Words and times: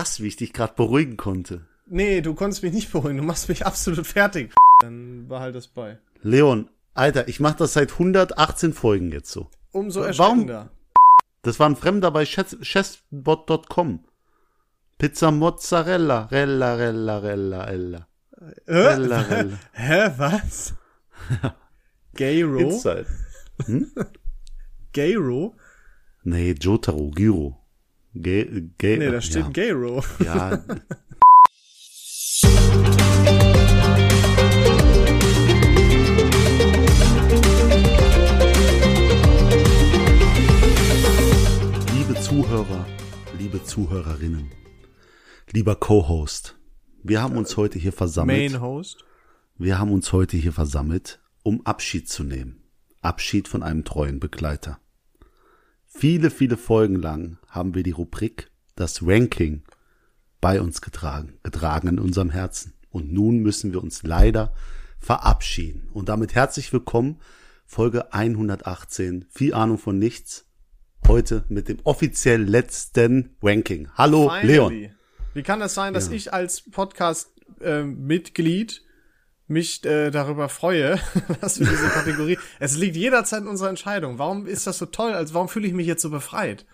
krass, 0.00 0.20
wie 0.20 0.28
ich 0.28 0.36
dich 0.36 0.52
gerade 0.54 0.72
beruhigen 0.74 1.16
konnte. 1.18 1.66
Nee, 1.86 2.22
du 2.22 2.34
konntest 2.34 2.62
mich 2.62 2.72
nicht 2.72 2.90
beruhigen, 2.90 3.18
du 3.18 3.22
machst 3.22 3.48
mich 3.50 3.66
absolut 3.70 4.06
fertig. 4.06 4.54
Dann 4.80 5.28
behalt 5.28 5.54
das 5.54 5.68
bei. 5.68 5.98
Leon, 6.22 6.70
Alter, 6.94 7.28
ich 7.28 7.38
mache 7.40 7.56
das 7.58 7.74
seit 7.74 7.92
118 7.92 8.72
Folgen 8.72 9.12
jetzt 9.12 9.30
so. 9.30 9.50
Umso 9.72 10.00
Warum? 10.00 10.08
erschreckender. 10.08 10.70
Das 11.42 11.58
war 11.60 11.68
ein 11.68 11.76
Fremder 11.76 12.10
bei 12.10 12.22
chess- 12.24 12.60
chessbot.com. 12.62 14.04
Pizza 14.98 15.30
Mozzarella, 15.30 16.24
Rella, 16.26 16.74
Rella, 16.74 17.18
Rella, 17.18 17.64
Rella. 17.64 18.06
Rella, 18.66 19.20
Rella. 19.30 19.58
Hä, 19.72 20.10
was? 20.16 20.74
Gayro? 22.14 22.58
Inside. 22.58 23.06
Gayro? 24.92 25.54
Nee, 26.24 26.54
Jotaro, 26.58 27.10
Giro. 27.10 27.59
Ge, 28.14 28.70
ge, 28.76 28.96
Nee, 28.96 29.10
da 29.10 29.20
steht 29.20 29.44
ja. 29.44 29.50
Gayro. 29.50 30.02
Ja. 30.24 30.60
Liebe 41.94 42.20
Zuhörer, 42.20 42.84
liebe 43.38 43.62
Zuhörerinnen, 43.62 44.50
lieber 45.52 45.76
Co-Host, 45.76 46.56
wir 47.04 47.22
haben 47.22 47.36
uns 47.36 47.56
heute 47.56 47.78
hier 47.78 47.92
versammelt. 47.92 48.50
Main 48.50 48.60
Host. 48.60 49.04
Wir 49.56 49.78
haben 49.78 49.92
uns 49.92 50.12
heute 50.12 50.36
hier 50.36 50.52
versammelt, 50.52 51.20
um 51.44 51.64
Abschied 51.64 52.08
zu 52.08 52.24
nehmen. 52.24 52.64
Abschied 53.02 53.46
von 53.46 53.62
einem 53.62 53.84
treuen 53.84 54.18
Begleiter. 54.18 54.80
Viele, 56.00 56.30
viele 56.30 56.56
Folgen 56.56 56.96
lang 56.96 57.36
haben 57.46 57.74
wir 57.74 57.82
die 57.82 57.90
Rubrik, 57.90 58.50
das 58.74 59.06
Ranking, 59.06 59.64
bei 60.40 60.62
uns 60.62 60.80
getragen, 60.80 61.34
getragen 61.42 61.88
in 61.88 61.98
unserem 61.98 62.30
Herzen. 62.30 62.72
Und 62.88 63.12
nun 63.12 63.40
müssen 63.40 63.74
wir 63.74 63.82
uns 63.82 64.02
leider 64.02 64.54
verabschieden. 64.98 65.90
Und 65.92 66.08
damit 66.08 66.34
herzlich 66.34 66.72
willkommen, 66.72 67.20
Folge 67.66 68.14
118, 68.14 69.26
viel 69.28 69.52
Ahnung 69.52 69.76
von 69.76 69.98
nichts. 69.98 70.46
Heute 71.06 71.44
mit 71.50 71.68
dem 71.68 71.80
offiziell 71.84 72.44
letzten 72.44 73.36
Ranking. 73.42 73.90
Hallo, 73.94 74.30
Finally. 74.30 74.46
Leon. 74.46 74.88
Wie 75.34 75.42
kann 75.42 75.60
das 75.60 75.74
sein, 75.74 75.92
dass 75.92 76.08
ich 76.08 76.32
als 76.32 76.62
Podcast-Mitglied 76.62 78.86
mich 79.50 79.84
äh, 79.84 80.10
darüber 80.10 80.48
freue, 80.48 80.98
dass 81.40 81.60
wir 81.60 81.66
diese 81.66 81.88
Kategorie. 81.88 82.38
es 82.58 82.76
liegt 82.76 82.96
jederzeit 82.96 83.42
in 83.42 83.48
unserer 83.48 83.68
Entscheidung. 83.68 84.18
Warum 84.18 84.46
ist 84.46 84.66
das 84.66 84.78
so 84.78 84.86
toll? 84.86 85.12
Also 85.12 85.34
warum 85.34 85.48
fühle 85.48 85.66
ich 85.66 85.74
mich 85.74 85.86
jetzt 85.86 86.02
so 86.02 86.10
befreit? 86.10 86.64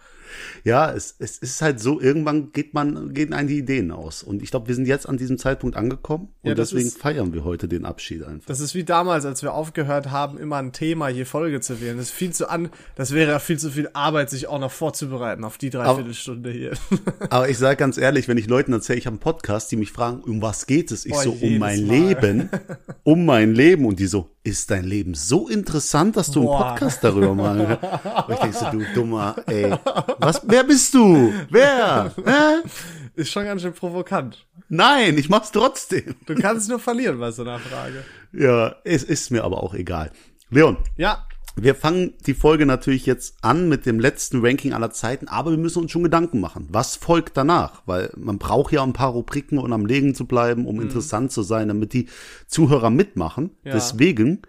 Ja, 0.64 0.92
es, 0.92 1.14
es 1.18 1.38
ist 1.38 1.62
halt 1.62 1.80
so, 1.80 2.00
irgendwann 2.00 2.52
geht 2.52 2.74
man, 2.74 3.12
gehen 3.14 3.32
einem 3.32 3.48
die 3.48 3.58
Ideen 3.58 3.90
aus. 3.90 4.22
Und 4.22 4.42
ich 4.42 4.50
glaube, 4.50 4.68
wir 4.68 4.74
sind 4.74 4.86
jetzt 4.86 5.08
an 5.08 5.16
diesem 5.16 5.38
Zeitpunkt 5.38 5.76
angekommen 5.76 6.28
und 6.42 6.48
Ja, 6.48 6.54
deswegen 6.54 6.86
ist- 6.88 6.98
feiern 6.98 7.32
wir 7.32 7.44
heute 7.44 7.68
den 7.68 7.84
Abschied 7.84 8.22
einfach. 8.24 8.46
Das 8.46 8.60
ist 8.60 8.74
wie 8.74 8.84
damals, 8.84 9.24
als 9.24 9.42
wir 9.42 9.54
aufgehört 9.54 10.10
haben, 10.10 10.38
immer 10.38 10.56
ein 10.56 10.72
Thema 10.72 11.08
je 11.08 11.24
Folge 11.24 11.60
zu 11.60 11.80
wählen. 11.80 11.96
Das 11.96 12.06
ist 12.06 12.12
viel 12.14 12.30
zu 12.32 12.50
an, 12.50 12.68
das 12.94 13.12
wäre 13.12 13.32
ja 13.32 13.38
viel 13.38 13.58
zu 13.58 13.70
viel 13.70 13.88
Arbeit, 13.92 14.30
sich 14.30 14.46
auch 14.48 14.58
noch 14.58 14.72
vorzubereiten 14.72 15.44
auf 15.44 15.58
die 15.58 15.70
Dreiviertelstunde 15.70 16.50
hier. 16.50 16.72
Aber 17.30 17.48
ich 17.48 17.58
sage 17.58 17.76
ganz 17.76 17.98
ehrlich, 17.98 18.28
wenn 18.28 18.38
ich 18.38 18.46
Leuten 18.48 18.72
erzähle, 18.72 18.98
ich 18.98 19.06
habe 19.06 19.14
einen 19.14 19.20
Podcast, 19.20 19.70
die 19.72 19.76
mich 19.76 19.92
fragen, 19.92 20.20
um 20.20 20.42
was 20.42 20.66
geht 20.66 20.90
es? 20.90 21.04
Ich 21.06 21.12
Boah, 21.12 21.22
so, 21.22 21.32
um 21.32 21.58
mein 21.58 21.86
Mal. 21.86 21.96
Leben, 21.96 22.50
um 23.04 23.24
mein 23.24 23.54
Leben. 23.54 23.84
Und 23.86 23.98
die 23.98 24.06
so, 24.06 24.30
ist 24.42 24.70
dein 24.70 24.84
Leben 24.84 25.14
so 25.14 25.48
interessant, 25.48 26.16
dass 26.16 26.30
du 26.30 26.40
einen 26.40 26.46
Boah. 26.48 26.68
Podcast 26.70 27.02
darüber 27.02 27.34
machen 27.34 27.66
Und 27.66 28.32
ich 28.34 28.38
denke 28.38 28.56
so, 28.56 28.66
du 28.70 28.84
dummer, 28.94 29.36
ey, 29.46 29.74
was, 30.26 30.42
wer 30.46 30.64
bist 30.64 30.92
du? 30.94 31.32
Wer? 31.50 32.12
Hä? 32.24 32.68
Ist 33.14 33.30
schon 33.30 33.44
ganz 33.44 33.62
schön 33.62 33.72
provokant. 33.72 34.46
Nein, 34.68 35.16
ich 35.16 35.28
mach's 35.28 35.52
trotzdem. 35.52 36.16
Du 36.26 36.34
kannst 36.34 36.68
nur 36.68 36.78
verlieren 36.78 37.18
bei 37.18 37.30
so 37.30 37.42
einer 37.42 37.58
Frage. 37.58 38.04
Ja, 38.32 38.76
es 38.84 39.02
ist 39.02 39.30
mir 39.30 39.44
aber 39.44 39.62
auch 39.62 39.72
egal. 39.74 40.10
Leon, 40.50 40.76
Ja, 40.96 41.24
Wir 41.58 41.74
fangen 41.74 42.12
die 42.26 42.34
Folge 42.34 42.66
natürlich 42.66 43.06
jetzt 43.06 43.36
an 43.40 43.68
mit 43.70 43.86
dem 43.86 43.98
letzten 43.98 44.44
Ranking 44.44 44.74
aller 44.74 44.90
Zeiten, 44.90 45.28
aber 45.28 45.52
wir 45.52 45.58
müssen 45.58 45.82
uns 45.82 45.90
schon 45.90 46.02
Gedanken 46.02 46.40
machen. 46.40 46.68
Was 46.70 46.96
folgt 46.96 47.36
danach? 47.38 47.82
Weil 47.86 48.12
man 48.16 48.38
braucht 48.38 48.72
ja 48.72 48.82
ein 48.82 48.92
paar 48.92 49.12
Rubriken, 49.12 49.56
um 49.58 49.72
am 49.72 49.86
Legen 49.86 50.14
zu 50.14 50.26
bleiben, 50.26 50.66
um 50.66 50.82
interessant 50.82 51.32
zu 51.32 51.42
sein, 51.42 51.68
damit 51.68 51.94
die 51.94 52.08
Zuhörer 52.46 52.90
mitmachen. 52.90 53.56
Ja. 53.64 53.72
Deswegen 53.72 54.42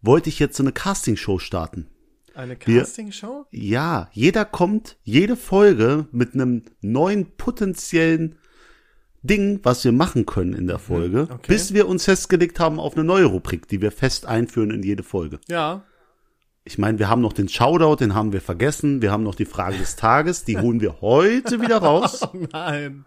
wollte 0.00 0.30
ich 0.30 0.38
jetzt 0.38 0.56
so 0.56 0.62
eine 0.62 0.72
Castingshow 0.72 1.38
starten. 1.38 1.88
Eine 2.34 2.56
Castingshow? 2.56 3.46
Ja, 3.50 4.08
jeder 4.12 4.44
kommt, 4.44 4.96
jede 5.02 5.36
Folge 5.36 6.06
mit 6.12 6.34
einem 6.34 6.62
neuen 6.80 7.36
potenziellen 7.36 8.36
Ding, 9.22 9.60
was 9.62 9.84
wir 9.84 9.92
machen 9.92 10.26
können 10.26 10.52
in 10.52 10.66
der 10.66 10.78
Folge, 10.78 11.28
okay. 11.30 11.48
bis 11.48 11.72
wir 11.72 11.88
uns 11.88 12.04
festgelegt 12.04 12.60
haben 12.60 12.78
auf 12.78 12.94
eine 12.94 13.04
neue 13.04 13.24
Rubrik, 13.24 13.68
die 13.68 13.80
wir 13.80 13.90
fest 13.90 14.26
einführen 14.26 14.70
in 14.70 14.82
jede 14.82 15.02
Folge. 15.02 15.40
Ja. 15.48 15.84
Ich 16.64 16.78
meine, 16.78 16.98
wir 16.98 17.08
haben 17.08 17.20
noch 17.20 17.32
den 17.32 17.48
Shoutout, 17.48 17.96
den 17.96 18.14
haben 18.14 18.32
wir 18.32 18.40
vergessen. 18.40 19.02
Wir 19.02 19.12
haben 19.12 19.22
noch 19.22 19.34
die 19.34 19.44
Frage 19.44 19.78
des 19.78 19.96
Tages, 19.96 20.44
die 20.44 20.58
holen 20.58 20.80
wir 20.80 21.00
heute 21.00 21.60
wieder 21.60 21.78
raus. 21.78 22.26
Nein. 22.52 23.04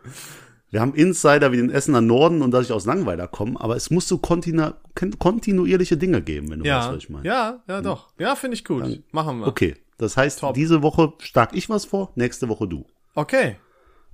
Wir 0.70 0.82
haben 0.82 0.94
Insider 0.96 1.52
wie 1.54 1.58
den 1.58 1.70
Essener 1.70 2.02
Norden 2.02 2.42
und 2.42 2.52
dass 2.52 2.66
ich 2.66 2.74
aus 2.74 2.86
Langweiler 2.86 3.28
komme, 3.28 3.60
aber 3.60 3.76
es 3.78 3.90
muss 3.90 4.08
so 4.08 4.18
kontinu 4.18 4.72
kontinuierliche 5.18 5.96
Dinge 5.96 6.22
geben, 6.22 6.50
wenn 6.52 6.60
du 6.60 6.66
weißt, 6.66 6.88
Ja. 6.88 6.92
was 6.94 6.98
ich 7.04 7.10
meine. 7.10 7.26
Ja, 7.26 7.60
ja, 7.68 7.82
doch. 7.82 8.08
Ja, 8.20 8.36
finde 8.36 8.56
ich 8.56 8.66
gut. 8.66 9.02
Machen 9.12 9.40
wir. 9.40 9.48
Okay, 9.48 9.76
das 9.98 10.18
heißt, 10.18 10.40
Top. 10.42 10.56
diese 10.56 10.82
Woche 10.82 11.14
schlag 11.20 11.56
ich 11.56 11.70
was 11.70 11.86
vor, 11.86 12.12
nächste 12.16 12.50
Woche 12.50 12.68
du. 12.68 12.86
Okay. 13.16 13.56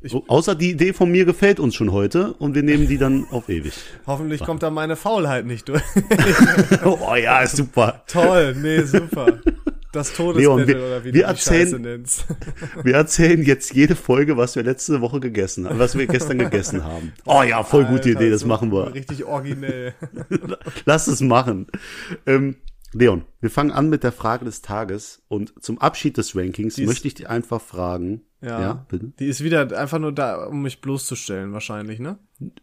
So, 0.05 0.25
außer 0.27 0.53
die 0.53 0.71
Idee 0.71 0.91
von 0.91 1.09
mir 1.09 1.23
gefällt 1.25 1.61
uns 1.61 1.75
schon 1.75 1.91
heute 1.93 2.33
und 2.33 2.55
wir 2.55 2.61
nehmen 2.63 2.87
die 2.89 2.97
dann 2.97 3.25
auf 3.31 3.47
ewig. 3.49 3.73
Hoffentlich 4.05 4.43
kommt 4.43 4.61
da 4.61 4.69
meine 4.69 4.97
Faulheit 4.97 5.45
nicht 5.45 5.69
durch. 5.69 5.81
oh 6.85 7.15
ja, 7.15 7.47
super. 7.47 8.03
Toll, 8.07 8.53
nee, 8.61 8.81
super. 8.83 9.39
Das 9.93 10.17
Leon, 10.17 10.33
Todesmittel 10.33 10.67
wir- 10.67 10.85
oder 10.85 10.99
wie 11.01 11.05
wir 11.05 11.11
du 11.13 11.17
die 11.19 11.23
erzählen-. 11.23 12.03
Wir 12.83 12.95
erzählen 12.95 13.41
jetzt 13.43 13.73
jede 13.73 13.95
Folge, 13.95 14.35
was 14.35 14.55
wir 14.55 14.63
letzte 14.63 14.99
Woche 15.01 15.19
gegessen 15.21 15.67
haben, 15.69 15.79
was 15.79 15.97
wir 15.97 16.07
gestern 16.07 16.39
gegessen 16.39 16.83
haben. 16.83 17.13
Oh 17.25 17.43
ja, 17.43 17.63
voll 17.63 17.85
gute 17.85 18.09
Alter, 18.09 18.21
Idee, 18.21 18.29
das 18.31 18.41
so 18.41 18.47
machen 18.47 18.71
wir. 18.71 18.93
Richtig 18.93 19.23
originell. 19.23 19.93
Lass 20.85 21.07
es 21.07 21.21
machen. 21.21 21.67
Ähm, 22.25 22.55
Leon, 22.95 23.23
wir 23.41 23.49
fangen 23.49 23.71
an 23.71 23.89
mit 23.89 24.03
der 24.03 24.11
Frage 24.11 24.45
des 24.45 24.61
Tages 24.61 25.21
und 25.27 25.53
zum 25.63 25.79
Abschied 25.79 26.17
des 26.17 26.35
Rankings 26.35 26.77
ist- 26.77 26.85
möchte 26.87 27.07
ich 27.07 27.13
dich 27.15 27.29
einfach 27.29 27.61
fragen. 27.61 28.21
Ja. 28.41 28.59
ja, 28.59 28.85
bitte? 28.89 29.13
Die 29.19 29.27
ist 29.27 29.41
wieder 29.43 29.71
einfach 29.79 29.99
nur 29.99 30.11
da, 30.11 30.45
um 30.47 30.63
mich 30.63 30.81
bloßzustellen, 30.81 31.53
wahrscheinlich, 31.53 31.99
ne? 31.99 32.17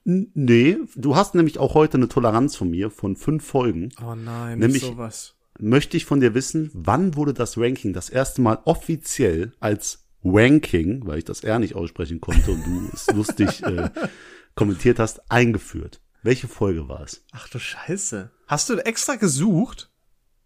N- 0.05 0.31
Nee, 0.35 0.77
du 0.95 1.17
hast 1.17 1.35
nämlich 1.35 1.59
auch 1.59 1.73
heute 1.75 1.97
eine 1.97 2.09
Toleranz 2.09 2.55
von 2.55 2.69
mir 2.69 2.91
von 2.91 3.17
fünf 3.17 3.45
Folgen. 3.47 3.89
Oh 4.05 4.15
nein, 4.15 4.59
Nämlich- 4.59 4.83
nicht 4.83 4.93
sowas. 4.93 5.37
Möchte 5.61 5.97
ich 5.97 6.05
von 6.05 6.21
dir 6.21 6.35
wissen, 6.35 6.71
wann 6.75 7.17
wurde 7.17 7.35
das 7.35 7.59
Ranking 7.59 7.93
das 7.93 8.09
erste 8.09 8.41
Mal 8.41 8.59
offiziell 8.65 9.53
als 9.61 10.07
Ranking, 10.25 11.07
weil 11.07 11.19
ich 11.19 11.25
das 11.25 11.45
R 11.45 11.59
nicht 11.59 11.75
aussprechen 11.75 12.21
konnte 12.21 12.53
und 12.53 12.65
du 12.65 12.91
es 12.93 13.07
lustig 13.09 13.63
äh, 13.63 13.91
kommentiert 14.55 14.99
hast, 14.99 15.31
eingeführt? 15.31 16.01
Welche 16.23 16.49
Folge 16.49 16.89
war 16.89 17.03
es? 17.03 17.25
Ach 17.33 17.49
du 17.49 17.59
Scheiße. 17.59 18.31
Hast 18.47 18.69
du 18.69 18.75
extra 18.77 19.15
gesucht, 19.15 19.91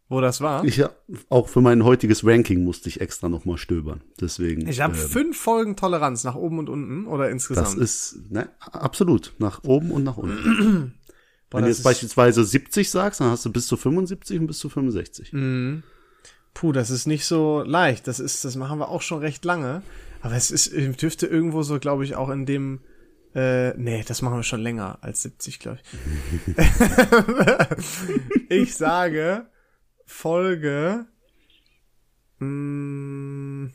wo 0.09 0.21
das 0.21 0.41
war? 0.41 0.65
Ich 0.65 0.77
ja, 0.77 0.91
auch 1.29 1.49
für 1.49 1.61
mein 1.61 1.83
heutiges 1.83 2.25
Ranking 2.25 2.63
musste 2.63 2.89
ich 2.89 3.01
extra 3.01 3.29
nochmal 3.29 3.57
stöbern. 3.57 4.03
Deswegen. 4.21 4.69
Ich 4.69 4.81
habe 4.81 4.95
ähm, 4.95 5.01
fünf 5.01 5.39
Folgen 5.39 5.77
Toleranz 5.77 6.23
nach 6.25 6.35
oben 6.35 6.59
und 6.59 6.69
unten 6.69 7.07
oder 7.07 7.31
insgesamt. 7.31 7.67
Das 7.67 7.75
ist, 7.75 8.31
ne, 8.31 8.49
absolut, 8.61 9.33
nach 9.39 9.65
oben 9.65 9.91
und 9.91 10.05
nach 10.05 10.17
unten. 10.17 10.95
Boah, 11.55 11.59
Wenn 11.59 11.67
du 11.67 11.71
jetzt 11.71 11.85
beispielsweise 11.85 12.45
70 12.45 12.91
sagst, 12.91 13.21
dann 13.21 13.31
hast 13.31 13.45
du 13.45 13.53
bis 13.53 13.69
zu 13.69 13.77
75 13.77 14.41
und 14.41 14.49
bis 14.49 14.59
zu 14.59 14.69
65. 14.69 15.33
Mhm. 15.33 15.85
Puh, 16.53 16.73
das 16.73 16.91
ist 16.91 17.07
nicht 17.07 17.27
so 17.27 17.63
leicht. 17.63 18.09
Das 18.09 18.19
ist, 18.19 18.45
das 18.45 18.57
machen 18.57 18.81
wir 18.81 18.89
auch 18.89 19.03
schon 19.03 19.21
recht 19.21 19.45
lange. 19.45 19.83
Aber 20.21 20.35
es 20.35 20.51
ist, 20.51 20.73
dürfte 21.01 21.29
irgendwo 21.29 21.63
so, 21.63 21.79
glaube 21.79 22.05
ich, 22.05 22.17
auch 22.17 22.31
in 22.31 22.45
dem, 22.45 22.81
äh, 23.37 23.73
nee, 23.75 24.03
das 24.05 24.21
machen 24.21 24.35
wir 24.39 24.43
schon 24.43 24.63
länger 24.63 24.99
als 25.03 25.23
70, 25.23 25.61
glaube 25.61 25.79
ich. 26.57 26.57
ich 28.49 28.75
sage, 28.75 29.47
Folge, 30.07 31.07
mh, 32.41 33.71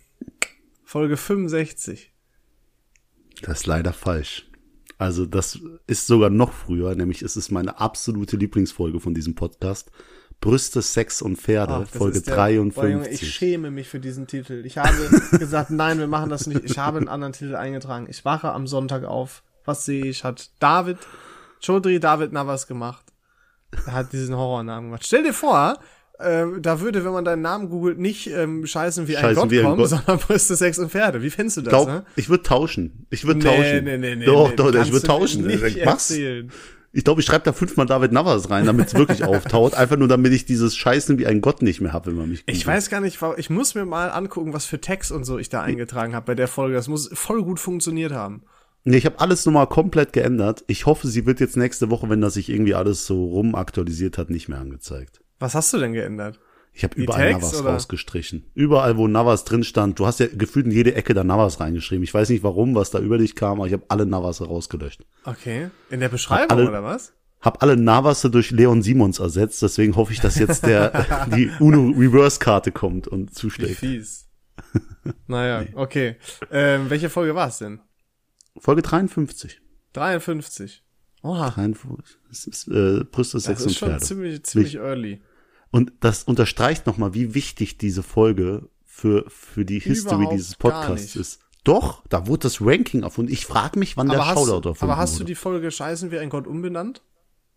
Folge 0.83 1.15
65. 1.15 2.11
Das 3.41 3.59
ist 3.59 3.67
leider 3.67 3.93
falsch. 3.93 4.48
Also 4.99 5.25
das 5.25 5.57
ist 5.87 6.05
sogar 6.07 6.29
noch 6.29 6.51
früher, 6.51 6.93
nämlich 6.93 7.21
ist 7.23 7.37
es 7.37 7.49
meine 7.49 7.79
absolute 7.79 8.35
Lieblingsfolge 8.37 8.99
von 8.99 9.13
diesem 9.15 9.33
Podcast. 9.33 9.89
Brüste, 10.41 10.81
Sex 10.81 11.21
und 11.21 11.37
Pferde, 11.37 11.85
Ach, 11.85 11.87
Folge 11.89 12.17
ist 12.17 12.27
der- 12.27 12.35
Boah, 12.35 12.47
Junge, 12.49 12.71
53. 12.71 13.21
ich 13.21 13.33
schäme 13.33 13.71
mich 13.71 13.87
für 13.89 13.99
diesen 13.99 14.27
Titel. 14.27 14.63
Ich 14.65 14.77
habe 14.77 14.93
gesagt, 15.39 15.69
nein, 15.71 15.99
wir 15.99 16.07
machen 16.07 16.29
das 16.29 16.47
nicht. 16.47 16.63
Ich 16.63 16.77
habe 16.77 16.97
einen 16.99 17.07
anderen 17.09 17.33
Titel 17.33 17.55
eingetragen. 17.55 18.07
Ich 18.09 18.23
wache 18.25 18.51
am 18.51 18.67
Sonntag 18.67 19.03
auf. 19.05 19.43
Was 19.65 19.85
sehe 19.85 20.05
ich? 20.05 20.23
Hat 20.23 20.49
David, 20.59 20.97
Chodri 21.65 21.99
David 21.99 22.31
Navas 22.31 22.67
gemacht. 22.67 23.05
Er 23.85 23.93
hat 23.93 24.13
diesen 24.13 24.35
Horrornamen 24.35 24.89
gemacht. 24.89 25.05
Stell 25.05 25.23
dir 25.23 25.33
vor, 25.33 25.77
ähm, 26.21 26.61
da 26.61 26.81
würde, 26.81 27.05
wenn 27.05 27.11
man 27.13 27.23
deinen 27.25 27.41
Namen 27.41 27.69
googelt, 27.69 27.97
nicht 27.99 28.27
ähm, 28.27 28.65
scheißen 28.65 29.07
wie 29.07 29.15
ein 29.17 29.21
Scheißen 29.21 29.41
Gott 29.43 29.51
wie 29.51 29.59
ein 29.59 29.65
kommen, 29.65 29.77
Gott. 29.77 29.89
sondern 29.89 30.17
Brüste, 30.19 30.55
Sex 30.55 30.77
und 30.79 30.91
Pferde. 30.91 31.21
Wie 31.21 31.29
findest 31.29 31.57
du 31.57 31.61
das, 31.61 31.71
Glaub, 31.71 31.87
ne? 31.87 32.03
ich 32.15 32.29
würde 32.29 32.43
tauschen. 32.43 33.05
Ich 33.09 33.25
würde 33.25 33.39
Nee, 33.39 33.45
tauschen. 33.45 33.83
nee, 33.85 33.97
nee, 33.97 34.15
nee, 34.15 34.25
doch, 34.25 34.49
nee, 34.49 34.55
doch, 34.55 34.69
ich 34.69 34.75
kannst 34.75 34.91
würde 34.91 35.07
tauschen. 35.07 35.47
Nicht 35.47 35.63
Ich 35.63 35.85
mach's. 35.85 36.09
erzählen. 36.11 36.51
Ich 36.91 37.03
glaube, 37.03 37.21
ich 37.21 37.27
schreibe 37.27 37.45
da 37.45 37.53
fünfmal 37.53 37.85
David 37.85 38.11
Navas 38.11 38.49
rein, 38.49 38.65
damit 38.65 38.87
es 38.87 38.93
wirklich 38.95 39.23
auftaucht. 39.23 39.75
Einfach 39.75 39.95
nur, 39.95 40.07
damit 40.07 40.33
ich 40.33 40.45
dieses 40.45 40.75
Scheißen 40.75 41.19
wie 41.19 41.27
ein 41.27 41.39
Gott 41.39 41.61
nicht 41.61 41.81
mehr 41.81 41.93
habe, 41.93 42.07
wenn 42.07 42.17
man 42.17 42.29
mich 42.29 42.39
Ich 42.39 42.45
googelt. 42.63 42.67
weiß 42.67 42.89
gar 42.89 42.99
nicht, 42.99 43.19
ich 43.37 43.49
muss 43.51 43.75
mir 43.75 43.85
mal 43.85 44.09
angucken, 44.09 44.53
was 44.53 44.65
für 44.65 44.81
Text 44.81 45.11
und 45.11 45.23
so 45.23 45.37
ich 45.37 45.49
da 45.49 45.61
eingetragen 45.61 46.15
habe 46.15 46.25
bei 46.25 46.35
der 46.35 46.47
Folge. 46.47 46.73
Das 46.75 46.87
muss 46.87 47.09
voll 47.13 47.43
gut 47.43 47.59
funktioniert 47.59 48.11
haben. 48.11 48.41
Nee, 48.85 48.97
ich 48.97 49.05
habe 49.05 49.19
alles 49.19 49.45
nochmal 49.45 49.67
komplett 49.67 50.13
geändert. 50.13 50.63
Ich 50.65 50.87
hoffe, 50.87 51.07
sie 51.07 51.27
wird 51.27 51.39
jetzt 51.39 51.57
nächste 51.57 51.91
Woche, 51.91 52.09
wenn 52.09 52.21
das 52.21 52.33
sich 52.33 52.49
irgendwie 52.49 52.73
alles 52.73 53.05
so 53.05 53.23
rum 53.25 53.53
aktualisiert 53.53 54.17
hat, 54.17 54.31
nicht 54.31 54.49
mehr 54.49 54.59
angezeigt. 54.59 55.21
Was 55.39 55.55
hast 55.55 55.73
du 55.73 55.77
denn 55.77 55.93
geändert? 55.93 56.39
Ich 56.71 56.83
habe 56.83 56.95
überall 57.01 57.31
Tags, 57.33 57.45
Navas 57.45 57.61
oder? 57.61 57.71
rausgestrichen. 57.71 58.45
Überall, 58.53 58.97
wo 58.97 59.07
Navas 59.07 59.43
drin 59.43 59.63
stand. 59.63 59.99
Du 59.99 60.05
hast 60.05 60.19
ja 60.19 60.27
gefühlt 60.27 60.65
in 60.67 60.71
jede 60.71 60.93
Ecke 60.95 61.13
da 61.13 61.23
Navas 61.23 61.59
reingeschrieben. 61.59 62.03
Ich 62.03 62.13
weiß 62.13 62.29
nicht 62.29 62.43
warum, 62.43 62.75
was 62.75 62.91
da 62.91 62.99
über 62.99 63.17
dich 63.17 63.35
kam, 63.35 63.59
aber 63.59 63.67
ich 63.67 63.73
habe 63.73 63.83
alle 63.89 64.05
Navas 64.05 64.41
rausgelöscht. 64.41 65.03
Okay. 65.25 65.69
In 65.89 65.99
der 65.99 66.09
Beschreibung 66.09 66.57
alle- 66.57 66.69
oder 66.69 66.83
was? 66.83 67.13
Hab 67.41 67.63
alle 67.63 67.77
Navasse 67.77 68.29
durch 68.29 68.51
Leon 68.51 68.81
Simons 68.81 69.19
ersetzt, 69.19 69.61
deswegen 69.61 69.95
hoffe 69.95 70.11
ich, 70.11 70.19
dass 70.19 70.37
jetzt 70.37 70.65
der 70.65 71.25
die 71.35 71.49
Uno 71.61 71.93
Reverse 71.97 72.37
Karte 72.37 72.73
kommt 72.73 73.07
und 73.07 73.29
Wie 73.29 73.33
zuschlägt. 73.33 73.77
fies. 73.79 74.27
naja, 75.27 75.65
okay. 75.75 76.17
Ähm, 76.51 76.89
welche 76.89 77.09
Folge 77.09 77.35
war 77.35 77.47
es 77.47 77.59
denn? 77.59 77.79
Folge 78.57 78.81
53. 78.81 79.61
53. 79.93 80.83
Oha. 81.23 81.49
53. 81.51 82.17
Das 82.27 82.45
ist 82.45 82.67
äh, 82.67 83.05
Brüste, 83.05 83.37
Das 83.37 83.45
Sex 83.45 83.59
ist 83.61 83.67
und 83.67 83.73
schon 83.75 83.89
Pferde. 83.89 84.03
ziemlich, 84.03 84.43
ziemlich 84.43 84.75
early. 84.75 85.21
Und 85.71 85.93
das 85.99 86.23
unterstreicht 86.23 86.87
nochmal, 86.87 87.13
wie 87.13 87.33
wichtig 87.33 87.77
diese 87.77 88.03
Folge 88.03 88.69
für, 88.85 89.25
für 89.29 89.65
die 89.65 89.79
History 89.79 90.15
Überhaupt 90.23 90.33
dieses 90.33 90.55
Podcasts 90.55 91.15
ist. 91.15 91.39
Doch, 91.63 92.03
da 92.09 92.25
wurde 92.27 92.43
das 92.43 92.61
Ranking 92.61 93.03
erfunden. 93.03 93.31
Ich 93.31 93.45
frage 93.45 93.77
mich, 93.77 93.97
wann 93.97 94.07
der 94.07 94.19
Aber 94.19 94.27
hast, 94.27 94.35
Shoutout 94.35 94.69
erfunden 94.69 94.91
aber 94.91 94.97
hast 95.01 95.15
du 95.15 95.19
wurde. 95.19 95.25
die 95.25 95.35
Folge 95.35 95.71
Scheißen 95.71 96.11
wie 96.11 96.19
ein 96.19 96.29
Gott 96.29 96.47
umbenannt? 96.47 97.03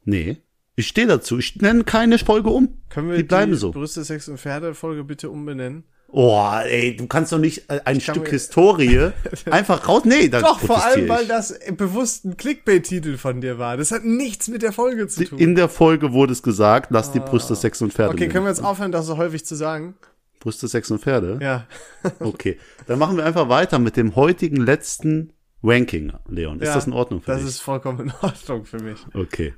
Nee. 0.05 0.39
Ich 0.75 0.89
stehe 0.89 1.07
dazu. 1.07 1.39
Ich 1.39 1.57
nenne 1.57 1.85
keine 1.85 2.19
Folge 2.19 2.51
um. 2.51 2.79
Können 2.89 3.11
wir 3.11 3.17
die 3.17 3.23
bleiben 3.23 3.53
die 3.53 3.59
so. 3.59 3.71
Brüste, 3.73 4.05
Sex 4.05 4.29
und 4.29 4.39
Pferde 4.39 4.75
Folge 4.75 5.05
bitte 5.05 5.31
umbenennen? 5.31 5.85
Oh, 6.15 6.47
ey, 6.65 6.95
du 6.95 7.07
kannst 7.07 7.33
doch 7.33 7.39
nicht 7.39 7.71
äh, 7.71 7.81
ein 7.87 7.99
kann 7.99 8.01
Stück 8.01 8.29
Historie 8.29 9.13
einfach 9.51 9.89
raus. 9.89 10.03
Nee, 10.05 10.29
da 10.29 10.41
Doch, 10.43 10.61
vor 10.61 10.85
allem, 10.85 11.07
protestiere 11.07 11.09
weil 11.09 11.23
ich. 11.23 11.29
das 11.29 11.59
bewusst 11.79 12.25
ein 12.27 12.37
Clickbait-Titel 12.37 13.17
von 13.17 13.41
dir 13.41 13.59
war. 13.59 13.79
Das 13.79 13.93
hat 13.93 14.05
nichts 14.05 14.49
mit 14.49 14.61
der 14.61 14.73
Folge 14.73 15.09
zu 15.09 15.25
tun. 15.25 15.39
In 15.39 15.55
der 15.55 15.71
Folge 15.71 16.13
wurde 16.13 16.33
es 16.33 16.43
gesagt, 16.43 16.89
lass 16.91 17.13
die 17.13 17.21
Brüste, 17.21 17.57
Sex 17.57 17.81
und 17.81 17.95
Pferde. 17.95 18.11
okay, 18.11 18.21
nehmen. 18.21 18.33
können 18.33 18.45
wir 18.45 18.51
jetzt 18.51 18.63
aufhören, 18.63 18.93
das 18.93 19.07
so 19.07 19.17
häufig 19.17 19.47
zu 19.47 19.55
sagen? 19.55 19.95
Brüste, 20.39 20.69
Sex 20.69 20.91
und 20.91 21.01
Pferde? 21.01 21.39
Ja. 21.41 21.67
Okay. 22.21 22.59
Dann 22.87 22.99
machen 22.99 23.17
wir 23.17 23.25
einfach 23.25 23.49
weiter 23.49 23.79
mit 23.79 23.97
dem 23.97 24.15
heutigen 24.15 24.57
letzten 24.57 25.33
Ranking, 25.63 26.13
Leon. 26.29 26.61
Ist 26.61 26.69
ja, 26.69 26.75
das 26.75 26.87
in 26.89 26.93
Ordnung 26.93 27.23
für 27.23 27.31
Das 27.31 27.41
dich? 27.41 27.49
ist 27.51 27.61
vollkommen 27.61 28.01
in 28.01 28.13
Ordnung 28.21 28.65
für 28.67 28.81
mich. 28.81 28.99
Okay. 29.15 29.55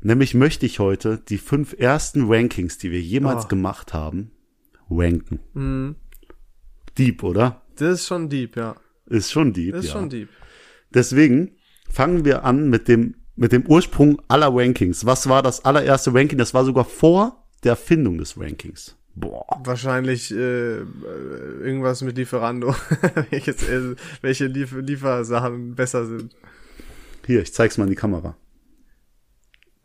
Nämlich 0.00 0.34
möchte 0.34 0.66
ich 0.66 0.78
heute 0.78 1.18
die 1.28 1.38
fünf 1.38 1.74
ersten 1.78 2.24
Rankings, 2.32 2.78
die 2.78 2.90
wir 2.90 3.00
jemals 3.00 3.44
Oh. 3.44 3.48
gemacht 3.48 3.92
haben, 3.94 4.30
ranken. 4.90 5.40
Mhm. 5.54 5.96
Deep, 6.98 7.22
oder? 7.22 7.62
Das 7.76 8.00
ist 8.00 8.06
schon 8.06 8.28
deep, 8.28 8.56
ja. 8.56 8.74
Ist 9.06 9.30
schon 9.30 9.52
deep, 9.52 9.72
Das 9.72 9.84
ist 9.84 9.92
ja. 9.92 9.98
schon 9.98 10.08
deep. 10.08 10.28
Deswegen 10.94 11.52
fangen 11.90 12.24
wir 12.24 12.44
an 12.44 12.70
mit 12.70 12.88
dem, 12.88 13.16
mit 13.36 13.52
dem 13.52 13.66
Ursprung 13.66 14.20
aller 14.28 14.48
Rankings. 14.52 15.04
Was 15.04 15.28
war 15.28 15.42
das 15.42 15.64
allererste 15.64 16.14
Ranking? 16.14 16.38
Das 16.38 16.54
war 16.54 16.64
sogar 16.64 16.84
vor 16.84 17.44
der 17.64 17.70
Erfindung 17.72 18.18
des 18.18 18.38
Rankings. 18.38 18.96
Boah. 19.14 19.46
Wahrscheinlich 19.64 20.30
äh, 20.30 20.78
irgendwas 20.78 22.02
mit 22.02 22.16
Lieferando. 22.18 22.74
Welches, 23.30 23.66
äh, 23.68 23.96
welche 24.20 24.46
Lief 24.46 24.72
Liefersachen 24.72 25.74
besser 25.74 26.06
sind. 26.06 26.36
Hier, 27.26 27.40
ich 27.40 27.52
zeig's 27.54 27.78
mal 27.78 27.84
in 27.84 27.90
die 27.90 27.96
Kamera. 27.96 28.36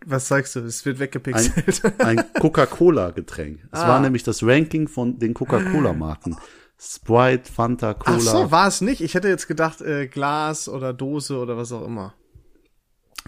Was 0.06 0.26
zeigst 0.26 0.56
du? 0.56 0.62
Es 0.62 0.86
wird 0.86 1.00
weggepixelt. 1.00 1.84
Ein 2.02 2.24
Coca-Cola-Getränk. 2.40 3.60
Es 3.72 3.80
Ah. 3.80 3.88
war 3.88 4.00
nämlich 4.00 4.24
das 4.24 4.42
Ranking 4.44 4.88
von 4.88 5.20
den 5.20 5.34
Coca-Cola-Marken. 5.34 6.38
Sprite, 6.80 7.52
Fanta, 7.52 7.94
Cola. 7.94 8.16
Ach 8.18 8.20
so, 8.22 8.52
war 8.52 8.68
es 8.68 8.82
nicht. 8.82 9.02
Ich 9.02 9.14
hätte 9.14 9.28
jetzt 9.28 9.48
gedacht, 9.48 9.82
äh, 9.82 10.08
Glas 10.08 10.68
oder 10.68 10.94
Dose 10.94 11.38
oder 11.38 11.56
was 11.56 11.72
auch 11.72 11.86
immer. 11.86 12.16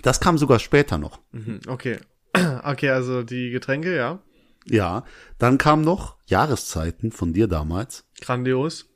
Das 0.01 0.19
kam 0.19 0.39
sogar 0.39 0.57
später 0.59 0.97
noch. 0.97 1.19
Mhm, 1.31 1.59
okay. 1.67 1.99
Okay, 2.63 2.89
also 2.89 3.21
die 3.21 3.51
Getränke, 3.51 3.95
ja. 3.95 4.17
Ja, 4.65 5.03
dann 5.37 5.59
kam 5.59 5.81
noch 5.81 6.17
Jahreszeiten 6.25 7.11
von 7.11 7.31
dir 7.33 7.47
damals. 7.47 8.05
Grandios. 8.21 8.87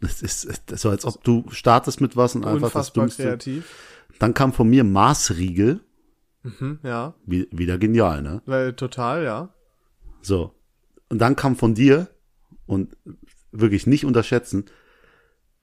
Das 0.00 0.22
ist 0.22 0.46
das 0.66 0.82
so, 0.82 0.90
als 0.90 1.04
ob 1.04 1.24
du 1.24 1.44
startest 1.50 2.00
mit 2.00 2.16
was 2.16 2.36
und 2.36 2.44
einfach 2.44 2.68
das 2.70 2.90
Unfassbar 2.90 3.04
Dümmste. 3.06 3.22
kreativ. 3.24 3.64
Dann 4.20 4.34
kam 4.34 4.52
von 4.52 4.68
mir 4.68 4.84
Maßriegel. 4.84 5.80
Mhm, 6.46 6.78
ja. 6.82 7.14
Wie, 7.26 7.48
wieder 7.50 7.78
genial, 7.78 8.22
ne? 8.22 8.42
Weil, 8.46 8.72
total, 8.74 9.24
ja. 9.24 9.48
So. 10.22 10.52
Und 11.08 11.18
dann 11.18 11.36
kam 11.36 11.56
von 11.56 11.74
dir, 11.74 12.08
und 12.66 12.96
wirklich 13.52 13.86
nicht 13.86 14.04
unterschätzen, 14.04 14.64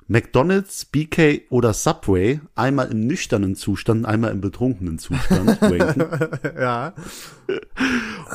McDonald's, 0.08 0.86
BK 0.86 1.44
oder 1.50 1.74
Subway 1.74 2.42
einmal 2.56 2.92
im 2.92 3.08
nüchternen 3.08 3.56
Zustand, 3.56 4.06
einmal 4.06 4.32
im 4.32 4.42
betrunkenen 4.42 5.00
Zustand 5.00 5.60
ja. 6.60 6.94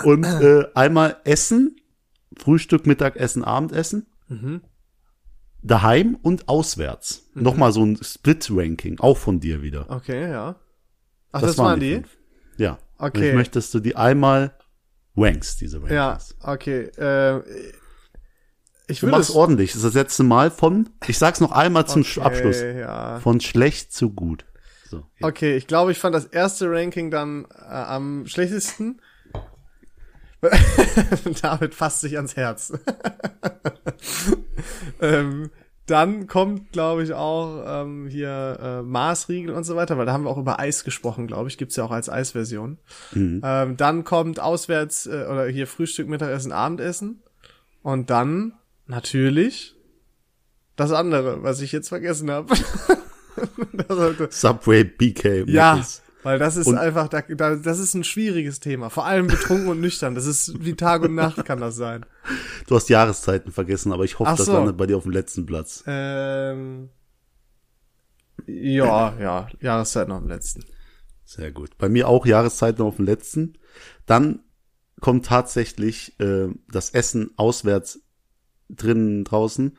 und 0.05 0.25
äh, 0.25 0.65
einmal 0.75 1.17
Essen, 1.25 1.77
Frühstück, 2.37 2.87
Mittagessen, 2.87 3.45
Abendessen, 3.45 4.07
Mhm. 4.31 4.61
daheim 5.63 6.19
und 6.21 6.49
auswärts. 6.49 7.31
Nochmal 7.35 7.73
so 7.73 7.83
ein 7.85 7.99
Split-Ranking, 8.03 9.01
auch 9.01 9.17
von 9.17 9.41
dir 9.41 9.63
wieder. 9.63 9.87
Okay, 9.91 10.31
ja. 10.31 10.57
Ach, 11.33 11.41
das, 11.41 11.57
waren 11.59 11.67
waren 11.67 11.81
die? 11.81 11.95
fünf. 11.95 12.17
Ja. 12.59 12.79
Okay. 12.99 13.19
Und 13.19 13.25
ich 13.25 13.35
möchte, 13.35 13.59
dass 13.59 13.71
du 13.71 13.81
die 13.81 13.97
einmal 13.97 14.53
rankst, 15.17 15.61
diese 15.61 15.79
Rankings. 15.79 15.95
Ja, 15.95 16.19
okay. 16.53 16.83
Äh, 16.99 17.41
ich 18.89 19.01
Du 19.01 19.07
würde 19.07 19.19
machst 19.19 19.31
es 19.31 19.37
ordentlich. 19.37 19.73
Das 19.73 19.77
ist 19.79 19.85
das 19.85 19.95
letzte 19.95 20.23
Mal 20.23 20.51
von, 20.51 20.89
ich 21.07 21.19
sag's 21.19 21.41
noch 21.41 21.53
einmal 21.53 21.87
zum 21.87 22.03
okay, 22.03 22.21
Abschluss, 22.21 22.61
Ja. 22.61 23.21
von 23.21 23.41
schlecht 23.41 23.93
zu 23.93 24.11
gut. 24.11 24.47
So. 24.91 25.05
Okay, 25.21 25.57
ich 25.57 25.67
glaube, 25.67 25.93
ich 25.93 25.99
fand 25.99 26.15
das 26.15 26.25
erste 26.25 26.71
Ranking 26.71 27.11
dann 27.11 27.47
äh, 27.55 27.73
am 27.73 28.27
schlechtesten. 28.27 29.01
David 31.43 31.75
fasst 31.75 32.01
sich 32.01 32.17
ans 32.17 32.37
Herz. 32.37 32.73
ähm, 35.01 35.51
dann 35.91 36.27
kommt, 36.27 36.73
glaube 36.73 37.03
ich, 37.03 37.13
auch 37.15 37.65
ähm, 37.67 38.07
hier 38.09 38.59
äh, 38.61 38.83
Maßriegel 38.83 39.55
und 39.55 39.65
so 39.65 39.75
weiter, 39.75 39.97
weil 39.97 40.07
da 40.07 40.13
haben 40.13 40.25
wir 40.25 40.31
auch 40.31 40.39
über 40.39 40.61
Eis 40.61 40.85
gesprochen, 40.85 41.27
glaube 41.27 41.49
ich. 41.49 41.59
Gibt's 41.59 41.77
ja 41.77 41.85
auch 41.85 41.91
als 41.91 42.11
Eisversion. 42.11 42.79
Mhm. 43.13 43.41
Ähm, 43.43 43.77
dann 43.77 44.05
kommt 44.05 44.41
auswärts 44.41 45.07
äh, 45.07 45.27
oder 45.31 45.47
hier 45.47 45.67
Frühstück, 45.67 46.09
Mittagessen, 46.09 46.53
Abendessen. 46.53 47.23
Und 47.83 48.11
dann 48.11 48.53
natürlich 48.87 49.77
das 50.77 50.93
andere, 50.93 51.43
was 51.43 51.61
ich 51.61 51.73
jetzt 51.73 51.89
vergessen 51.89 52.31
habe. 52.31 52.55
Subway, 54.31 54.85
BK, 54.85 55.45
ja, 55.49 55.77
Mc's. 55.77 56.03
Weil 56.29 56.39
das 56.39 56.57
ist 56.59 56.67
Und- 56.67 56.77
einfach, 56.77 57.09
da, 57.09 57.23
da, 57.23 57.57
das 57.57 57.79
ist 57.79 57.95
ein 57.95 58.05
schwieriges 58.05 58.61
Thema. 58.61 58.91
Vor 58.91 59.07
allem 59.07 59.29
betrunken 59.29 59.69
und 59.69 59.81
nüchtern. 59.81 60.15
Das 60.15 60.27
ist 60.27 60.63
wie 60.63 60.75
Tag 60.75 61.01
und 61.03 61.15
Nacht 61.15 61.43
kann 61.47 61.59
das 61.59 61.75
sein. 61.77 62.05
Du 62.67 62.77
hast 62.77 62.91
Jahreszeiten 62.91 63.51
vergessen, 63.51 63.93
aber 63.95 64.05
ich 64.05 64.19
hoffe, 64.19 64.31
Ach 64.33 64.37
das 64.37 64.45
so. 64.45 64.53
landet 64.53 64.77
bei 64.77 64.87
dir 64.87 64.99
auf 64.99 65.05
dem 65.05 65.13
letzten 65.13 65.47
Platz. 65.47 65.83
Ähm, 65.87 66.91
ja, 68.47 69.19
ja, 69.19 69.49
Jahreszeit 69.61 70.07
noch 70.09 70.17
am 70.19 70.29
letzten. 70.29 70.65
Sehr 71.25 71.51
gut. 71.51 71.79
Bei 71.79 71.89
mir 71.89 72.09
auch 72.09 72.27
Jahreszeiten 72.27 72.83
auf 72.83 72.97
dem 72.97 73.07
letzten. 73.07 73.55
Dann 74.05 74.41
kommt 75.01 75.25
tatsächlich 75.25 76.19
äh, 76.21 76.49
das 76.71 76.91
Essen 76.91 77.31
auswärts 77.37 78.01
drinnen 78.69 79.25
draußen. 79.25 79.79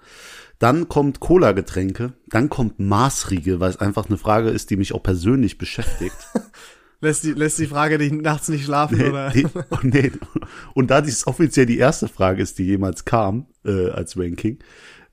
Dann 0.59 0.89
kommt 0.89 1.19
Cola-Getränke. 1.19 2.13
Dann 2.27 2.49
kommt 2.49 2.79
Maßriegel, 2.79 3.59
weil 3.59 3.69
es 3.69 3.77
einfach 3.77 4.07
eine 4.07 4.17
Frage 4.17 4.49
ist, 4.49 4.69
die 4.69 4.77
mich 4.77 4.93
auch 4.93 5.01
persönlich 5.03 5.57
beschäftigt. 5.57 6.15
Lässt 7.01 7.23
die, 7.23 7.31
lässt 7.31 7.57
die 7.59 7.67
Frage 7.67 7.97
dich 7.97 8.11
nachts 8.11 8.49
nicht 8.49 8.65
schlafen, 8.65 9.01
oder? 9.01 9.29
die, 9.29 9.47
nee. 9.83 10.11
Und 10.73 10.91
da 10.91 10.99
dies 10.99 11.25
offiziell 11.27 11.65
die 11.65 11.77
erste 11.77 12.09
Frage 12.09 12.43
ist, 12.43 12.59
die 12.59 12.65
jemals 12.65 13.05
kam 13.05 13.47
äh, 13.63 13.89
als 13.91 14.17
Ranking, 14.19 14.59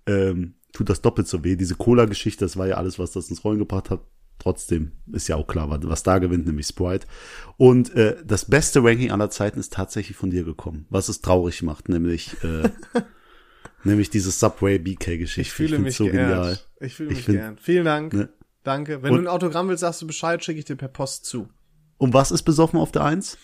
ähm, 0.04 0.54
tut 0.72 0.88
das 0.90 1.00
doppelt 1.00 1.28
so 1.28 1.44
weh. 1.44 1.54
Diese 1.54 1.76
Cola-Geschichte, 1.76 2.44
das 2.44 2.56
war 2.56 2.66
ja 2.66 2.74
alles, 2.74 2.98
was 2.98 3.12
das 3.12 3.30
ins 3.30 3.44
Rollen 3.44 3.60
gebracht 3.60 3.90
hat. 3.90 4.00
Trotzdem 4.40 4.92
ist 5.12 5.28
ja 5.28 5.36
auch 5.36 5.46
klar, 5.46 5.70
was- 5.70 5.78
was 5.88 6.02
da 6.02 6.18
gewinnt, 6.18 6.46
nämlich 6.48 6.66
Sprite. 6.66 7.06
Und 7.56 7.94
äh, 7.94 8.16
das 8.26 8.46
beste 8.46 8.82
Ranking 8.82 9.12
aller 9.12 9.30
Zeiten 9.30 9.60
ist 9.60 9.72
tatsächlich 9.72 10.16
von 10.16 10.30
dir 10.30 10.42
gekommen, 10.42 10.86
was 10.90 11.08
es 11.08 11.20
traurig 11.20 11.62
macht, 11.62 11.88
nämlich 11.88 12.36
äh, 12.42 12.68
nämlich 13.86 14.10
diese 14.10 14.30
Subway 14.30 14.78
BK-Geschichte. 14.78 15.40
Ich 15.40 15.52
fühle 15.52 15.70
find's 15.76 15.84
mich 15.84 15.96
so 15.96 16.04
geehrt. 16.06 16.28
genial. 16.30 16.58
Ich 16.80 16.94
fühle 16.94 17.10
Ich 17.10 17.16
mich 17.16 17.24
find- 17.24 17.38
geehrt. 17.38 17.60
Vielen 17.60 17.84
Dank. 17.84 18.12
Ne? 18.12 18.28
Danke. 18.64 19.02
Wenn 19.02 19.12
Und- 19.12 19.18
du 19.18 19.24
ein 19.24 19.28
Autogramm 19.34 19.68
willst, 19.68 19.80
sagst 19.80 20.02
du 20.02 20.06
Bescheid, 20.06 20.44
schicke 20.44 20.58
ich 20.58 20.64
dir 20.64 20.76
per 20.76 20.88
Post 20.88 21.24
zu. 21.24 21.48
Und 21.98 22.12
was 22.14 22.30
ist 22.30 22.42
besoffen 22.42 22.78
auf 22.78 22.92
der 22.92 23.04
Eins? 23.04 23.38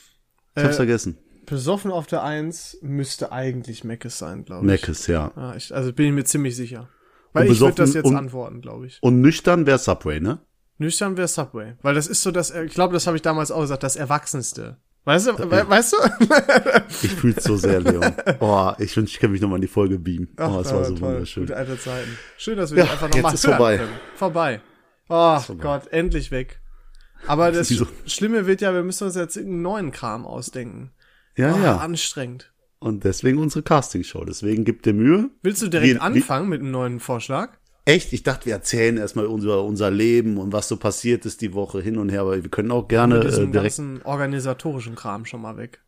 Ich 0.56 0.62
hab's 0.62 0.74
Äh, 0.74 0.76
vergessen. 0.76 1.18
besoffen 1.46 1.90
auf 1.90 2.06
der 2.06 2.22
Eins 2.22 2.76
müsste 2.82 3.32
eigentlich 3.32 3.84
Meckes 3.84 4.18
sein, 4.18 4.44
glaube 4.44 4.62
ich. 4.64 4.66
Meckes, 4.66 5.06
ja. 5.06 5.32
Ja, 5.36 5.54
ich. 5.56 5.74
Also 5.74 5.92
bin 5.92 6.06
ich 6.06 6.12
mir 6.12 6.24
ziemlich 6.24 6.54
sicher. 6.56 6.88
Weil 7.32 7.50
ich 7.50 7.60
würde 7.60 7.76
das 7.76 7.94
jetzt 7.94 8.04
und- 8.06 8.16
antworten, 8.16 8.60
glaube 8.60 8.86
ich. 8.86 8.98
Und 9.00 9.20
nüchtern 9.22 9.64
wäre 9.66 9.78
Subway, 9.78 10.20
ne? 10.20 10.40
Nüchtern 10.78 11.16
wäre 11.16 11.28
Subway. 11.28 11.74
Weil 11.80 11.94
das 11.94 12.06
ist 12.08 12.22
so 12.22 12.30
das, 12.30 12.50
ich 12.50 12.74
glaube, 12.74 12.92
das 12.92 13.06
habe 13.06 13.16
ich 13.16 13.22
damals 13.22 13.50
auch 13.50 13.60
gesagt, 13.62 13.82
das 13.84 13.96
Erwachsenste. 13.96 14.76
Weißt 15.04 15.26
du, 15.26 15.38
we 15.50 15.68
weißt 15.68 15.92
du? 15.94 15.96
Ich 17.02 17.12
fühl's 17.12 17.42
so 17.42 17.56
sehr, 17.56 17.80
Leon. 17.80 18.14
Oh, 18.38 18.72
ich 18.78 18.96
wünsche, 18.96 19.14
ich 19.14 19.18
kann 19.20 19.32
mich 19.32 19.40
nochmal 19.40 19.56
in 19.56 19.62
die 19.62 19.68
Folge 19.68 19.98
beamen. 19.98 20.28
Oh, 20.38 20.60
es 20.60 20.72
war 20.72 20.84
so 20.84 20.94
toll. 20.94 21.00
wunderschön. 21.14 21.44
Gute 21.44 21.56
alte 21.56 21.78
Zeiten. 21.78 22.16
Schön, 22.38 22.56
dass 22.56 22.70
wir 22.74 22.84
Ja, 22.84 22.90
einfach 22.92 23.08
nochmal 23.10 23.34
ist 23.34 23.44
hören 23.46 23.56
vorbei. 23.56 23.76
können. 23.78 23.92
Vorbei. 24.14 24.60
Oh 25.08 25.38
vorbei. 25.40 25.62
Gott, 25.62 25.92
endlich 25.92 26.30
weg. 26.30 26.60
Aber 27.26 27.50
das 27.52 27.68
Wieso? 27.70 27.86
Schlimme 28.06 28.46
wird 28.46 28.60
ja, 28.60 28.72
wir 28.74 28.82
müssen 28.84 29.04
uns 29.04 29.16
jetzt 29.16 29.36
irgendeinen 29.36 29.62
neuen 29.62 29.90
Kram 29.92 30.24
ausdenken. 30.24 30.92
Ja, 31.36 31.52
oh, 31.54 31.58
ja. 31.64 31.76
Anstrengend. 31.78 32.52
Und 32.78 33.02
deswegen 33.04 33.38
unsere 33.38 33.62
Castingshow. 33.62 34.24
Deswegen 34.24 34.64
gibt 34.64 34.86
dir 34.86 34.92
Mühe. 34.92 35.30
Willst 35.42 35.62
du 35.62 35.68
direkt 35.68 35.94
wie- 35.96 35.98
anfangen 36.00 36.48
mit 36.48 36.60
einem 36.60 36.70
neuen 36.70 37.00
Vorschlag? 37.00 37.50
Echt? 37.84 38.12
Ich 38.12 38.22
dachte, 38.22 38.46
wir 38.46 38.52
erzählen 38.54 38.96
erstmal 38.96 39.26
unser, 39.26 39.64
unser 39.64 39.90
Leben 39.90 40.38
und 40.38 40.52
was 40.52 40.68
so 40.68 40.76
passiert 40.76 41.26
ist 41.26 41.40
die 41.40 41.52
Woche 41.52 41.80
hin 41.80 41.98
und 41.98 42.10
her, 42.10 42.20
aber 42.20 42.40
wir 42.42 42.50
können 42.50 42.70
auch 42.70 42.86
gerne 42.86 43.16
Mit 43.16 43.24
äh, 43.24 43.28
diesem 43.28 43.52
direkt. 43.52 43.76
ganzen 43.76 44.02
organisatorischen 44.02 44.94
Kram 44.94 45.24
schon 45.24 45.42
mal 45.42 45.56
weg. 45.56 45.80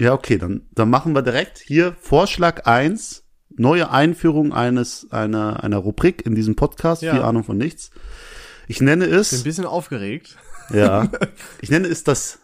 Ja, 0.00 0.12
okay, 0.12 0.36
dann, 0.38 0.66
dann 0.72 0.90
machen 0.90 1.14
wir 1.14 1.22
direkt 1.22 1.58
hier 1.58 1.96
Vorschlag 2.00 2.66
eins 2.66 3.24
neue 3.56 3.90
Einführung 3.90 4.52
eines, 4.52 5.08
einer, 5.10 5.64
einer 5.64 5.78
Rubrik 5.78 6.24
in 6.24 6.34
diesem 6.34 6.54
Podcast, 6.54 7.02
Ja. 7.02 7.12
viel 7.14 7.22
Ahnung 7.22 7.44
von 7.44 7.56
nichts. 7.56 7.90
Ich 8.68 8.80
nenne 8.80 9.06
Bin 9.06 9.14
ein 9.14 9.20
es, 9.20 9.42
bisschen 9.42 9.64
aufgeregt. 9.64 10.36
ja, 10.72 11.08
ich 11.62 11.70
nenne 11.70 11.88
es 11.88 12.04
das, 12.04 12.40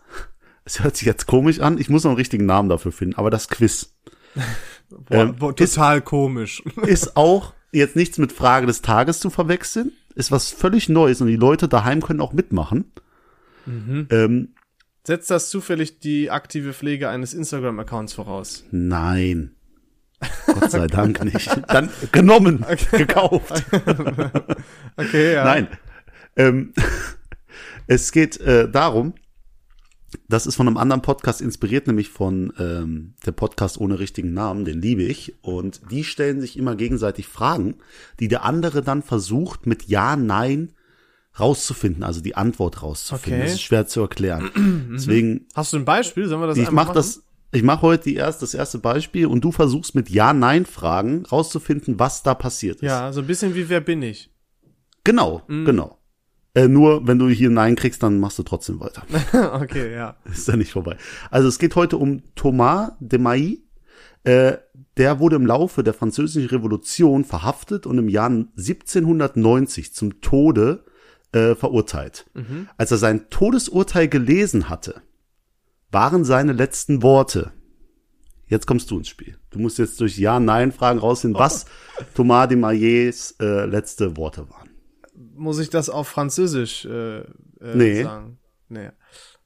es 0.65 0.83
hört 0.83 0.97
sich 0.97 1.07
jetzt 1.07 1.27
komisch 1.27 1.61
an, 1.61 1.79
ich 1.79 1.91
muss 1.91 2.05
noch 2.05 2.11
einen 2.13 2.17
richtigen 2.19 2.47
Namen 2.47 2.71
dafür 2.71 2.91
finden, 2.91 3.17
aber 3.17 3.31
das 3.31 3.49
Quiz 3.49 3.93
Boah, 4.89 5.17
Ähm, 5.17 5.37
boah, 5.37 5.55
total 5.55 6.01
komisch. 6.03 6.63
ist 6.87 7.17
auch 7.17 7.53
jetzt 7.79 7.97
nichts 7.97 8.19
mit 8.19 8.33
Frage 8.33 8.67
des 8.67 8.83
Tages 8.83 9.21
zu 9.21 9.31
verwechseln, 9.31 9.93
ist 10.15 10.31
was 10.31 10.51
völlig 10.51 10.89
Neues 10.89 11.21
und 11.21 11.27
die 11.27 11.37
Leute 11.37 11.69
daheim 11.69 12.03
können 12.03 12.21
auch 12.21 12.33
mitmachen. 12.33 12.93
Ähm, 13.67 14.55
Setzt 15.07 15.31
das 15.31 15.51
zufällig 15.51 16.01
die 16.01 16.31
aktive 16.31 16.73
Pflege 16.73 17.09
eines 17.09 17.35
Instagram-Accounts 17.35 18.15
voraus? 18.15 18.65
nein. 18.71 19.51
Gott 20.47 20.71
sei 20.71 20.87
Dank 20.87 21.23
nicht. 21.25 21.51
Dann 21.69 21.91
genommen, 22.13 22.65
gekauft. 22.93 23.65
Okay, 24.97 25.35
ja. 25.35 25.45
Nein. 25.45 25.69
Ähm, 26.37 26.73
es 27.89 28.13
geht 28.13 28.41
äh, 28.41 28.71
darum, 28.71 29.15
das 30.35 30.47
ist 30.47 30.57
von 30.57 30.67
einem 30.67 30.77
anderen 30.77 31.01
Podcast 31.01 31.41
inspiriert, 31.41 31.87
nämlich 31.87 32.09
von 32.09 32.53
ähm, 32.59 33.15
der 33.25 33.31
Podcast 33.33 33.79
ohne 33.81 33.99
richtigen 34.01 34.33
Namen, 34.35 34.65
den 34.65 34.81
liebe 34.83 35.03
ich. 35.05 35.35
Und 35.43 35.81
die 35.93 36.03
stellen 36.03 36.41
sich 36.41 36.59
immer 36.59 36.75
gegenseitig 36.75 37.29
Fragen, 37.29 37.77
die 38.19 38.27
der 38.29 38.45
andere 38.45 38.83
dann 38.83 39.03
versucht 39.03 39.67
mit 39.67 39.85
Ja, 39.85 40.17
Nein 40.17 40.73
rauszufinden, 41.39 42.03
also 42.03 42.21
die 42.21 42.35
Antwort 42.37 42.83
rauszufinden. 42.83 43.41
Okay. 43.41 43.47
Das 43.47 43.55
ist 43.55 43.63
schwer 43.63 43.87
zu 43.87 44.01
erklären. 44.01 44.51
Deswegen, 44.95 45.47
Hast 45.55 45.73
du 45.73 45.77
ein 45.79 45.85
Beispiel? 45.85 46.27
Sollen 46.29 46.41
wir 46.43 46.47
das 46.49 46.59
ich 46.59 46.65
mache 46.71 46.87
machen? 46.89 46.95
das, 46.95 47.23
ich 47.53 47.63
mache 47.63 47.83
heute 47.83 48.05
die 48.05 48.17
erst, 48.17 48.43
das 48.43 48.55
erste 48.55 48.79
Beispiel 48.79 49.27
und 49.27 49.43
du 49.43 49.53
versuchst 49.53 49.95
mit 49.95 50.11
Ja, 50.11 50.33
Nein 50.33 50.67
Fragen 50.67 51.25
rauszufinden, 51.27 51.99
was 51.99 52.23
da 52.25 52.35
passiert 52.35 52.77
ist. 52.77 52.83
Ja, 52.83 53.13
so 53.13 53.21
ein 53.21 53.27
bisschen 53.27 53.55
wie 53.55 53.69
Wer 53.69 53.81
bin 53.81 54.03
ich? 54.03 54.31
Genau, 55.05 55.43
Mhm. 55.49 55.65
genau. 55.65 55.99
Äh, 56.55 56.69
nur 56.69 57.07
wenn 57.07 57.19
du 57.19 57.29
hier 57.29 57.51
Nein 57.51 57.75
kriegst, 57.75 58.03
dann 58.03 58.21
machst 58.21 58.39
du 58.39 58.45
trotzdem 58.45 58.81
weiter. 58.81 59.03
okay, 59.61 59.93
ja. 59.93 60.17
ist 60.25 60.49
ja 60.49 60.57
nicht 60.57 60.73
vorbei. 60.73 60.97
Also 61.31 61.49
es 61.49 61.59
geht 61.59 61.75
heute 61.75 61.97
um 61.97 62.23
Thomas 62.37 62.93
de 63.01 63.19
Mailly. 63.19 63.65
Äh, 64.23 64.59
der 64.97 65.19
wurde 65.19 65.37
im 65.37 65.47
Laufe 65.47 65.83
der 65.83 65.95
Französischen 65.95 66.49
Revolution 66.49 67.25
verhaftet 67.25 67.87
und 67.87 67.99
im 67.99 68.09
Jahr 68.09 68.31
1790 68.31 69.93
zum 69.93 70.21
Tode 70.21 70.85
äh, 71.33 71.57
verurteilt. 71.57 72.27
Als 72.77 72.93
er 72.93 72.99
sein 72.99 73.29
Todesurteil 73.29 74.09
gelesen 74.09 74.69
hatte, 74.69 75.03
waren 75.91 76.25
seine 76.25 76.53
letzten 76.53 77.03
Worte. 77.03 77.53
Jetzt 78.47 78.67
kommst 78.67 78.91
du 78.91 78.99
ins 78.99 79.09
Spiel. 79.09 79.37
Du 79.51 79.59
musst 79.59 79.79
jetzt 79.79 80.01
durch 80.01 80.17
Ja-Nein-Fragen 80.17 81.01
rausfinden, 81.01 81.39
was 81.39 81.67
Thomas 82.15 82.49
de 82.49 82.57
Maillets 82.57 83.35
äh, 83.41 83.65
letzte 83.65 84.17
Worte 84.17 84.49
waren. 84.49 84.64
Muss 85.15 85.59
ich 85.59 85.71
das 85.71 85.89
auf 85.91 86.09
Französisch 86.09 86.85
äh, 86.87 87.19
äh, 87.21 87.25
Nee. 87.75 88.03
sagen? 88.03 88.39
Nee. 88.69 88.91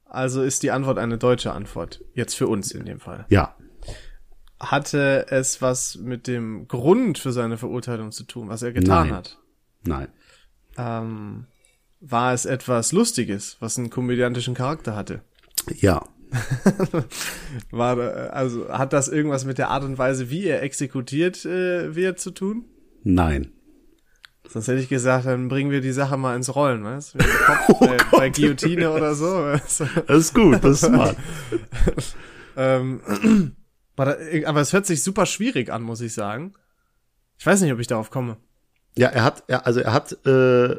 Also 0.04 0.42
ist 0.42 0.62
die 0.62 0.70
Antwort 0.70 0.98
eine 0.98 1.18
deutsche 1.18 1.52
Antwort. 1.52 2.02
Jetzt 2.14 2.34
für 2.34 2.46
uns 2.48 2.72
in 2.72 2.86
dem 2.86 2.98
Fall. 3.00 3.26
Ja, 3.28 3.54
Hatte 4.58 5.26
es 5.30 5.60
was 5.62 5.96
mit 5.96 6.26
dem 6.26 6.66
Grund 6.66 7.18
für 7.18 7.32
seine 7.32 7.58
Verurteilung 7.58 8.10
zu 8.12 8.24
tun, 8.24 8.48
was 8.48 8.62
er 8.62 8.72
getan 8.72 9.08
Nein. 9.08 9.14
hat? 9.16 9.38
nein, 9.84 10.08
Ähm, 10.76 11.46
war 12.00 12.32
es 12.32 12.46
etwas 12.46 12.92
Lustiges, 12.92 13.56
was 13.60 13.78
einen 13.78 13.90
komödiantischen 13.90 14.54
Charakter 14.54 14.96
hatte? 14.96 15.22
ja, 15.76 16.02
War, 17.70 17.98
äh, 17.98 18.28
also 18.28 18.68
hat 18.68 18.92
das 18.92 19.08
irgendwas 19.08 19.44
mit 19.44 19.58
der 19.58 19.70
Art 19.70 19.84
und 19.84 19.96
Weise, 19.98 20.30
wie 20.30 20.44
er 20.46 20.62
exekutiert 20.62 21.44
äh, 21.44 21.94
wird, 21.94 22.18
zu 22.20 22.30
tun? 22.30 22.64
nein. 23.02 23.52
Sonst 24.50 24.68
hätte 24.68 24.80
ich 24.80 24.88
gesagt, 24.88 25.26
dann 25.26 25.48
bringen 25.48 25.70
wir 25.70 25.80
die 25.80 25.92
Sache 25.92 26.16
mal 26.16 26.34
ins 26.34 26.54
Rollen, 26.54 26.82
weißt 26.84 27.14
du? 27.14 27.18
Kopf 27.46 27.80
bei, 27.80 27.96
bei 28.10 28.30
Guillotine 28.30 28.90
oder 28.90 29.14
so. 29.14 29.26
weißt? 29.26 29.82
Das 30.06 30.18
ist 30.18 30.34
gut, 30.34 30.62
das 30.64 30.82
ist 30.82 30.88
smart. 30.88 31.16
ähm, 32.56 33.00
aber 33.96 34.60
es 34.60 34.72
hört 34.72 34.86
sich 34.86 35.02
super 35.02 35.26
schwierig 35.26 35.70
an, 35.70 35.82
muss 35.82 36.00
ich 36.00 36.14
sagen. 36.14 36.54
Ich 37.38 37.46
weiß 37.46 37.60
nicht, 37.60 37.72
ob 37.72 37.78
ich 37.78 37.86
darauf 37.86 38.10
komme. 38.10 38.36
Ja, 38.96 39.08
er 39.08 39.22
hat, 39.24 39.44
er, 39.48 39.66
also 39.66 39.80
er 39.80 39.92
hat, 39.92 40.12
äh, 40.26 40.76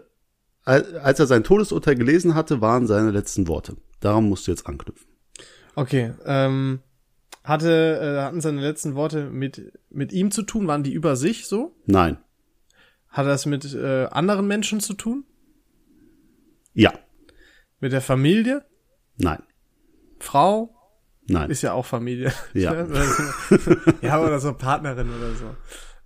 al- 0.66 1.00
als 1.04 1.20
er 1.20 1.28
sein 1.28 1.44
Todesurteil 1.44 1.96
gelesen 1.96 2.36
hatte, 2.36 2.62
waren 2.62 2.88
seine 2.88 3.12
letzten 3.12 3.48
Worte. 3.48 3.78
Daran 4.00 4.28
musst 4.28 4.48
du 4.48 4.52
jetzt 4.52 4.66
anknüpfen. 4.68 5.08
Okay, 5.76 6.14
ähm, 6.26 6.80
hatte, 7.44 8.00
äh, 8.02 8.22
hatten 8.24 8.42
seine 8.42 8.62
letzten 8.62 8.96
Worte 8.96 9.30
mit, 9.30 9.72
mit 9.90 10.12
ihm 10.12 10.32
zu 10.32 10.42
tun? 10.42 10.68
Waren 10.68 10.84
die 10.84 10.92
über 10.94 11.16
sich 11.16 11.46
so? 11.48 11.76
Nein. 11.86 12.18
Hat 13.10 13.26
das 13.26 13.46
mit 13.46 13.74
äh, 13.74 14.06
anderen 14.06 14.48
Menschen 14.48 14.80
zu 14.80 14.94
tun? 14.94 15.26
Ja. 16.74 16.94
Mit 17.80 17.92
der 17.92 18.02
Familie? 18.02 18.66
Nein. 19.18 19.42
Frau? 20.20 20.76
Nein. 21.28 21.50
Ist 21.50 21.62
ja 21.62 21.74
auch 21.74 21.86
Familie. 21.86 22.34
Ja. 22.54 22.74
ja, 24.02 24.22
oder 24.22 24.40
so 24.40 24.54
Partnerin 24.54 25.10
oder 25.10 25.34
so. 25.34 25.56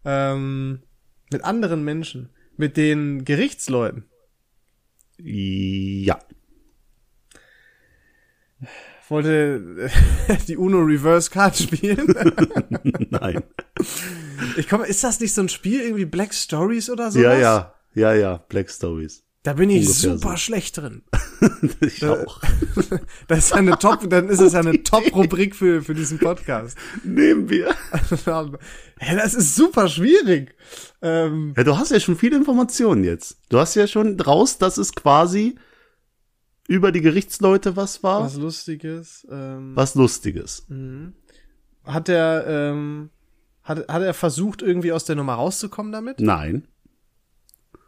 Ähm, 0.06 0.84
mit 1.32 1.44
anderen 1.44 1.84
Menschen. 1.84 2.30
Mit 2.56 2.78
den 2.78 3.26
Gerichtsleuten. 3.26 4.06
Ja. 5.18 6.20
Wollte 9.14 9.90
äh, 10.28 10.38
die 10.48 10.58
Uno 10.58 10.80
Reverse 10.80 11.30
Card 11.30 11.56
spielen. 11.56 12.08
Nein. 13.12 13.44
Ich 14.58 14.68
komme, 14.68 14.88
ist 14.88 15.04
das 15.04 15.20
nicht 15.20 15.34
so 15.36 15.42
ein 15.42 15.50
Spiel, 15.50 15.82
irgendwie 15.82 16.06
Black 16.06 16.34
Stories 16.34 16.90
oder 16.90 17.12
so? 17.12 17.20
Ja, 17.20 17.36
ja. 17.38 17.74
Ja, 17.94 18.14
ja. 18.16 18.38
Black 18.50 18.72
Stories. 18.72 19.24
Da 19.44 19.54
bin 19.54 19.70
ich 19.70 19.86
Ungefähr 19.86 20.18
super 20.18 20.32
so. 20.32 20.38
schlecht 20.38 20.78
drin. 20.78 21.04
Ich 21.82 22.04
auch. 22.06 22.42
Das 23.28 23.40
ist 23.40 23.54
eine 23.54 23.78
Top, 23.78 24.10
dann 24.10 24.30
ist 24.30 24.40
es 24.40 24.56
eine 24.56 24.82
Top-Rubrik 24.82 25.56
für, 25.56 25.82
für 25.82 25.94
diesen 25.94 26.18
Podcast. 26.18 26.78
Nehmen 27.04 27.50
wir. 27.50 27.76
ja, 28.26 29.16
das 29.16 29.34
ist 29.34 29.56
super 29.56 29.90
schwierig. 29.90 30.56
Ähm, 31.02 31.54
Ja, 31.58 31.64
du 31.66 31.78
hast 31.78 31.92
ja 31.92 32.00
schon 32.00 32.16
viele 32.16 32.38
Informationen 32.38 33.04
jetzt. 33.04 33.38
Du 33.50 33.60
hast 33.60 33.76
ja 33.76 33.86
schon 33.88 34.20
raus, 34.20 34.58
dass 34.58 34.78
es 34.78 34.94
quasi 34.94 35.56
über 36.68 36.92
die 36.92 37.02
Gerichtsleute 37.02 37.76
was 37.76 38.04
war. 38.04 38.24
was 38.24 38.36
Lustiges. 38.36 39.28
Ähm, 39.30 39.76
Was 39.76 39.96
Lustiges. 39.96 40.66
Hat 41.84 42.08
er, 42.10 42.46
ähm, 42.48 43.10
hat, 43.64 43.88
hat 43.88 44.02
er 44.02 44.14
versucht, 44.14 44.62
irgendwie 44.62 44.92
aus 44.94 45.06
der 45.06 45.16
Nummer 45.16 45.34
rauszukommen 45.34 45.92
damit? 45.92 46.20
Nein. 46.20 46.68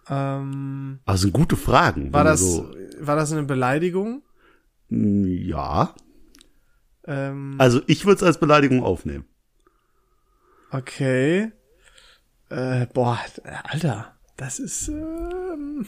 Ähm, 0.09 0.99
Also 1.05 1.31
gute 1.31 1.55
Fragen. 1.55 2.11
war 2.13 2.23
das, 2.23 2.41
So, 2.41 2.69
war 2.99 3.15
das 3.15 3.31
eine 3.31 3.43
Beleidigung? 3.43 4.21
ja. 4.89 5.95
Ähm, 7.07 7.55
Also 7.57 7.81
ich 7.87 8.05
würde 8.05 8.17
es 8.17 8.23
als 8.23 8.39
Beleidigung 8.39 8.83
aufnehmen. 8.83 9.25
okay. 10.71 11.51
Äh, 12.49 12.85
boah, 12.93 13.19
Alter, 13.63 14.15
das 14.37 14.59
ist, 14.59 14.87
ähm, 14.89 15.87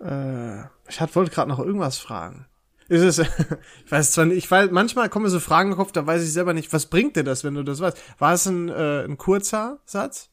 äh, 0.00 0.60
ich 0.88 1.00
hat, 1.00 1.14
wollte 1.14 1.30
gerade 1.30 1.48
noch 1.48 1.58
irgendwas 1.58 1.98
fragen. 1.98 2.46
Ist 2.88 3.02
es, 3.02 3.18
ich 3.84 3.92
weiß 3.92 4.12
zwar 4.12 4.24
nicht, 4.24 4.38
ich 4.38 4.50
weiß, 4.50 4.70
manchmal 4.72 5.08
kommen 5.08 5.24
mir 5.24 5.30
so 5.30 5.40
Fragen 5.40 5.70
im 5.70 5.76
Kopf, 5.76 5.92
da 5.92 6.06
weiß 6.06 6.22
ich 6.22 6.32
selber 6.32 6.54
nicht, 6.54 6.72
was 6.72 6.86
bringt 6.86 7.16
dir 7.16 7.24
das, 7.24 7.44
wenn 7.44 7.54
du 7.54 7.62
das 7.62 7.80
weißt? 7.80 7.96
War 8.18 8.34
es 8.34 8.46
ein, 8.46 8.68
äh, 8.68 9.04
ein 9.04 9.16
kurzer 9.16 9.78
Satz? 9.84 10.30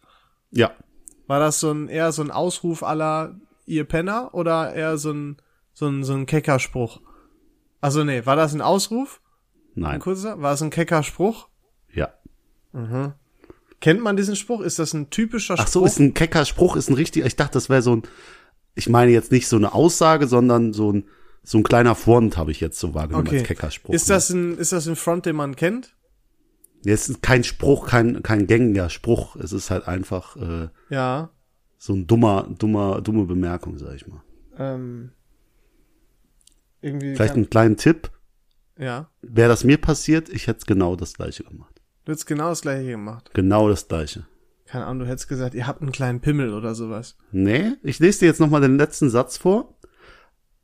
Ja. 0.51 0.71
War 1.27 1.39
das 1.39 1.59
so 1.59 1.71
ein, 1.71 1.87
eher 1.87 2.11
so 2.11 2.23
ein 2.23 2.31
Ausruf 2.31 2.83
aller 2.83 3.35
ihr 3.65 3.83
Penner 3.83 4.33
oder 4.33 4.73
eher 4.73 4.97
so 4.97 5.11
ein, 5.11 5.37
so 5.73 5.87
ein, 5.87 6.03
so 6.03 6.13
ein 6.13 6.25
Keckerspruch? 6.25 7.01
Also 7.81 8.03
nee, 8.03 8.25
war 8.25 8.35
das 8.35 8.53
ein 8.53 8.61
Ausruf? 8.61 9.21
Ein 9.75 9.81
Nein. 9.81 9.99
kurzer? 9.99 10.41
War 10.41 10.53
es 10.53 10.61
ein 10.61 10.71
kecker 10.71 11.03
Spruch? 11.03 11.47
Ja. 11.93 12.13
Kennt 13.79 14.01
man 14.01 14.17
diesen 14.17 14.35
Spruch? 14.35 14.61
Ist 14.61 14.79
das 14.79 14.93
ein 14.93 15.09
typischer 15.09 15.57
Spruch? 15.57 15.65
Ach 15.65 15.71
so, 15.71 15.85
ist 15.85 15.99
ein 15.99 16.13
kecker 16.13 16.45
Spruch, 16.45 16.75
ist 16.75 16.89
ein 16.89 16.95
richtig, 16.95 17.25
ich 17.25 17.35
dachte, 17.35 17.53
das 17.53 17.69
wäre 17.69 17.81
so 17.81 17.95
ein, 17.95 18.03
ich 18.77 18.89
meine 18.89 19.11
jetzt 19.11 19.31
nicht 19.31 19.47
so 19.47 19.55
eine 19.55 19.73
Aussage, 19.73 20.27
sondern 20.27 20.73
so 20.73 20.91
ein, 20.91 21.05
so 21.43 21.57
ein 21.57 21.63
kleiner 21.63 21.95
Front 21.95 22.37
habe 22.37 22.51
ich 22.51 22.59
jetzt 22.59 22.79
so 22.79 22.93
wahrgenommen 22.93 23.27
okay. 23.27 23.39
als 23.39 23.47
kecker 23.47 23.71
Spruch. 23.71 23.93
Ist 23.93 24.09
das 24.09 24.29
ein, 24.29 24.57
ist 24.57 24.71
das 24.71 24.87
ein 24.87 24.95
Front, 24.95 25.25
den 25.25 25.35
man 25.35 25.55
kennt? 25.55 25.95
Es 26.85 27.09
ist 27.09 27.21
kein 27.21 27.43
Spruch, 27.43 27.87
kein, 27.87 28.21
kein 28.23 28.47
gängiger 28.47 28.89
Spruch. 28.89 29.35
Es 29.35 29.51
ist 29.51 29.71
halt 29.71 29.87
einfach 29.87 30.35
äh, 30.37 30.69
Ja. 30.89 31.29
so 31.77 31.93
ein 31.93 32.07
dummer, 32.07 32.47
dummer, 32.57 33.01
dumme 33.01 33.25
Bemerkung, 33.25 33.77
sag 33.77 33.95
ich 33.95 34.07
mal. 34.07 34.21
Ähm, 34.57 35.11
irgendwie. 36.81 37.15
Vielleicht 37.15 37.33
einen 37.33 37.49
kleinen 37.49 37.77
Tipp. 37.77 38.11
ja. 38.77 39.09
Wäre 39.21 39.49
das 39.49 39.63
mir 39.63 39.77
passiert, 39.77 40.29
ich 40.29 40.47
hätte 40.47 40.65
genau 40.65 40.95
das 40.95 41.13
gleiche 41.13 41.43
gemacht. 41.43 41.81
Du 42.05 42.11
hättest 42.11 42.27
genau 42.27 42.49
das 42.49 42.61
gleiche 42.61 42.91
gemacht. 42.91 43.31
Genau 43.33 43.67
das 43.67 43.87
gleiche. 43.87 44.25
Keine 44.67 44.85
Ahnung, 44.85 45.05
du 45.05 45.07
hättest 45.09 45.29
gesagt, 45.29 45.55
ihr 45.55 45.65
habt 45.65 45.81
einen 45.81 45.93
kleinen 45.93 46.19
Pimmel 46.19 46.53
oder 46.53 46.75
sowas. 46.75 47.15
Nee, 47.31 47.73
ich 47.83 47.99
lese 47.99 48.19
dir 48.19 48.25
jetzt 48.25 48.41
nochmal 48.41 48.61
den 48.61 48.77
letzten 48.77 49.09
Satz 49.09 49.37
vor. 49.37 49.77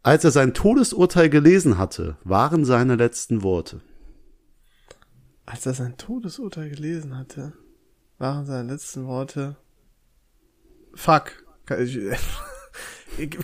Als 0.03 0.25
er 0.25 0.31
sein 0.31 0.53
Todesurteil 0.53 1.29
gelesen 1.29 1.77
hatte, 1.77 2.17
waren 2.25 2.65
seine 2.65 2.95
letzten 2.95 3.41
Worte. 3.43 3.79
Als 5.45 5.65
er 5.65 5.73
sein 5.73 5.95
Todesurteil 5.97 6.69
gelesen 6.69 7.17
hatte, 7.17 7.53
waren 8.17 8.45
seine 8.45 8.73
letzten 8.73 9.05
Worte. 9.05 9.55
Fuck. 10.93 11.31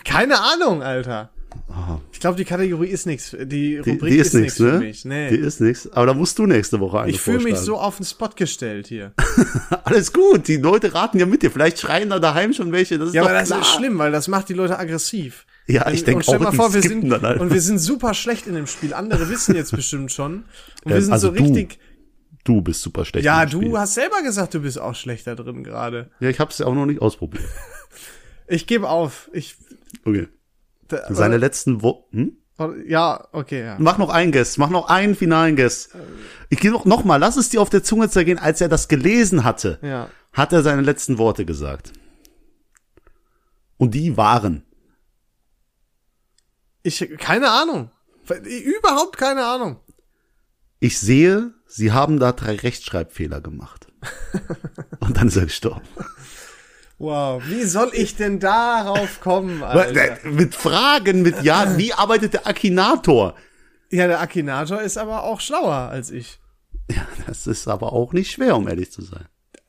Keine 0.04 0.40
Ahnung, 0.40 0.82
Alter. 0.82 1.30
Aha. 1.68 2.00
Ich 2.12 2.20
glaube, 2.20 2.36
die 2.36 2.44
Kategorie 2.44 2.88
ist 2.88 3.06
nichts. 3.06 3.30
Die 3.30 3.46
Die, 3.46 3.78
Rubrik 3.78 4.10
die 4.12 4.18
ist, 4.18 4.28
ist 4.28 4.34
nichts 4.34 4.58
nichts, 4.58 4.72
für 4.72 4.78
ne? 4.78 4.78
mich. 4.86 5.04
Nee. 5.04 5.30
Die 5.30 5.36
ist 5.36 5.60
nichts. 5.60 5.90
Aber 5.92 6.06
da 6.06 6.14
musst 6.14 6.38
du 6.38 6.46
nächste 6.46 6.80
Woche 6.80 7.00
eine 7.00 7.10
ich 7.10 7.20
fühle 7.20 7.42
mich 7.42 7.56
so 7.56 7.78
auf 7.78 7.96
den 7.96 8.06
Spot 8.06 8.28
gestellt 8.34 8.86
hier. 8.88 9.12
Alles 9.84 10.12
gut, 10.12 10.48
die 10.48 10.56
Leute 10.56 10.94
raten 10.94 11.18
ja 11.18 11.26
mit 11.26 11.42
dir. 11.42 11.50
Vielleicht 11.50 11.78
schreien 11.78 12.10
da 12.10 12.18
daheim 12.18 12.52
schon 12.52 12.72
welche. 12.72 12.98
Das 12.98 13.08
ist 13.08 13.14
Ja, 13.14 13.22
aber 13.22 13.32
das 13.32 13.48
klar. 13.48 13.60
ist 13.60 13.68
schlimm, 13.74 13.98
weil 13.98 14.12
das 14.12 14.28
macht 14.28 14.48
die 14.48 14.54
Leute 14.54 14.78
aggressiv. 14.78 15.46
Ja, 15.66 15.88
ich 15.90 16.02
denke 16.04 16.26
auch, 16.26 16.38
mal 16.40 16.50
die 16.50 16.56
vor, 16.56 16.74
wir 16.74 16.82
sind, 16.82 17.10
halt. 17.22 17.40
und 17.40 17.52
wir 17.52 17.60
sind 17.60 17.78
super 17.78 18.12
schlecht 18.14 18.46
in 18.48 18.54
dem 18.54 18.66
Spiel. 18.66 18.92
Andere 18.92 19.28
wissen 19.28 19.54
jetzt 19.54 19.70
bestimmt 19.74 20.10
schon. 20.12 20.44
Und 20.84 20.90
wir 20.92 20.96
Ähm, 20.96 21.02
sind 21.02 21.12
also 21.12 21.28
so 21.28 21.34
du. 21.34 21.42
richtig. 21.44 21.78
Du 22.42 22.62
bist 22.62 22.80
super 22.80 23.04
schlecht. 23.04 23.24
Ja, 23.24 23.44
du 23.46 23.60
Spiel. 23.60 23.78
hast 23.78 23.94
selber 23.94 24.22
gesagt, 24.22 24.54
du 24.54 24.60
bist 24.60 24.80
auch 24.80 24.94
schlechter 24.94 25.36
drin 25.36 25.62
gerade. 25.62 26.10
Ja, 26.20 26.28
ich 26.30 26.40
hab's 26.40 26.58
ja 26.58 26.66
auch 26.66 26.74
noch 26.74 26.86
nicht 26.86 27.00
ausprobiert. 27.02 27.44
Ich 28.48 28.66
gebe 28.66 28.88
auf. 28.88 29.30
Ich. 29.32 29.56
Okay. 30.04 30.26
Da, 30.90 31.06
Seine 31.14 31.36
oder- 31.36 31.38
letzten 31.46 31.82
Worte. 31.82 32.04
Hm? 32.12 32.36
Ja, 32.86 33.26
okay, 33.32 33.64
ja. 33.64 33.76
Mach 33.78 33.96
noch 33.96 34.10
einen 34.10 34.32
Guess, 34.32 34.58
mach 34.58 34.68
noch 34.68 34.88
einen 34.90 35.14
finalen 35.14 35.56
Guess. 35.56 35.88
Ich 36.50 36.58
gehe 36.60 36.70
noch, 36.70 36.84
noch 36.84 37.04
mal, 37.04 37.16
lass 37.16 37.38
es 37.38 37.48
dir 37.48 37.62
auf 37.62 37.70
der 37.70 37.82
Zunge 37.82 38.10
zergehen, 38.10 38.38
als 38.38 38.60
er 38.60 38.68
das 38.68 38.88
gelesen 38.88 39.44
hatte, 39.44 39.78
Ja. 39.80 40.10
hat 40.34 40.52
er 40.52 40.62
seine 40.62 40.82
letzten 40.82 41.16
Worte 41.16 41.46
gesagt. 41.46 41.92
Und 43.78 43.94
die 43.94 44.18
waren. 44.18 44.64
Ich, 46.82 47.08
keine 47.18 47.50
Ahnung. 47.50 47.90
Überhaupt 48.28 49.16
keine 49.16 49.46
Ahnung. 49.46 49.80
Ich 50.80 50.98
sehe, 50.98 51.52
Sie 51.66 51.92
haben 51.92 52.18
da 52.18 52.32
drei 52.32 52.56
Rechtschreibfehler 52.56 53.40
gemacht. 53.40 53.86
Und 55.00 55.16
dann 55.16 55.28
ist 55.28 55.36
er 55.36 55.44
gestorben. 55.46 55.86
Wow, 57.00 57.42
wie 57.46 57.64
soll 57.64 57.90
ich 57.94 58.14
denn 58.16 58.38
darauf 58.40 59.20
kommen, 59.20 59.62
Alter? 59.64 60.22
äh, 60.24 60.28
Mit 60.28 60.54
Fragen, 60.54 61.22
mit 61.22 61.42
Ja, 61.42 61.78
wie 61.78 61.94
arbeitet 61.94 62.34
der 62.34 62.46
Akinator? 62.46 63.34
Ja, 63.90 64.06
der 64.06 64.20
Akinator 64.20 64.82
ist 64.82 64.98
aber 64.98 65.24
auch 65.24 65.40
schlauer 65.40 65.74
als 65.74 66.10
ich. 66.10 66.38
Ja, 66.90 67.06
das 67.26 67.46
ist 67.46 67.66
aber 67.68 67.92
auch 67.94 68.12
nicht 68.12 68.30
schwer, 68.32 68.54
um 68.54 68.68
ehrlich 68.68 68.92
zu 68.92 69.00
sein. 69.02 69.24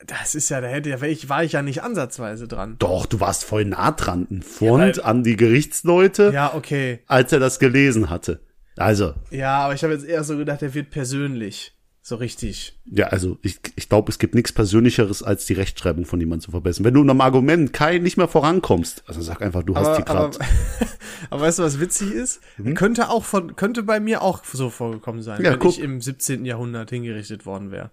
Das 0.06 0.34
ist 0.34 0.48
ja, 0.50 0.60
da 0.60 0.66
hätte 0.66 0.90
ja, 0.90 1.00
ich, 1.02 1.28
war 1.30 1.42
ich 1.42 1.52
ja 1.52 1.62
nicht 1.62 1.82
ansatzweise 1.82 2.46
dran. 2.48 2.76
Doch, 2.78 3.06
du 3.06 3.18
warst 3.20 3.44
voll 3.44 3.64
nah 3.64 3.92
dran. 3.92 4.26
Ein 4.30 4.42
Front 4.42 4.98
weil- 4.98 5.02
an 5.04 5.22
die 5.24 5.36
Gerichtsleute, 5.36 6.32
Ja, 6.34 6.52
okay. 6.54 7.00
als 7.06 7.32
er 7.32 7.38
das 7.40 7.58
gelesen 7.58 8.10
hatte. 8.10 8.40
Also, 8.76 9.14
Ja, 9.30 9.60
aber 9.64 9.74
ich 9.74 9.82
habe 9.84 9.94
jetzt 9.94 10.04
eher 10.04 10.22
so 10.24 10.36
gedacht, 10.36 10.60
er 10.62 10.74
wird 10.74 10.90
persönlich. 10.90 11.72
So 12.04 12.16
richtig. 12.16 12.76
ja, 12.86 13.06
also 13.06 13.38
ich, 13.42 13.60
ich 13.76 13.88
glaube, 13.88 14.10
es 14.10 14.18
gibt 14.18 14.34
nichts 14.34 14.50
Persönlicheres, 14.52 15.22
als 15.22 15.46
die 15.46 15.52
Rechtschreibung 15.52 16.04
von 16.04 16.18
jemandem 16.18 16.44
zu 16.46 16.50
verbessern. 16.50 16.84
Wenn 16.84 16.94
du 16.94 17.02
in 17.02 17.08
einem 17.08 17.20
Argument 17.20 17.72
kein 17.72 18.02
nicht 18.02 18.16
mehr 18.16 18.26
vorankommst, 18.26 19.04
also 19.06 19.22
sag 19.22 19.40
einfach, 19.40 19.62
du 19.62 19.76
hast 19.76 19.98
die 19.98 20.06
Aber, 20.08 20.24
aber, 20.26 20.38
aber 21.30 21.40
weißt 21.42 21.60
du, 21.60 21.62
was 21.62 21.78
witzig 21.78 22.10
ist? 22.10 22.40
Könnte 22.74 23.08
auch 23.08 23.22
von, 23.24 23.54
könnte 23.54 23.84
bei 23.84 24.00
mir 24.00 24.22
auch 24.22 24.44
so 24.44 24.68
vorgekommen 24.68 25.22
sein, 25.22 25.40
Ja, 25.44 25.52
wenn 25.52 25.60
guck. 25.60 25.70
ich 25.72 25.80
im 25.80 26.00
17. 26.00 26.44
Jahrhundert 26.44 26.90
hingerichtet 26.90 27.46
worden 27.46 27.70
wäre. 27.70 27.92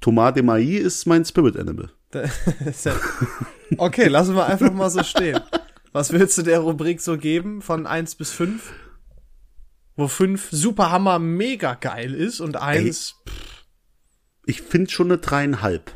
Thomas 0.00 0.34
de 0.34 0.42
Mailly 0.42 0.76
ist 0.76 1.06
mein 1.06 1.24
Spirit 1.24 1.56
Animal. 1.56 1.90
Okay, 3.76 4.08
lassen 4.08 4.34
wir 4.34 4.46
einfach 4.46 4.72
mal 4.72 4.90
so 4.90 5.02
stehen. 5.02 5.40
Was 5.92 6.12
willst 6.12 6.38
du 6.38 6.42
der 6.42 6.60
Rubrik 6.60 7.00
so 7.00 7.16
geben 7.18 7.62
von 7.62 7.86
1 7.86 8.14
bis 8.16 8.32
5? 8.32 8.72
Wo 9.98 10.06
5 10.06 10.50
super 10.52 10.92
Hammer 10.92 11.18
mega 11.18 11.74
geil 11.74 12.14
ist 12.14 12.38
und 12.38 12.56
1. 12.56 13.16
Ich 14.46 14.62
finde 14.62 14.88
schon 14.92 15.08
eine 15.08 15.18
dreieinhalb. 15.18 15.90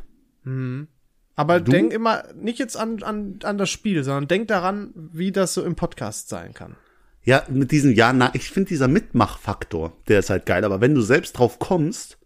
Aber 1.36 1.60
du? 1.60 1.70
denk 1.70 1.92
immer 1.92 2.24
nicht 2.34 2.58
jetzt 2.58 2.76
an, 2.76 3.04
an, 3.04 3.38
an 3.44 3.58
das 3.58 3.70
Spiel, 3.70 4.02
sondern 4.02 4.26
denk 4.26 4.48
daran, 4.48 4.92
wie 4.96 5.30
das 5.30 5.54
so 5.54 5.62
im 5.62 5.76
Podcast 5.76 6.28
sein 6.28 6.52
kann. 6.52 6.74
Ja, 7.22 7.46
mit 7.48 7.70
diesem 7.70 7.92
Ja, 7.92 8.12
na, 8.12 8.34
ich 8.34 8.50
finde 8.50 8.70
dieser 8.70 8.88
Mitmachfaktor, 8.88 9.96
der 10.08 10.18
ist 10.18 10.30
halt 10.30 10.46
geil. 10.46 10.64
Aber 10.64 10.80
wenn 10.80 10.96
du 10.96 11.00
selbst 11.00 11.34
drauf 11.34 11.60
kommst, 11.60 12.18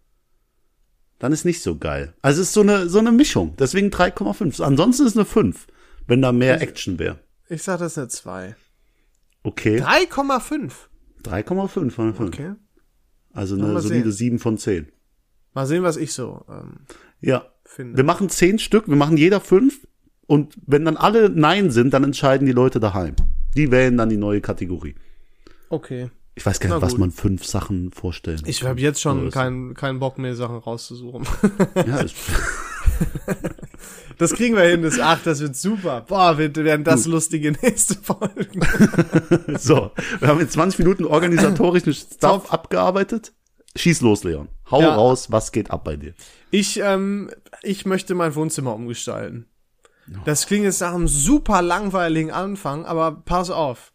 dann 1.19 1.31
ist 1.31 1.45
nicht 1.45 1.61
so 1.61 1.77
geil. 1.77 2.15
Also 2.23 2.41
es 2.41 2.47
ist 2.47 2.53
so 2.55 2.61
eine, 2.61 2.89
so 2.89 2.97
eine 2.97 3.11
Mischung. 3.11 3.55
Deswegen 3.59 3.91
3,5. 3.91 4.63
Ansonsten 4.63 5.05
ist 5.05 5.11
es 5.11 5.17
eine 5.17 5.25
5, 5.25 5.67
wenn 6.07 6.23
da 6.23 6.31
mehr 6.31 6.59
Action 6.59 6.97
wäre. 6.97 7.19
Ich 7.49 7.61
sag 7.61 7.77
das 7.77 7.99
eine 7.99 8.07
2. 8.07 8.55
Okay. 9.43 9.79
3,5. 9.79 10.71
3,5 11.23 11.67
von 11.67 11.89
5. 11.91 12.19
Okay. 12.19 12.53
Also 13.33 13.55
eine 13.55 13.79
solide 13.81 14.11
sehen. 14.11 14.37
7 14.37 14.39
von 14.39 14.57
10. 14.57 14.87
Mal 15.53 15.65
sehen, 15.65 15.83
was 15.83 15.97
ich 15.97 16.13
so 16.13 16.45
ähm, 16.49 16.79
Ja. 17.19 17.45
finde. 17.65 17.97
Wir 17.97 18.03
machen 18.03 18.29
10 18.29 18.59
Stück, 18.59 18.87
wir 18.87 18.95
machen 18.95 19.17
jeder 19.17 19.39
5. 19.41 19.87
Und 20.25 20.55
wenn 20.65 20.85
dann 20.85 20.97
alle 20.97 21.29
Nein 21.29 21.71
sind, 21.71 21.93
dann 21.93 22.03
entscheiden 22.03 22.45
die 22.45 22.51
Leute 22.51 22.79
daheim. 22.79 23.15
Die 23.55 23.71
wählen 23.71 23.95
dann 23.97 24.09
die 24.09 24.17
neue 24.17 24.41
Kategorie. 24.41 24.95
Okay. 25.69 26.09
Ich 26.37 26.45
weiß 26.45 26.59
gar 26.59 26.69
nicht, 26.69 26.81
was 26.83 26.91
gut. 26.91 26.99
man 26.99 27.11
fünf 27.11 27.45
Sachen 27.45 27.91
vorstellen 27.91 28.43
Ich 28.45 28.63
habe 28.63 28.79
jetzt 28.79 29.01
schon 29.01 29.31
keinen 29.31 29.73
keinen 29.73 29.97
Bock 29.97 30.19
mehr, 30.19 30.35
Sachen 30.35 30.57
rauszusuchen. 30.57 31.27
Ja, 31.75 31.97
ist, 31.97 32.15
Das 34.19 34.33
kriegen 34.33 34.55
wir 34.55 34.63
hin, 34.63 34.83
das 34.83 34.99
ach, 34.99 35.21
das 35.23 35.41
wird 35.41 35.55
super. 35.55 36.01
Boah, 36.01 36.37
wir 36.37 36.55
werden 36.55 36.83
das 36.83 37.07
lustige 37.07 37.51
nächste 37.51 37.95
Folgen. 37.95 38.61
so, 39.57 39.91
wir 40.19 40.27
haben 40.27 40.39
jetzt 40.39 40.53
20 40.53 40.79
Minuten 40.79 41.05
organisatorischen 41.05 41.93
Stuff 41.93 42.51
abgearbeitet. 42.51 43.33
Schieß 43.75 44.01
los, 44.01 44.23
Leon. 44.23 44.47
Hau 44.69 44.81
Ja. 44.81 44.93
raus, 44.95 45.31
was 45.31 45.51
geht 45.51 45.71
ab 45.71 45.83
bei 45.83 45.95
dir? 45.95 46.13
Ich, 46.51 46.79
ähm, 46.79 47.31
ich 47.63 47.85
möchte 47.85 48.13
mein 48.15 48.35
Wohnzimmer 48.35 48.75
umgestalten. 48.75 49.47
Das 50.23 50.45
klingt 50.45 50.65
jetzt 50.65 50.81
nach 50.81 50.93
einem 50.93 51.07
super 51.07 51.61
langweiligen 51.61 52.31
Anfang, 52.31 52.85
aber 52.85 53.11
pass 53.11 53.49
auf. 53.49 53.91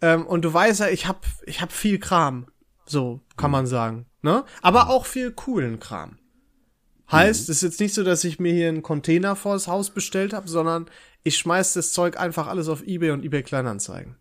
Ähm, 0.00 0.26
und 0.26 0.44
du 0.44 0.52
weißt 0.52 0.80
ja, 0.80 0.88
ich 0.88 1.06
hab, 1.06 1.26
ich 1.44 1.60
hab 1.60 1.72
viel 1.72 1.98
Kram. 1.98 2.46
So, 2.84 3.20
kann 3.36 3.50
man 3.50 3.66
sagen. 3.66 4.06
Ne? 4.22 4.44
Aber 4.62 4.90
auch 4.90 5.06
viel 5.06 5.32
coolen 5.32 5.80
Kram. 5.80 6.18
Heißt, 7.10 7.42
es 7.42 7.56
ist 7.56 7.62
jetzt 7.62 7.80
nicht 7.80 7.94
so, 7.94 8.02
dass 8.02 8.24
ich 8.24 8.40
mir 8.40 8.52
hier 8.52 8.68
einen 8.68 8.82
Container 8.82 9.36
vors 9.36 9.68
Haus 9.68 9.90
bestellt 9.90 10.32
habe, 10.32 10.48
sondern 10.48 10.86
ich 11.22 11.38
schmeiß 11.38 11.74
das 11.74 11.92
Zeug 11.92 12.18
einfach 12.18 12.48
alles 12.48 12.68
auf 12.68 12.82
Ebay 12.84 13.12
und 13.12 13.24
Ebay 13.24 13.42
Kleinanzeigen. 13.42 14.16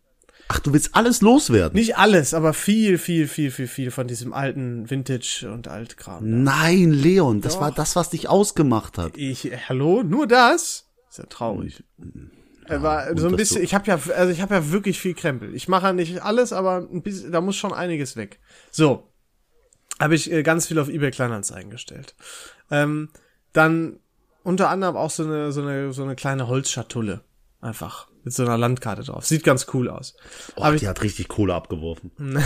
Ach, 0.48 0.60
du 0.60 0.74
willst 0.74 0.96
alles 0.96 1.22
loswerden? 1.22 1.76
Nicht 1.76 1.98
alles, 1.98 2.36
aber 2.36 2.54
viel, 2.54 3.00
viel, 3.00 3.28
viel, 3.28 3.50
viel, 3.50 3.68
viel 3.68 3.90
von 3.90 4.08
diesem 4.08 4.34
alten 4.34 4.90
Vintage 4.90 5.50
und 5.52 5.68
Altkram. 5.68 6.44
Nein, 6.44 6.92
Leon, 6.92 7.42
das 7.42 7.54
Doch. 7.54 7.62
war 7.62 7.72
das, 7.72 7.96
was 7.96 8.12
dich 8.12 8.30
ausgemacht 8.30 9.00
hat. 9.00 9.18
Ich, 9.18 9.52
hallo, 9.68 10.04
nur 10.04 10.28
das? 10.28 10.88
Ist 11.10 11.18
ja 11.18 11.26
traurig. 11.26 11.84
Aber 12.70 13.08
gut, 13.10 13.20
so 13.20 13.28
ein 13.28 13.36
bisschen, 13.36 13.62
ich 13.64 13.74
habe 13.74 13.88
ja, 13.88 14.00
also 14.16 14.32
ich 14.32 14.42
habe 14.42 14.56
ja 14.56 14.72
wirklich 14.72 15.00
viel 15.00 15.14
Krempel. 15.14 15.54
Ich 15.56 15.68
mache 15.68 15.88
ja 15.88 15.94
nicht 15.94 16.22
alles, 16.22 16.54
aber 16.54 16.78
ein 16.92 17.02
bisschen, 17.02 17.32
da 17.32 17.42
muss 17.42 17.56
schon 17.56 17.74
einiges 17.74 18.16
weg. 18.16 18.40
So, 18.72 19.10
habe 20.00 20.16
ich 20.16 20.32
äh, 20.32 20.44
ganz 20.44 20.68
viel 20.68 20.80
auf 20.80 20.90
eBay 20.90 21.12
Kleinanzeigen 21.12 21.70
gestellt. 21.72 22.16
Ähm, 22.72 23.10
dann 23.54 24.00
unter 24.44 24.70
anderem 24.70 24.96
auch 24.98 25.10
so 25.12 25.24
eine, 25.24 25.52
so 25.52 25.62
eine, 25.62 25.94
so 25.94 26.04
eine 26.04 26.16
kleine 26.16 26.48
Holzschatulle. 26.48 27.22
Einfach. 27.62 28.08
Mit 28.24 28.34
so 28.34 28.44
einer 28.44 28.58
Landkarte 28.58 29.04
drauf. 29.04 29.26
Sieht 29.26 29.44
ganz 29.44 29.68
cool 29.74 29.90
aus. 29.90 30.16
Oh, 30.56 30.64
Hab 30.64 30.74
ich- 30.74 30.82
die 30.82 30.88
hat 30.88 31.02
richtig 31.04 31.28
Kohle 31.28 31.54
abgeworfen. 31.54 32.12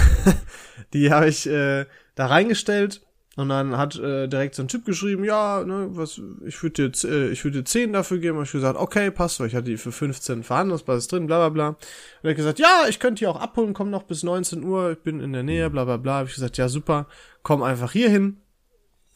Die 0.94 1.12
habe 1.12 1.28
ich 1.28 1.48
äh, 1.48 1.86
da 2.16 2.28
reingestellt, 2.28 3.02
Und 3.40 3.48
dann 3.48 3.78
hat 3.78 3.96
äh, 3.96 4.28
direkt 4.28 4.54
so 4.54 4.64
ein 4.64 4.68
Typ 4.68 4.84
geschrieben, 4.84 5.24
ja, 5.24 5.64
ne, 5.64 5.88
was, 5.92 6.20
ich 6.46 6.62
würde 6.62 6.90
dir, 6.90 7.10
äh, 7.10 7.30
ich 7.30 7.46
würde 7.46 7.60
dir 7.60 7.64
10 7.64 7.94
dafür 7.94 8.18
geben. 8.18 8.38
Und 8.38 8.44
ich 8.44 8.52
gesagt, 8.52 8.78
okay, 8.78 9.12
passt, 9.12 9.40
weil 9.40 9.48
ich 9.48 9.56
hatte 9.56 9.70
die 9.70 9.78
für 9.78 9.94
15 9.94 10.44
Verhandlungsbasis 10.44 11.08
drin, 11.08 11.26
bla 11.26 11.38
bla 11.38 11.48
bla. 11.48 11.68
Und 11.70 11.78
er 12.24 12.32
hat 12.32 12.36
gesagt, 12.36 12.60
ja, 12.60 12.84
ich 12.90 13.00
könnte 13.00 13.20
die 13.20 13.28
auch 13.28 13.40
abholen, 13.40 13.74
komm 13.74 13.92
noch 13.92 14.04
bis 14.04 14.24
19 14.24 14.62
Uhr, 14.62 14.92
ich 14.92 15.00
bin 15.00 15.22
in 15.22 15.32
der 15.32 15.44
Nähe, 15.44 15.70
bla 15.70 15.86
bla 15.86 15.96
bla. 15.96 16.18
Hab 16.18 16.28
ich 16.28 16.36
gesagt, 16.36 16.58
ja, 16.58 16.68
super, 16.68 17.08
komm 17.42 17.64
einfach 17.64 17.94
hier 17.94 18.10
hin 18.10 18.42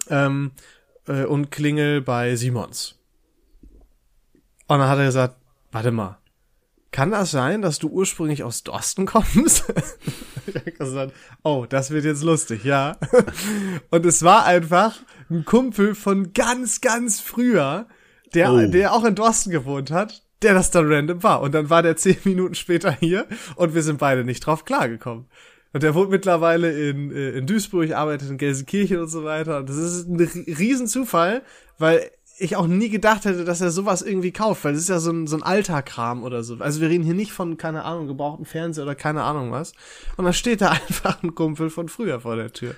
ähm, 0.10 0.52
äh, 1.06 1.26
und 1.26 1.52
klingel 1.52 2.00
bei 2.00 2.38
Simons. 2.38 2.98
Und 4.70 4.80
dann 4.80 4.88
hat 4.88 5.00
er 5.00 5.06
gesagt, 5.08 5.36
warte 5.74 5.92
mal, 5.92 6.18
kann 6.92 7.12
das 7.12 7.32
sein, 7.32 7.62
dass 7.62 7.78
du 7.78 7.90
ursprünglich 7.90 8.42
aus 8.46 8.64
Dorsten 8.64 9.06
kommst? 9.06 9.66
gesagt, 10.78 11.14
oh, 11.44 11.66
das 11.68 11.92
wird 11.92 12.06
jetzt 12.06 12.24
lustig, 12.24 12.64
ja. 12.64 12.98
Und 13.90 14.06
es 14.06 14.24
war 14.24 14.46
einfach 14.46 14.96
ein 15.30 15.46
Kumpel 15.46 15.96
von 15.96 16.34
ganz, 16.34 16.82
ganz 16.82 17.20
früher, 17.20 17.88
der, 18.34 18.52
Oh. 18.52 18.66
der 18.68 18.94
auch 18.94 19.04
in 19.06 19.16
Dorsten 19.16 19.52
gewohnt 19.52 19.92
hat, 19.92 20.24
der 20.42 20.54
das 20.54 20.72
dann 20.72 20.92
random 20.92 21.24
war. 21.24 21.42
Und 21.42 21.54
dann 21.54 21.70
war 21.70 21.82
der 21.84 21.96
zehn 21.98 22.18
Minuten 22.24 22.56
später 22.56 22.92
hier 22.92 23.26
und 23.56 23.74
wir 23.76 23.84
sind 23.84 24.00
beide 24.00 24.24
nicht 24.24 24.42
drauf 24.46 24.66
klargekommen. 24.66 25.26
Und 25.72 25.82
der 25.82 25.96
wohnt 25.96 26.12
mittlerweile 26.12 26.72
in, 26.90 27.12
äh, 27.12 27.32
in 27.32 27.48
Duisburg, 27.48 27.92
arbeitet 27.94 28.30
in 28.30 28.38
Gelsenkirchen 28.38 29.00
und 29.00 29.08
so 29.08 29.24
weiter. 29.24 29.58
Und 29.58 29.70
das 29.70 29.78
ist 29.78 30.08
ein 30.08 30.20
ri- 30.20 30.58
Riesenzufall, 30.60 31.42
weil 31.80 32.12
ich 32.38 32.56
auch 32.56 32.68
nie 32.68 32.90
gedacht 32.90 33.26
hätte, 33.26 33.46
dass 33.46 33.62
er 33.62 33.70
sowas 33.70 34.02
irgendwie 34.02 34.32
kauft, 34.32 34.64
weil 34.64 34.74
das 34.74 34.84
ist 34.84 34.90
ja 34.90 35.00
so 35.00 35.12
ein, 35.12 35.28
so 35.28 35.36
ein 35.36 35.44
alter 35.44 35.82
Kram 35.82 36.24
oder 36.24 36.44
so. 36.44 36.58
Also 36.60 36.82
wir 36.82 36.90
reden 36.90 37.04
hier 37.04 37.14
nicht 37.14 37.32
von, 37.32 37.58
keine 37.58 37.84
Ahnung, 37.84 38.08
gebrauchten 38.08 38.46
Fernseher 38.46 38.84
oder 38.84 38.96
keine 38.96 39.24
Ahnung 39.24 39.52
was. 39.52 39.74
Und 40.18 40.26
dann 40.26 40.34
steht 40.34 40.62
da 40.62 40.72
einfach 40.88 41.22
ein 41.22 41.36
Kumpel 41.36 41.70
von 41.70 41.90
früher 41.90 42.22
vor 42.22 42.36
der 42.36 42.52
Tür. 42.52 42.76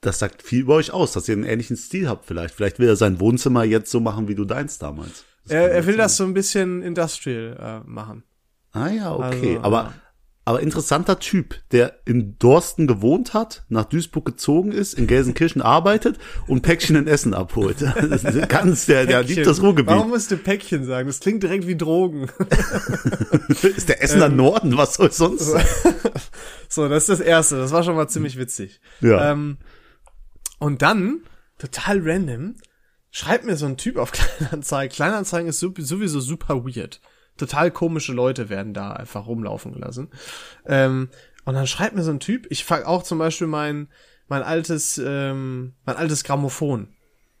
Das 0.00 0.18
sagt 0.18 0.42
viel 0.42 0.60
über 0.60 0.74
euch 0.74 0.92
aus, 0.92 1.12
dass 1.12 1.28
ihr 1.28 1.34
einen 1.34 1.44
ähnlichen 1.44 1.76
Stil 1.76 2.08
habt 2.08 2.26
vielleicht. 2.26 2.54
Vielleicht 2.54 2.78
will 2.78 2.88
er 2.88 2.96
sein 2.96 3.20
Wohnzimmer 3.20 3.64
jetzt 3.64 3.90
so 3.90 4.00
machen, 4.00 4.28
wie 4.28 4.34
du 4.34 4.44
deins 4.44 4.78
damals. 4.78 5.24
Er, 5.48 5.70
er 5.70 5.86
will 5.86 5.96
das 5.96 6.16
so 6.16 6.24
ein 6.24 6.34
bisschen 6.34 6.82
industrial 6.82 7.82
äh, 7.84 7.88
machen. 7.88 8.24
Ah 8.72 8.88
ja, 8.88 9.14
okay. 9.14 9.56
Also, 9.56 9.62
aber, 9.62 9.82
ja. 9.82 9.94
Aber 10.46 10.60
interessanter 10.60 11.18
Typ, 11.18 11.56
der 11.70 12.00
in 12.04 12.38
Dorsten 12.38 12.86
gewohnt 12.86 13.32
hat, 13.32 13.64
nach 13.68 13.86
Duisburg 13.86 14.26
gezogen 14.26 14.72
ist, 14.72 14.94
in 14.94 15.06
Gelsenkirchen 15.06 15.62
arbeitet 15.62 16.18
und 16.46 16.62
Päckchen 16.62 16.96
in 16.96 17.06
Essen 17.06 17.34
abholt. 17.34 17.76
Das 18.14 18.22
ist 18.22 18.48
ganz, 18.48 18.86
der, 18.86 19.06
der 19.06 19.22
liebt 19.22 19.46
das 19.46 19.62
Ruhrgebiet. 19.62 19.94
Warum 19.94 20.10
musst 20.10 20.30
du 20.30 20.36
Päckchen 20.36 20.84
sagen? 20.84 21.06
Das 21.06 21.20
klingt 21.20 21.42
direkt 21.42 21.66
wie 21.66 21.76
Drogen. 21.76 22.28
ist 23.76 23.88
der 23.88 24.02
Essener 24.02 24.26
Ähm, 24.26 24.36
Norden? 24.36 24.76
Was 24.76 24.94
soll 24.94 25.10
sonst 25.10 25.46
sein? 25.46 25.64
So, 26.68 26.88
das 26.88 27.04
ist 27.04 27.08
das 27.08 27.20
Erste. 27.20 27.56
Das 27.56 27.72
war 27.72 27.82
schon 27.82 27.96
mal 27.96 28.08
ziemlich 28.08 28.38
witzig. 28.38 28.80
Ja. 29.00 29.32
Ähm, 29.32 29.58
und 30.58 30.82
dann, 30.82 31.20
total 31.58 32.00
random, 32.02 32.56
schreibt 33.10 33.46
mir 33.46 33.56
so 33.56 33.66
ein 33.66 33.76
Typ 33.76 33.96
auf 33.96 34.12
Kleinanzeigen. 34.12 34.94
Kleinanzeigen 34.94 35.48
ist 35.48 35.60
sowieso 35.60 36.20
super 36.20 36.64
weird. 36.64 37.00
Total 37.36 37.70
komische 37.70 38.12
Leute 38.12 38.48
werden 38.48 38.74
da 38.74 38.92
einfach 38.92 39.26
rumlaufen 39.26 39.72
gelassen. 39.72 40.10
Ähm, 40.66 41.08
und 41.44 41.54
dann 41.54 41.66
schreibt 41.66 41.94
mir 41.94 42.02
so 42.02 42.10
ein 42.10 42.20
Typ, 42.20 42.46
ich 42.50 42.64
fang 42.64 42.84
auch 42.84 43.02
zum 43.02 43.18
Beispiel 43.18 43.46
mein, 43.46 43.88
mein 44.28 44.42
altes, 44.42 44.98
ähm, 44.98 45.74
mein 45.84 45.96
altes 45.96 46.24
Grammophon. 46.24 46.88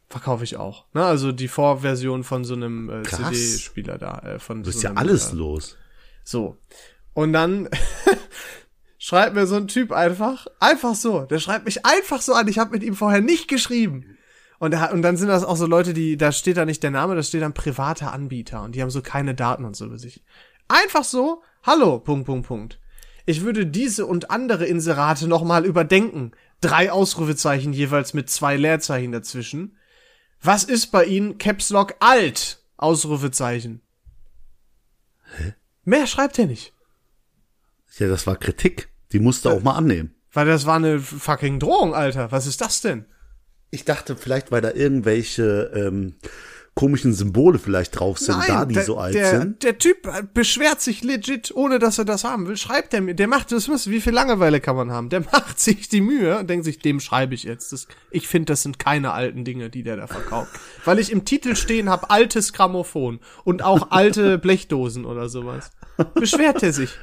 Verkaufe 0.08 0.44
ich 0.44 0.56
auch. 0.56 0.84
Ne? 0.92 1.04
Also 1.04 1.32
die 1.32 1.48
Vorversion 1.48 2.24
von 2.24 2.44
so 2.44 2.54
einem 2.54 2.90
äh. 2.90 3.02
CD-Spieler 3.02 3.98
da. 3.98 4.18
Äh, 4.18 4.38
von 4.38 4.62
Du 4.62 4.66
bist 4.66 4.80
so 4.80 4.88
ja 4.88 4.94
alles 4.94 5.32
äh, 5.32 5.36
los. 5.36 5.76
so. 6.22 6.58
Und 7.14 7.32
dann 7.32 7.68
schreibt 8.98 9.34
mir 9.34 9.46
so 9.46 9.56
ein 9.56 9.68
Typ 9.68 9.92
einfach, 9.92 10.46
einfach 10.60 10.94
so. 10.94 11.22
Der 11.22 11.38
schreibt 11.38 11.64
mich 11.64 11.86
einfach 11.86 12.20
so 12.20 12.34
an. 12.34 12.48
Ich 12.48 12.58
habe 12.58 12.72
mit 12.72 12.82
ihm 12.82 12.94
vorher 12.94 13.20
nicht 13.20 13.48
geschrieben. 13.48 14.16
Und, 14.64 14.80
hat- 14.80 14.92
und 14.92 15.02
dann 15.02 15.18
sind 15.18 15.28
das 15.28 15.44
auch 15.44 15.56
so 15.56 15.66
Leute, 15.66 15.92
die, 15.92 16.16
da 16.16 16.32
steht 16.32 16.56
da 16.56 16.64
nicht 16.64 16.82
der 16.82 16.90
Name, 16.90 17.14
da 17.14 17.22
steht 17.22 17.42
dann 17.42 17.52
privater 17.52 18.14
Anbieter 18.14 18.62
und 18.62 18.74
die 18.74 18.80
haben 18.80 18.88
so 18.88 19.02
keine 19.02 19.34
Daten 19.34 19.66
und 19.66 19.76
so 19.76 19.84
über 19.84 19.98
sich. 19.98 20.24
Einfach 20.68 21.04
so, 21.04 21.42
hallo, 21.64 21.98
Punkt, 21.98 22.24
Punkt, 22.24 22.46
Punkt. 22.48 22.80
Ich 23.26 23.42
würde 23.42 23.66
diese 23.66 24.06
und 24.06 24.30
andere 24.30 24.64
Inserate 24.64 25.28
nochmal 25.28 25.66
überdenken. 25.66 26.32
Drei 26.62 26.90
Ausrufezeichen 26.90 27.74
jeweils 27.74 28.14
mit 28.14 28.30
zwei 28.30 28.56
Leerzeichen 28.56 29.12
dazwischen. 29.12 29.76
Was 30.40 30.64
ist 30.64 30.86
bei 30.86 31.04
Ihnen 31.04 31.36
Caps 31.36 31.68
Lock 31.68 31.96
alt? 32.00 32.62
Ausrufezeichen. 32.78 33.82
Mehr 35.84 36.06
schreibt 36.06 36.38
er 36.38 36.46
nicht. 36.46 36.72
Ja, 37.98 38.08
das 38.08 38.26
war 38.26 38.36
Kritik. 38.36 38.88
Die 39.12 39.20
musste 39.20 39.50
auch 39.50 39.62
mal 39.62 39.74
annehmen. 39.74 40.14
Weil 40.32 40.46
das 40.46 40.64
war 40.64 40.76
eine 40.76 41.00
fucking 41.00 41.60
Drohung, 41.60 41.94
Alter. 41.94 42.32
Was 42.32 42.46
ist 42.46 42.62
das 42.62 42.80
denn? 42.80 43.04
Ich 43.74 43.84
dachte 43.84 44.16
vielleicht, 44.16 44.52
weil 44.52 44.60
da 44.60 44.70
irgendwelche 44.70 45.72
ähm, 45.74 46.14
komischen 46.74 47.12
Symbole 47.12 47.58
vielleicht 47.58 47.98
drauf 47.98 48.18
sind, 48.18 48.36
da 48.48 48.64
die 48.64 48.74
der, 48.74 48.84
so 48.84 48.98
alt 48.98 49.14
der, 49.14 49.40
sind. 49.40 49.62
der 49.62 49.78
Typ 49.78 50.08
beschwert 50.32 50.80
sich 50.80 51.02
legit, 51.02 51.52
ohne 51.54 51.78
dass 51.80 51.98
er 51.98 52.04
das 52.04 52.22
haben 52.24 52.46
will. 52.46 52.56
Schreibt 52.56 52.94
er 52.94 53.00
mir, 53.00 53.14
der 53.14 53.28
macht 53.28 53.52
das, 53.52 53.68
wie 53.88 54.00
viel 54.00 54.12
Langeweile 54.12 54.60
kann 54.60 54.76
man 54.76 54.92
haben? 54.92 55.08
Der 55.08 55.20
macht 55.32 55.58
sich 55.58 55.88
die 55.88 56.00
Mühe 56.00 56.38
und 56.38 56.48
denkt 56.48 56.64
sich, 56.64 56.78
dem 56.78 57.00
schreibe 57.00 57.34
ich 57.34 57.44
jetzt. 57.44 57.72
Das, 57.72 57.88
ich 58.10 58.28
finde, 58.28 58.46
das 58.46 58.62
sind 58.62 58.78
keine 58.78 59.12
alten 59.12 59.44
Dinge, 59.44 59.70
die 59.70 59.82
der 59.82 59.96
da 59.96 60.06
verkauft. 60.06 60.52
Weil 60.84 61.00
ich 61.00 61.10
im 61.12 61.24
Titel 61.24 61.56
stehen 61.56 61.88
habe, 61.88 62.10
altes 62.10 62.52
Grammophon 62.52 63.20
und 63.44 63.62
auch 63.62 63.90
alte 63.90 64.38
Blechdosen 64.38 65.04
oder 65.04 65.28
sowas. 65.28 65.70
Beschwert 66.14 66.62
er 66.62 66.72
sich. 66.72 66.96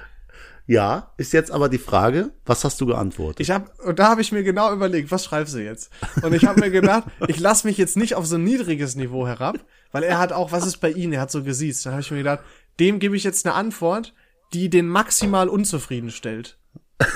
Ja, 0.71 1.11
ist 1.17 1.33
jetzt 1.33 1.51
aber 1.51 1.67
die 1.67 1.77
Frage, 1.77 2.31
was 2.45 2.63
hast 2.63 2.79
du 2.79 2.85
geantwortet? 2.85 3.41
Ich 3.41 3.51
habe 3.51 3.69
und 3.83 3.99
da 3.99 4.07
habe 4.07 4.21
ich 4.21 4.31
mir 4.31 4.41
genau 4.41 4.71
überlegt, 4.71 5.11
was 5.11 5.25
schreibst 5.25 5.53
du 5.53 5.57
jetzt? 5.57 5.91
Und 6.21 6.33
ich 6.33 6.45
habe 6.45 6.61
mir 6.61 6.71
gedacht, 6.71 7.03
ich 7.27 7.41
lass 7.41 7.65
mich 7.65 7.77
jetzt 7.77 7.97
nicht 7.97 8.15
auf 8.15 8.25
so 8.25 8.35
ein 8.37 8.45
niedriges 8.45 8.95
Niveau 8.95 9.27
herab, 9.27 9.57
weil 9.91 10.03
er 10.03 10.17
hat 10.17 10.31
auch, 10.31 10.53
was 10.53 10.65
ist 10.65 10.77
bei 10.77 10.89
ihm? 10.89 11.11
Er 11.11 11.19
hat 11.19 11.29
so 11.29 11.43
gesiezt. 11.43 11.85
Da 11.85 11.91
habe 11.91 11.99
ich 11.99 12.09
mir 12.09 12.19
gedacht, 12.19 12.39
dem 12.79 12.99
gebe 12.99 13.17
ich 13.17 13.25
jetzt 13.25 13.45
eine 13.45 13.53
Antwort, 13.53 14.13
die 14.53 14.69
den 14.69 14.87
maximal 14.87 15.49
unzufrieden 15.49 16.09
stellt. 16.09 16.57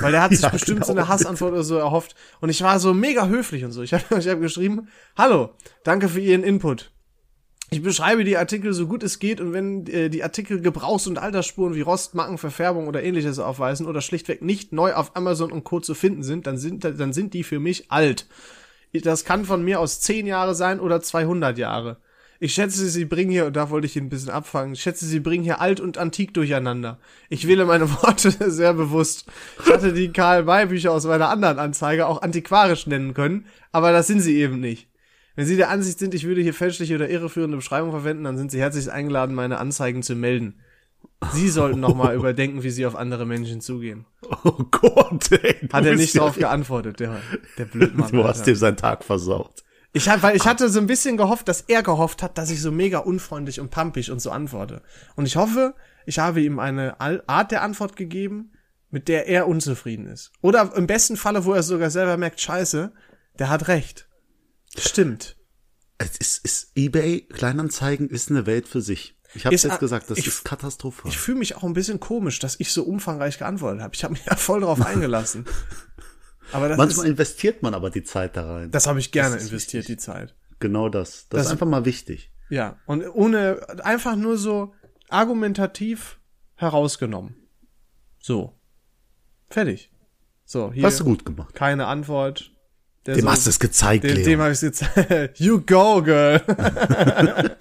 Weil 0.01 0.11
der 0.11 0.23
hat 0.23 0.31
sich 0.31 0.41
Ja, 0.43 0.49
bestimmt 0.49 0.83
so 0.83 0.91
genau. 0.91 1.03
eine 1.03 1.13
Hassantwort 1.13 1.53
oder 1.53 1.63
so 1.63 1.77
erhofft. 1.77 2.13
Und 2.41 2.49
ich 2.49 2.61
war 2.61 2.77
so 2.81 2.93
mega 2.93 3.27
höflich 3.27 3.63
und 3.63 3.71
so. 3.71 3.83
Ich 3.83 3.93
habe 3.93 4.03
ich 4.19 4.27
hab 4.27 4.41
geschrieben, 4.41 4.89
hallo, 5.17 5.51
danke 5.85 6.09
für 6.09 6.19
Ihren 6.19 6.43
Input. 6.43 6.91
Ich 7.71 7.81
beschreibe 7.81 8.23
die 8.23 8.37
Artikel 8.37 8.73
so 8.73 8.87
gut 8.87 9.01
es 9.03 9.19
geht 9.19 9.41
und 9.41 9.51
wenn 9.51 9.87
äh, 9.87 10.09
die 10.09 10.23
Artikel 10.23 10.61
Gebrauchs- 10.61 11.07
und 11.07 11.17
Altersspuren 11.17 11.75
wie 11.75 11.81
Rost, 11.81 12.13
Macken, 12.13 12.37
Verfärbung 12.37 12.87
oder 12.87 13.03
ähnliches 13.03 13.39
aufweisen 13.39 13.87
oder 13.87 14.01
schlichtweg 14.01 14.41
nicht 14.41 14.71
neu 14.71 14.93
auf 14.93 15.15
Amazon 15.15 15.51
und 15.51 15.63
Co. 15.63 15.79
zu 15.79 15.95
finden 15.95 16.23
sind, 16.23 16.45
dann 16.47 16.57
sind, 16.57 16.83
dann 16.83 17.11
sind 17.11 17.33
die 17.33 17.43
für 17.43 17.59
mich 17.59 17.91
alt. 17.91 18.27
Das 18.93 19.25
kann 19.25 19.45
von 19.45 19.63
mir 19.63 19.79
aus 19.79 19.99
10 20.01 20.25
Jahre 20.27 20.55
sein 20.55 20.79
oder 20.79 21.01
200 21.01 21.57
Jahre. 21.57 21.97
Ich 22.39 22.53
schätze, 22.53 22.89
sie 22.89 23.05
bringen 23.05 23.31
hier, 23.31 23.45
und 23.45 23.55
da 23.55 23.69
wollte 23.69 23.87
ich 23.87 23.95
ihn 23.95 24.05
ein 24.05 24.09
bisschen 24.09 24.29
abfangen, 24.29 24.73
ich 24.73 24.81
schätze, 24.81 25.05
sie 25.05 25.21
bringen 25.21 25.43
hier 25.43 25.61
alt 25.61 25.79
und 25.79 25.97
antik 25.97 26.33
durcheinander. 26.33 26.99
Ich 27.29 27.47
wähle 27.47 27.65
meine 27.65 27.89
Worte 28.03 28.51
sehr 28.51 28.73
bewusst. 28.73 29.25
Ich 29.63 29.71
hatte 29.71 29.93
die 29.93 30.11
Karl-May-Bücher 30.11 30.91
aus 30.91 31.05
meiner 31.05 31.29
anderen 31.29 31.59
Anzeige 31.59 32.07
auch 32.07 32.21
antiquarisch 32.21 32.87
nennen 32.87 33.13
können, 33.13 33.45
aber 33.71 33.91
das 33.91 34.07
sind 34.07 34.19
sie 34.19 34.37
eben 34.37 34.59
nicht. 34.59 34.87
Wenn 35.35 35.45
Sie 35.45 35.57
der 35.57 35.69
Ansicht 35.69 35.99
sind, 35.99 36.13
ich 36.13 36.25
würde 36.25 36.41
hier 36.41 36.53
fälschliche 36.53 36.95
oder 36.95 37.09
irreführende 37.09 37.57
Beschreibungen 37.57 37.91
verwenden, 37.91 38.23
dann 38.23 38.37
sind 38.37 38.51
Sie 38.51 38.59
herzlich 38.59 38.91
eingeladen, 38.91 39.35
meine 39.35 39.57
Anzeigen 39.57 40.01
zu 40.01 40.15
melden. 40.15 40.61
Sie 41.33 41.49
sollten 41.49 41.79
nochmal 41.79 42.15
überdenken, 42.15 42.63
wie 42.63 42.69
Sie 42.69 42.85
auf 42.85 42.95
andere 42.95 43.25
Menschen 43.25 43.61
zugehen. 43.61 44.05
Oh 44.43 44.63
Gott, 44.71 45.31
ey. 45.31 45.67
Hat 45.71 45.85
er 45.85 45.95
nicht 45.95 46.17
drauf 46.17 46.37
geantwortet, 46.37 46.99
der, 46.99 47.19
der 47.57 47.65
Blödmann. 47.65 48.11
Du 48.11 48.23
hast 48.23 48.39
Alter. 48.39 48.51
dem 48.51 48.55
seinen 48.55 48.77
Tag 48.77 49.03
versaut. 49.03 49.63
Ich 49.91 50.09
hab, 50.09 50.23
weil 50.23 50.35
ich 50.35 50.45
hatte 50.45 50.69
so 50.69 50.79
ein 50.79 50.87
bisschen 50.87 51.15
gehofft, 51.15 51.47
dass 51.47 51.61
er 51.61 51.81
gehofft 51.81 52.21
hat, 52.21 52.37
dass 52.37 52.49
ich 52.49 52.61
so 52.61 52.71
mega 52.71 52.99
unfreundlich 52.99 53.61
und 53.61 53.71
pampig 53.71 54.11
und 54.11 54.19
so 54.21 54.29
antworte. 54.29 54.81
Und 55.15 55.25
ich 55.25 55.37
hoffe, 55.37 55.73
ich 56.05 56.19
habe 56.19 56.41
ihm 56.41 56.59
eine 56.59 56.99
Art 56.99 57.51
der 57.51 57.61
Antwort 57.61 57.95
gegeben, 57.95 58.51
mit 58.91 59.07
der 59.07 59.27
er 59.27 59.47
unzufrieden 59.47 60.07
ist. 60.07 60.31
Oder 60.41 60.71
im 60.75 60.85
besten 60.85 61.17
Falle, 61.17 61.45
wo 61.45 61.53
er 61.53 61.63
sogar 61.63 61.89
selber 61.89 62.17
merkt, 62.17 62.41
scheiße, 62.41 62.91
der 63.39 63.49
hat 63.49 63.67
recht. 63.67 64.07
Stimmt. 64.77 65.35
Es 65.97 66.17
ist, 66.17 66.43
ist 66.45 66.71
eBay 66.75 67.21
Kleinanzeigen 67.21 68.09
ist 68.09 68.29
eine 68.29 68.45
Welt 68.45 68.67
für 68.67 68.81
sich. 68.81 69.15
Ich 69.33 69.45
habe 69.45 69.55
jetzt 69.55 69.79
gesagt, 69.79 70.09
das 70.09 70.17
ich- 70.17 70.27
ist 70.27 70.45
katastrophal. 70.45 71.09
Ich 71.11 71.17
fühle 71.17 71.39
mich 71.39 71.55
auch 71.55 71.63
ein 71.63 71.73
bisschen 71.73 71.99
komisch, 71.99 72.39
dass 72.39 72.59
ich 72.59 72.71
so 72.71 72.83
umfangreich 72.83 73.37
geantwortet 73.37 73.81
habe. 73.81 73.93
Ich 73.95 74.03
habe 74.03 74.13
mich 74.13 74.25
ja 74.25 74.35
voll 74.35 74.61
drauf 74.61 74.81
eingelassen. 74.85 75.45
Aber 76.51 76.69
das 76.69 76.77
Manchmal 76.77 77.05
ist, 77.05 77.11
investiert 77.11 77.63
man 77.63 77.73
aber 77.73 77.89
die 77.89 78.03
Zeit 78.03 78.37
da 78.37 78.53
rein. 78.55 78.71
das 78.71 78.87
habe 78.87 78.99
ich 78.99 79.11
gerne 79.11 79.37
investiert, 79.37 79.87
die 79.87 79.97
Zeit. 79.97 80.35
genau 80.59 80.89
das. 80.89 81.27
Das, 81.29 81.39
Das- 81.39 81.45
ist 81.47 81.51
einfach 81.53 81.67
mal 81.67 81.85
wichtig. 81.85 82.31
Ja, 82.49 82.77
und 82.85 83.01
ohne, 83.07 83.65
einfach 83.83 84.15
nur 84.15 84.37
so 84.37 84.73
argumentativ 85.09 86.19
herausgenommen. 86.55 87.35
So. 88.19 88.57
Fertig. 89.49 89.91
So, 90.45 90.71
hier. 90.71 90.83
Hast 90.83 90.99
du 90.99 91.03
gut 91.05 91.25
gemacht. 91.25 91.55
Keine 91.55 91.87
Antwort. 91.87 92.51
Der 93.05 93.15
Dem 93.15 93.21
soll- 93.23 93.31
hast 93.31 93.45
du 93.45 93.49
es 93.51 93.59
gezeigt, 93.59 94.03
Dem, 94.03 94.23
dem 94.23 94.41
habe 94.41 94.51
ich 94.53 94.59
gezeigt. 94.59 95.39
You 95.39 95.61
go, 95.61 96.01
girl. 96.01 96.41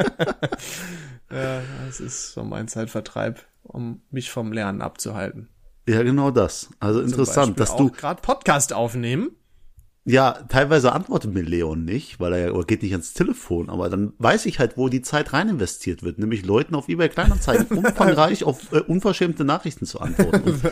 ja, 1.30 1.62
das 1.87 2.00
ist 2.00 2.33
so 2.33 2.44
mein 2.44 2.68
Zeitvertreib, 2.68 3.44
um 3.62 4.00
mich 4.11 4.30
vom 4.30 4.52
Lernen 4.52 4.80
abzuhalten. 4.83 5.48
ja, 5.87 6.02
genau 6.02 6.30
das. 6.30 6.70
Also 6.80 7.00
Zum 7.00 7.11
interessant, 7.11 7.57
Beispiel 7.57 7.66
dass 7.66 7.76
du 7.76 7.90
gerade 7.90 8.20
Podcast 8.22 8.72
aufnehmen. 8.72 9.30
Ja, 10.06 10.32
teilweise 10.50 10.92
antwortet 10.92 11.32
mir 11.32 11.40
Leon 11.42 11.86
nicht, 11.86 12.20
weil 12.20 12.34
er 12.34 12.38
ja 12.38 12.50
oder 12.50 12.66
geht 12.66 12.82
nicht 12.82 12.92
ans 12.92 13.14
Telefon, 13.14 13.70
aber 13.70 13.88
dann 13.88 14.12
weiß 14.18 14.44
ich 14.44 14.58
halt, 14.58 14.76
wo 14.76 14.90
die 14.90 15.00
Zeit 15.00 15.32
rein 15.32 15.48
investiert 15.48 16.02
wird, 16.02 16.18
nämlich 16.18 16.44
Leuten 16.44 16.74
auf 16.74 16.90
eBay 16.90 17.08
Kleinanzeigen 17.08 17.66
umfangreich 17.78 18.44
auf 18.44 18.70
äh, 18.72 18.80
unverschämte 18.80 19.44
Nachrichten 19.44 19.86
zu 19.86 20.00
antworten. 20.00 20.42
Und 20.42 20.62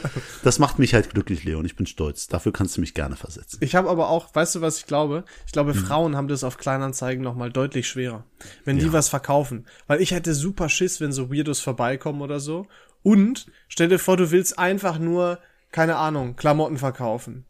das 0.42 0.58
macht 0.58 0.78
mich 0.78 0.92
halt 0.92 1.08
glücklich, 1.08 1.44
Leon. 1.44 1.64
Ich 1.64 1.76
bin 1.76 1.86
stolz. 1.86 2.26
Dafür 2.26 2.52
kannst 2.52 2.76
du 2.76 2.82
mich 2.82 2.92
gerne 2.92 3.16
versetzen. 3.16 3.56
Ich 3.62 3.74
habe 3.74 3.88
aber 3.88 4.10
auch, 4.10 4.34
weißt 4.34 4.56
du, 4.56 4.60
was 4.60 4.76
ich 4.78 4.86
glaube? 4.86 5.24
Ich 5.46 5.52
glaube, 5.52 5.72
Hm. 5.72 5.80
Frauen 5.82 6.16
haben 6.16 6.28
das 6.28 6.44
auf 6.44 6.58
Kleinanzeigen 6.58 7.24
noch 7.24 7.34
mal 7.34 7.50
deutlich 7.50 7.88
schwerer, 7.88 8.24
wenn 8.66 8.78
die 8.78 8.92
was 8.92 9.08
verkaufen, 9.08 9.66
weil 9.86 10.02
ich 10.02 10.10
hätte 10.10 10.34
super 10.34 10.68
Schiss, 10.68 11.00
wenn 11.00 11.12
so 11.12 11.32
Weirdos 11.32 11.60
vorbeikommen 11.60 12.20
oder 12.20 12.38
so. 12.38 12.66
Und 13.02 13.46
stell 13.68 13.88
dir 13.88 13.98
vor, 13.98 14.18
du 14.18 14.30
willst 14.30 14.58
einfach 14.58 14.98
nur 14.98 15.38
keine 15.70 15.96
Ahnung, 15.96 16.36
Klamotten 16.36 16.76
verkaufen. 16.76 17.46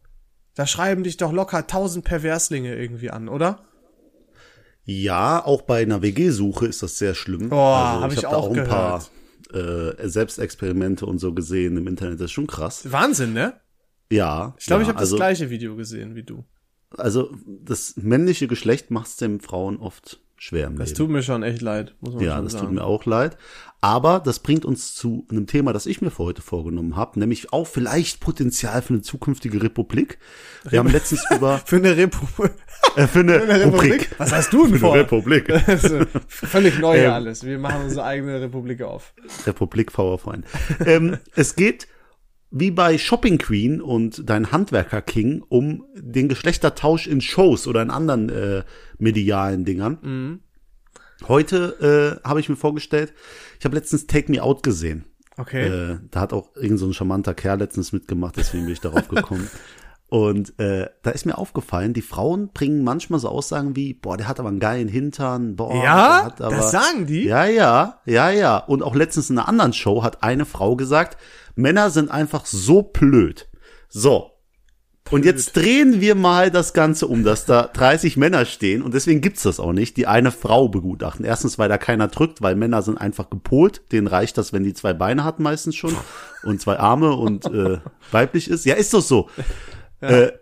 Da 0.55 0.67
schreiben 0.67 1.03
dich 1.03 1.17
doch 1.17 1.33
locker 1.33 1.67
tausend 1.67 2.05
Perverslinge 2.05 2.75
irgendwie 2.75 3.11
an, 3.11 3.29
oder? 3.29 3.65
Ja, 4.85 5.45
auch 5.45 5.63
bei 5.63 5.83
einer 5.83 6.03
WG-Suche 6.03 6.67
ist 6.67 6.83
das 6.83 6.99
sehr 6.99 7.15
schlimm. 7.15 7.49
Boah, 7.49 8.01
hab 8.01 8.13
ich 8.13 8.25
hab 8.25 8.33
da 8.33 8.37
auch 8.37 8.49
auch 8.49 8.57
ein 8.57 8.65
paar 8.65 9.05
äh, 9.53 10.09
Selbstexperimente 10.09 11.07
und 11.07 11.19
so 11.19 11.33
gesehen 11.33 11.77
im 11.77 11.87
Internet. 11.87 12.21
Das 12.21 12.27
ist 12.27 12.33
schon 12.33 12.47
krass. 12.47 12.91
Wahnsinn, 12.91 13.33
ne? 13.33 13.55
Ja. 14.11 14.55
Ich 14.59 14.67
glaube, 14.67 14.83
ja, 14.83 14.89
ich 14.89 14.89
habe 14.89 14.99
also, 14.99 15.17
das 15.17 15.21
gleiche 15.21 15.51
Video 15.51 15.77
gesehen 15.77 16.15
wie 16.15 16.25
du. 16.25 16.45
Also 16.99 17.35
das 17.47 17.97
männliche 17.97 18.49
Geschlecht 18.49 18.91
macht 18.91 19.07
es 19.07 19.17
den 19.17 19.41
Frauen 19.41 19.79
oft 19.79 20.21
schwer 20.43 20.67
im 20.67 20.77
Das 20.77 20.89
Leben. 20.89 20.99
tut 20.99 21.11
mir 21.11 21.23
schon 21.23 21.43
echt 21.45 21.63
leid, 21.63 21.95
muss 22.01 22.15
man 22.15 22.25
Ja, 22.25 22.35
schon 22.37 22.45
das 22.45 22.53
sagen. 22.55 22.67
tut 22.67 22.75
mir 22.75 22.85
auch 22.85 23.05
leid. 23.07 23.37
Aber 23.81 24.21
das 24.21 24.39
bringt 24.41 24.65
uns 24.65 24.95
zu 24.95 25.27
einem 25.31 25.47
Thema, 25.47 25.73
das 25.73 25.87
ich 25.87 26.01
mir 26.03 26.11
für 26.11 26.23
heute 26.25 26.41
vorgenommen 26.43 26.95
habe, 26.97 27.19
nämlich 27.19 27.53
auch 27.53 27.67
vielleicht 27.67 28.21
Potenzial 28.21 28.81
für 28.83 28.95
eine 28.95 29.03
zukünftige 29.03 29.61
Republik. 29.63 30.19
Wir 30.69 30.79
haben 30.81 30.89
letztens 30.91 31.25
über 31.35 31.59
Für 31.67 31.77
eine 31.77 31.97
Republik. 31.97 32.53
äh, 32.97 33.07
für 33.07 33.21
eine, 33.21 33.41
Eine 33.43 33.65
Rubrik. 33.67 34.11
Was 34.19 34.33
hast 34.33 34.53
du 34.53 34.65
denn 34.65 34.75
Für 34.75 34.79
vor? 34.81 34.93
eine 34.95 35.03
Republik. 35.03 35.49
Also, 35.69 36.01
völlig 36.29 36.79
neu 36.81 36.97
Ähm. 36.99 37.13
alles. 37.13 37.45
Wir 37.45 37.59
machen 37.59 37.85
unsere 37.85 38.05
eigene 38.05 38.41
Republik 38.41 38.83
auf. 38.83 39.15
Republik 39.47 39.93
Powerfreund. 39.93 40.45
ähm, 40.87 41.19
es 41.35 41.55
geht 41.57 41.87
wie 42.53 42.71
bei 42.71 42.99
Shopping 42.99 43.39
Queen 43.39 43.81
und 43.81 44.29
dein 44.29 44.53
Handwerker 44.53 45.01
King 45.03 45.43
um 45.49 45.85
den 45.95 46.29
Geschlechtertausch 46.29 47.07
in 47.07 47.21
Shows 47.21 47.67
oder 47.67 47.83
in 47.83 47.91
anderen 47.91 48.29
äh, 48.29 48.63
medialen 48.99 49.65
Dingern. 49.65 49.99
Mhm. 50.03 50.41
Heute 51.29 52.21
äh, 52.23 52.29
habe 52.29 52.41
ich 52.41 52.49
mir 52.49 52.57
vorgestellt, 52.57 53.15
ich 53.59 53.65
habe 53.65 53.77
letztens 53.77 54.07
Take 54.07 54.31
Me 54.31 54.43
Out 54.43 54.63
gesehen. 54.63 55.07
Okay. 55.39 55.67
Äh, 55.67 55.99
da 56.11 56.21
hat 56.21 56.33
auch 56.33 56.55
irgend 56.57 56.79
so 56.79 56.87
ein 56.87 56.93
charmanter 56.93 57.33
Kerl 57.33 57.59
letztens 57.59 57.93
mitgemacht, 57.93 58.37
deswegen 58.37 58.65
bin 58.65 58.75
ich 58.75 58.81
darauf 58.81 59.09
gekommen. 59.09 59.49
Und 60.13 60.59
äh, 60.61 60.91
da 61.03 61.11
ist 61.13 61.25
mir 61.25 61.39
aufgefallen, 61.39 61.95
die 61.95 62.03
Frauen 62.03 62.51
bringen 62.53 62.85
manchmal 62.85 63.19
so 63.19 63.31
Aussagen 63.31 63.77
wie, 63.77 63.95
boah, 63.95 64.19
der 64.19 64.29
hat 64.29 64.41
aber 64.41 64.51
einen 64.51 64.61
geilen 64.61 64.89
Hintern, 64.89 65.57
boah, 65.57 65.75
Ja? 65.75 66.17
der 66.17 66.25
hat 66.27 66.41
aber, 66.43 66.57
Das 66.57 66.71
sagen 66.71 67.07
die? 67.07 67.25
Ja, 67.25 67.47
ja, 67.47 67.99
ja, 68.05 68.29
ja. 68.29 68.59
Und 68.59 68.83
auch 68.83 68.95
letztens 68.95 69.31
in 69.31 69.39
einer 69.39 69.49
anderen 69.49 69.73
Show 69.73 70.03
hat 70.03 70.23
eine 70.23 70.45
Frau 70.45 70.77
gesagt, 70.77 71.17
Männer 71.55 71.89
sind 71.89 72.11
einfach 72.11 72.45
so 72.45 72.83
blöd. 72.83 73.49
So. 73.89 74.33
Und 75.11 75.25
jetzt 75.25 75.57
drehen 75.57 76.03
wir 76.03 76.15
mal 76.15 76.51
das 76.51 76.75
Ganze 76.75 77.07
um, 77.07 77.25
dass 77.25 77.47
da 77.47 77.63
30 77.73 78.19
Männer 78.19 78.45
stehen 78.45 78.83
und 78.83 78.93
deswegen 78.93 79.23
gibt's 79.23 79.45
das 79.45 79.61
auch 79.61 79.73
nicht, 79.73 79.97
die 79.97 80.07
eine 80.07 80.31
Frau 80.31 80.69
begutachten. 80.69 81.25
Erstens, 81.25 81.59
weil 81.59 81.71
da 81.71 81.79
keiner 81.79 82.09
drückt, 82.09 82.43
weil 82.43 82.55
Männer 82.55 82.83
sind 82.83 82.99
einfach 82.99 83.31
gepolt. 83.31 83.81
Denen 83.93 84.09
reicht 84.09 84.37
das, 84.37 84.53
wenn 84.53 84.63
die 84.63 84.75
zwei 84.75 84.93
Beine 84.93 85.25
hat 85.25 85.41
meistens 85.41 85.75
schon 85.75 85.97
und 86.43 86.61
zwei 86.61 86.79
Arme 86.79 87.13
und 87.15 87.47
äh, 87.47 87.79
weiblich 88.11 88.51
ist. 88.51 88.67
Ja, 88.67 88.75
ist 88.75 88.93
doch 88.93 89.01
so. 89.01 89.31
Äh, 90.03 90.33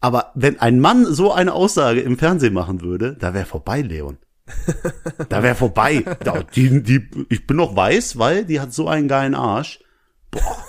aber 0.00 0.32
wenn 0.34 0.60
ein 0.60 0.78
Mann 0.80 1.04
so 1.06 1.32
eine 1.32 1.52
Aussage 1.52 2.00
im 2.00 2.18
Fernsehen 2.18 2.52
machen 2.54 2.80
würde, 2.82 3.16
da 3.18 3.32
wäre 3.34 3.46
vorbei, 3.46 3.80
Leon. 3.82 4.18
Da 5.28 5.42
wäre 5.42 5.54
vorbei. 5.56 6.04
Da, 6.22 6.42
die, 6.42 6.82
die, 6.82 7.08
ich 7.30 7.46
bin 7.46 7.56
noch 7.56 7.74
weiß, 7.74 8.18
weil 8.18 8.44
die 8.44 8.60
hat 8.60 8.72
so 8.72 8.86
einen 8.88 9.08
geilen 9.08 9.34
Arsch. 9.34 9.80
Boah. 10.30 10.64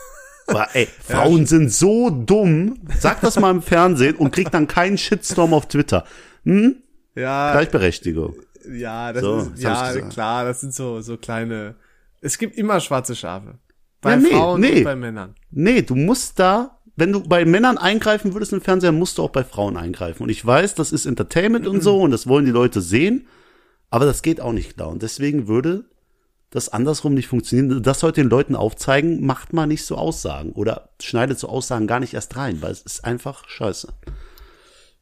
Aber 0.47 0.67
ey, 0.73 0.87
Frauen 1.01 1.45
sind 1.45 1.71
so 1.71 2.09
dumm. 2.09 2.79
Sag 2.97 3.21
das 3.21 3.37
mal 3.39 3.51
im 3.51 3.61
Fernsehen 3.61 4.15
und 4.15 4.31
krieg 4.31 4.49
dann 4.49 4.67
keinen 4.67 4.97
Shitstorm 4.97 5.53
auf 5.53 5.67
Twitter. 5.67 6.05
Hm? 6.43 6.77
Ja, 7.15 7.51
Gleichberechtigung. 7.51 8.35
ja, 8.71 9.11
das 9.13 9.21
So, 9.23 9.37
ist, 9.39 9.61
ja, 9.61 9.91
klar, 10.09 10.45
das 10.45 10.61
sind 10.61 10.73
so, 10.73 11.01
so 11.01 11.17
kleine, 11.17 11.75
es 12.21 12.37
gibt 12.37 12.57
immer 12.57 12.79
schwarze 12.79 13.15
Schafe. 13.15 13.59
Bei 14.01 14.11
Ja, 14.11 14.17
nee, 14.17 14.29
Frauen 14.29 14.61
nee. 14.61 14.77
und 14.79 14.83
bei 14.85 14.95
Männern. 14.95 15.35
Nee, 15.51 15.81
du 15.81 15.95
musst 15.95 16.39
da, 16.39 16.76
wenn 16.97 17.13
du 17.13 17.21
bei 17.21 17.45
Männern 17.45 17.77
eingreifen 17.77 18.33
würdest 18.33 18.51
im 18.51 18.61
Fernseher, 18.61 18.91
musst 18.91 19.17
du 19.17 19.23
auch 19.23 19.29
bei 19.29 19.43
Frauen 19.43 19.77
eingreifen. 19.77 20.23
Und 20.23 20.29
ich 20.29 20.45
weiß, 20.45 20.75
das 20.75 20.91
ist 20.91 21.05
Entertainment 21.05 21.67
und 21.67 21.81
so 21.81 22.01
und 22.01 22.11
das 22.11 22.27
wollen 22.27 22.45
die 22.45 22.51
Leute 22.51 22.81
sehen, 22.81 23.27
aber 23.89 24.05
das 24.05 24.23
geht 24.23 24.41
auch 24.41 24.51
nicht 24.51 24.75
klar. 24.75 24.89
Und 24.89 25.03
deswegen 25.03 25.47
würde 25.47 25.85
das 26.49 26.69
andersrum 26.69 27.13
nicht 27.13 27.27
funktionieren. 27.27 27.83
Das 27.83 27.99
sollte 27.99 28.21
den 28.21 28.29
Leuten 28.29 28.55
aufzeigen, 28.55 29.25
macht 29.25 29.53
mal 29.53 29.67
nicht 29.67 29.85
so 29.85 29.95
Aussagen 29.95 30.53
oder 30.53 30.89
schneidet 30.99 31.37
so 31.37 31.49
Aussagen 31.49 31.87
gar 31.87 31.99
nicht 31.99 32.15
erst 32.15 32.35
rein, 32.35 32.61
weil 32.61 32.71
es 32.71 32.81
ist 32.81 33.05
einfach 33.05 33.47
scheiße. 33.47 33.93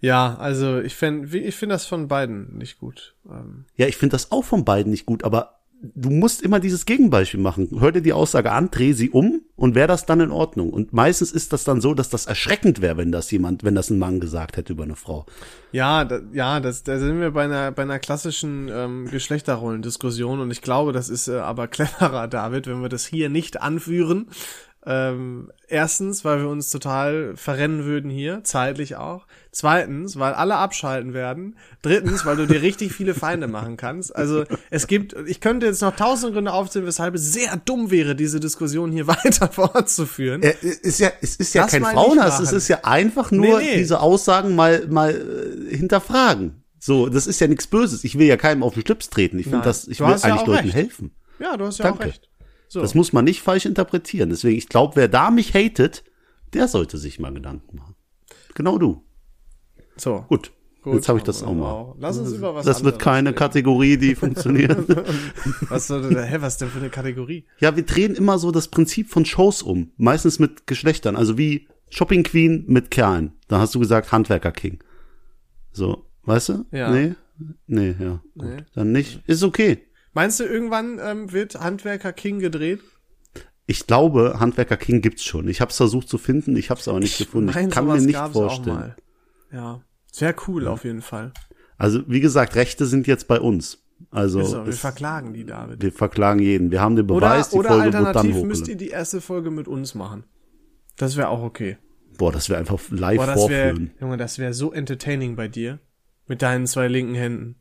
Ja, 0.02 0.36
also 0.36 0.82
ich 0.82 0.96
finde, 0.96 1.38
ich 1.38 1.56
finde 1.56 1.76
das 1.76 1.86
von 1.86 2.08
beiden 2.10 2.58
nicht 2.58 2.78
gut. 2.78 3.16
Ähm, 3.30 3.66
Ja, 3.78 3.88
ich 3.88 3.96
finde 3.96 4.16
das 4.16 4.32
auch 4.32 4.44
von 4.44 4.66
beiden 4.66 4.92
nicht 4.92 5.06
gut, 5.06 5.24
aber 5.24 5.60
du 5.82 6.10
musst 6.10 6.42
immer 6.42 6.60
dieses 6.60 6.86
Gegenbeispiel 6.86 7.40
machen. 7.40 7.70
Hör 7.80 7.92
dir 7.92 8.02
die 8.02 8.14
Aussage 8.14 8.52
an, 8.52 8.72
dreh 8.72 8.94
sie 8.94 9.10
um 9.10 9.42
und 9.56 9.76
wäre 9.76 9.88
das 9.88 10.06
dann 10.06 10.20
in 10.20 10.32
Ordnung. 10.32 10.72
Und 10.72 10.94
meistens 10.94 11.32
ist 11.32 11.54
das 11.54 11.64
dann 11.64 11.82
so, 11.82 11.94
dass 11.94 12.10
das 12.10 12.26
erschreckend 12.26 12.82
wäre, 12.82 12.98
wenn 12.98 13.12
das 13.12 13.30
jemand, 13.32 13.64
wenn 13.64 13.76
das 13.76 13.90
ein 13.90 14.00
Mann 14.00 14.20
gesagt 14.20 14.58
hätte 14.58 14.74
über 14.74 14.84
eine 14.84 14.96
Frau. 14.96 15.26
Ja, 15.72 16.06
da, 16.06 16.20
ja, 16.34 16.60
das, 16.60 16.84
da 16.84 17.00
sind 17.00 17.20
wir 17.20 17.32
bei 17.32 17.46
einer, 17.46 17.72
bei 17.72 17.84
einer 17.84 18.00
klassischen 18.00 18.70
ähm, 18.70 19.08
Geschlechterrollendiskussion 19.10 20.40
und 20.40 20.52
ich 20.52 20.62
glaube, 20.62 20.94
das 20.94 21.10
ist 21.10 21.28
äh, 21.28 21.38
aber 21.38 21.68
cleverer, 21.68 22.28
David, 22.28 22.68
wenn 22.68 22.82
wir 22.82 22.90
das 22.90 23.06
hier 23.06 23.30
nicht 23.30 23.62
anführen. 23.62 24.28
Ähm, 24.88 25.52
erstens, 25.68 26.24
weil 26.24 26.42
wir 26.42 26.50
uns 26.50 26.70
total 26.70 27.34
verrennen 27.36 27.86
würden 27.86 28.12
hier, 28.12 28.44
zeitlich 28.44 28.96
auch. 28.98 29.26
Zweitens, 29.52 30.20
weil 30.20 30.34
alle 30.34 30.58
abschalten 30.58 31.14
werden. 31.14 31.58
Drittens, 31.82 32.24
weil 32.26 32.36
du 32.36 32.46
dir 32.46 32.62
richtig 32.62 32.94
viele 32.94 33.16
Feinde 33.16 33.48
machen 33.48 33.78
kannst. 33.78 34.16
Also 34.16 34.44
es 34.70 34.86
gibt, 34.86 35.16
ich 35.26 35.40
könnte 35.42 35.66
jetzt 35.66 35.82
noch 35.82 35.96
tausend 35.96 36.34
Gründe 36.34 36.54
aufzählen, 36.54 36.86
weshalb 36.86 37.16
es 37.16 37.34
sehr 37.34 37.56
dumm 37.66 37.90
wäre, 37.90 38.16
diese 38.16 38.40
Diskussion 38.40 38.92
hier 38.92 39.08
weiter 39.08 39.48
fortzuführen. 39.52 40.44
Äh, 40.44 40.54
ist 40.62 41.00
ja, 41.00 41.12
es 41.22 41.36
ist 41.38 41.56
ja 41.56 41.64
Das 41.64 41.72
kein 41.72 41.84
Frauenhass, 41.84 42.40
es 42.40 42.52
ist 42.52 42.68
ja 42.68 42.80
einfach 42.84 43.32
nur 43.32 43.60
Nee, 43.60 43.66
nee. 43.72 43.78
diese 43.78 44.02
Aussagen 44.02 44.56
mal, 44.56 44.86
mal 44.88 45.12
äh, 45.72 45.76
hinterfragen. 45.76 46.64
So, 46.80 47.10
das 47.10 47.26
ist 47.26 47.40
ja 47.40 47.48
nichts 47.48 47.66
Böses. 47.66 48.04
Ich 48.04 48.20
will 48.20 48.28
ja 48.28 48.38
keinem 48.38 48.62
auf 48.62 48.76
den 48.76 48.84
Schlips 48.86 49.10
treten. 49.10 49.40
Ich 49.40 49.46
finde 49.46 49.64
das, 49.64 49.88
ich 49.88 50.00
will 50.00 50.10
ja 50.10 50.14
eigentlich 50.16 50.34
auch 50.34 50.46
Leuten 50.48 50.66
recht. 50.66 50.76
helfen. 50.76 51.16
Ja, 51.40 51.58
du 51.58 51.66
hast 51.66 51.80
ja 51.80 51.86
Danke. 51.86 52.00
auch 52.00 52.06
recht. 52.06 52.30
So. 52.68 52.82
Das 52.82 52.96
muss 52.96 53.14
man 53.14 53.26
nicht 53.26 53.42
falsch 53.42 53.66
interpretieren. 53.66 54.30
Deswegen, 54.30 54.58
ich 54.58 54.70
glaube, 54.70 54.96
wer 54.96 55.08
da 55.08 55.32
mich 55.32 55.54
hatet, 55.54 56.04
der 56.54 56.68
sollte 56.68 56.98
sich 56.98 57.20
mal 57.20 57.34
Gedanken 57.34 57.78
machen. 57.78 57.96
Genau 58.54 58.78
du. 58.78 59.04
so. 59.98 60.26
Gut. 60.30 60.52
Gut, 60.82 60.94
Jetzt 60.94 61.10
habe 61.10 61.18
ich 61.18 61.24
das 61.24 61.42
auch 61.42 61.52
mal. 61.56 61.96
Lass 61.98 62.20
uns 62.20 62.32
über 62.32 62.54
was 62.54 62.64
Das 62.64 62.84
wird 62.84 63.00
keine 63.00 63.30
reden. 63.30 63.40
Kategorie, 63.40 63.98
die 63.98 64.14
funktioniert. 64.14 64.78
Was 65.70 65.88
soll 65.88 66.04
denn, 66.04 66.24
hä, 66.24 66.38
was 66.40 66.60
denn 66.60 66.70
für 66.70 66.78
eine 66.78 66.92
Kategorie? 66.92 67.48
ja, 67.60 67.76
wir 67.76 67.82
drehen 67.82 68.14
immer 68.14 68.38
so 68.38 68.52
das 68.52 68.68
Prinzip 68.68 69.10
von 69.10 69.26
Shows 69.26 69.64
um. 69.64 69.94
Meistens 69.98 70.38
mit 70.38 70.68
Geschlechtern. 70.68 71.16
Also 71.16 71.40
wie 71.40 71.68
Shopping 71.90 72.22
Queen 72.22 72.66
mit 72.68 72.92
Kerlen. 72.92 73.34
Da 73.48 73.60
hast 73.60 73.74
du 73.74 73.80
gesagt 73.80 74.12
Handwerker 74.12 74.52
King. 74.52 74.78
So, 75.72 76.06
weißt 76.26 76.50
du? 76.50 76.66
Ja. 76.72 76.92
Nee? 76.92 77.16
Nee, 77.66 77.96
ja. 78.00 78.22
Gut. 78.38 78.48
Nee. 78.48 78.58
Dann 78.76 78.92
nicht. 78.92 79.24
Ist 79.26 79.42
okay. 79.44 79.80
Meinst 80.16 80.40
du, 80.40 80.46
irgendwann 80.46 81.00
ähm, 81.04 81.32
wird 81.32 81.60
Handwerker 81.60 82.12
King 82.14 82.40
gedreht? 82.40 82.80
Ich 83.68 83.86
glaube, 83.86 84.38
Handwerker 84.40 84.78
King 84.78 85.02
gibt's 85.02 85.24
schon. 85.24 85.48
Ich 85.48 85.60
habe 85.62 85.70
es 85.72 85.78
versucht 85.78 86.08
zu 86.10 86.18
finden, 86.18 86.56
ich 86.56 86.70
habe 86.70 86.80
es 86.80 86.88
aber 86.88 87.00
nicht 87.00 87.18
gefunden. 87.18 87.50
Ich 87.50 87.70
kann 87.70 87.86
mir 87.86 88.00
nicht 88.00 88.18
vorstellen. 88.18 88.78
Auch 88.78 88.82
mal. 88.82 88.96
Ja, 89.52 89.82
sehr 90.12 90.34
cool 90.48 90.68
auf 90.68 90.84
jeden 90.86 91.02
Fall. 91.02 91.32
Also, 91.78 92.02
wie 92.08 92.22
gesagt, 92.22 92.56
Rechte 92.56 92.86
sind 92.86 93.06
jetzt 93.08 93.28
bei 93.28 93.40
uns. 93.40 93.84
Also, 94.12 94.44
So, 94.44 94.66
wir 94.66 94.70
es- 94.72 94.80
verklagen 94.80 95.34
die, 95.34 95.46
David. 95.46 95.82
wir 95.82 95.92
verklagen 95.92 96.40
jeden. 96.40 96.72
Wir 96.72 96.80
haben 96.82 96.96
den 96.96 97.10
Oder, 97.10 97.28
Beweis, 97.28 97.50
die 97.50 97.58
oder 97.58 97.70
Folge 97.70 97.84
wird 97.86 97.94
dann 97.96 98.06
alternativ 98.08 98.44
müsst 98.44 98.68
ihr 98.68 98.76
die 98.78 98.90
erste 98.90 99.20
Folge 99.22 99.52
mit 99.52 99.68
uns 99.68 99.96
machen. 99.96 100.24
Das 100.98 101.18
wäre 101.18 101.28
auch 101.30 101.42
okay. 101.44 101.78
Boah, 102.18 102.32
das 102.32 102.48
wäre 102.50 102.60
einfach 102.60 102.80
live 102.92 103.18
Boah, 103.18 103.26
das 103.26 103.50
wäre, 103.50 103.70
vorführen. 103.70 103.92
Junge, 104.00 104.18
das 104.18 104.40
wäre 104.40 104.54
so 104.54 104.72
entertaining 104.72 105.36
bei 105.36 105.48
dir. 105.50 105.80
Mit 106.28 106.42
deinen 106.42 106.66
zwei 106.68 106.88
linken 106.88 107.16
Händen. 107.16 107.56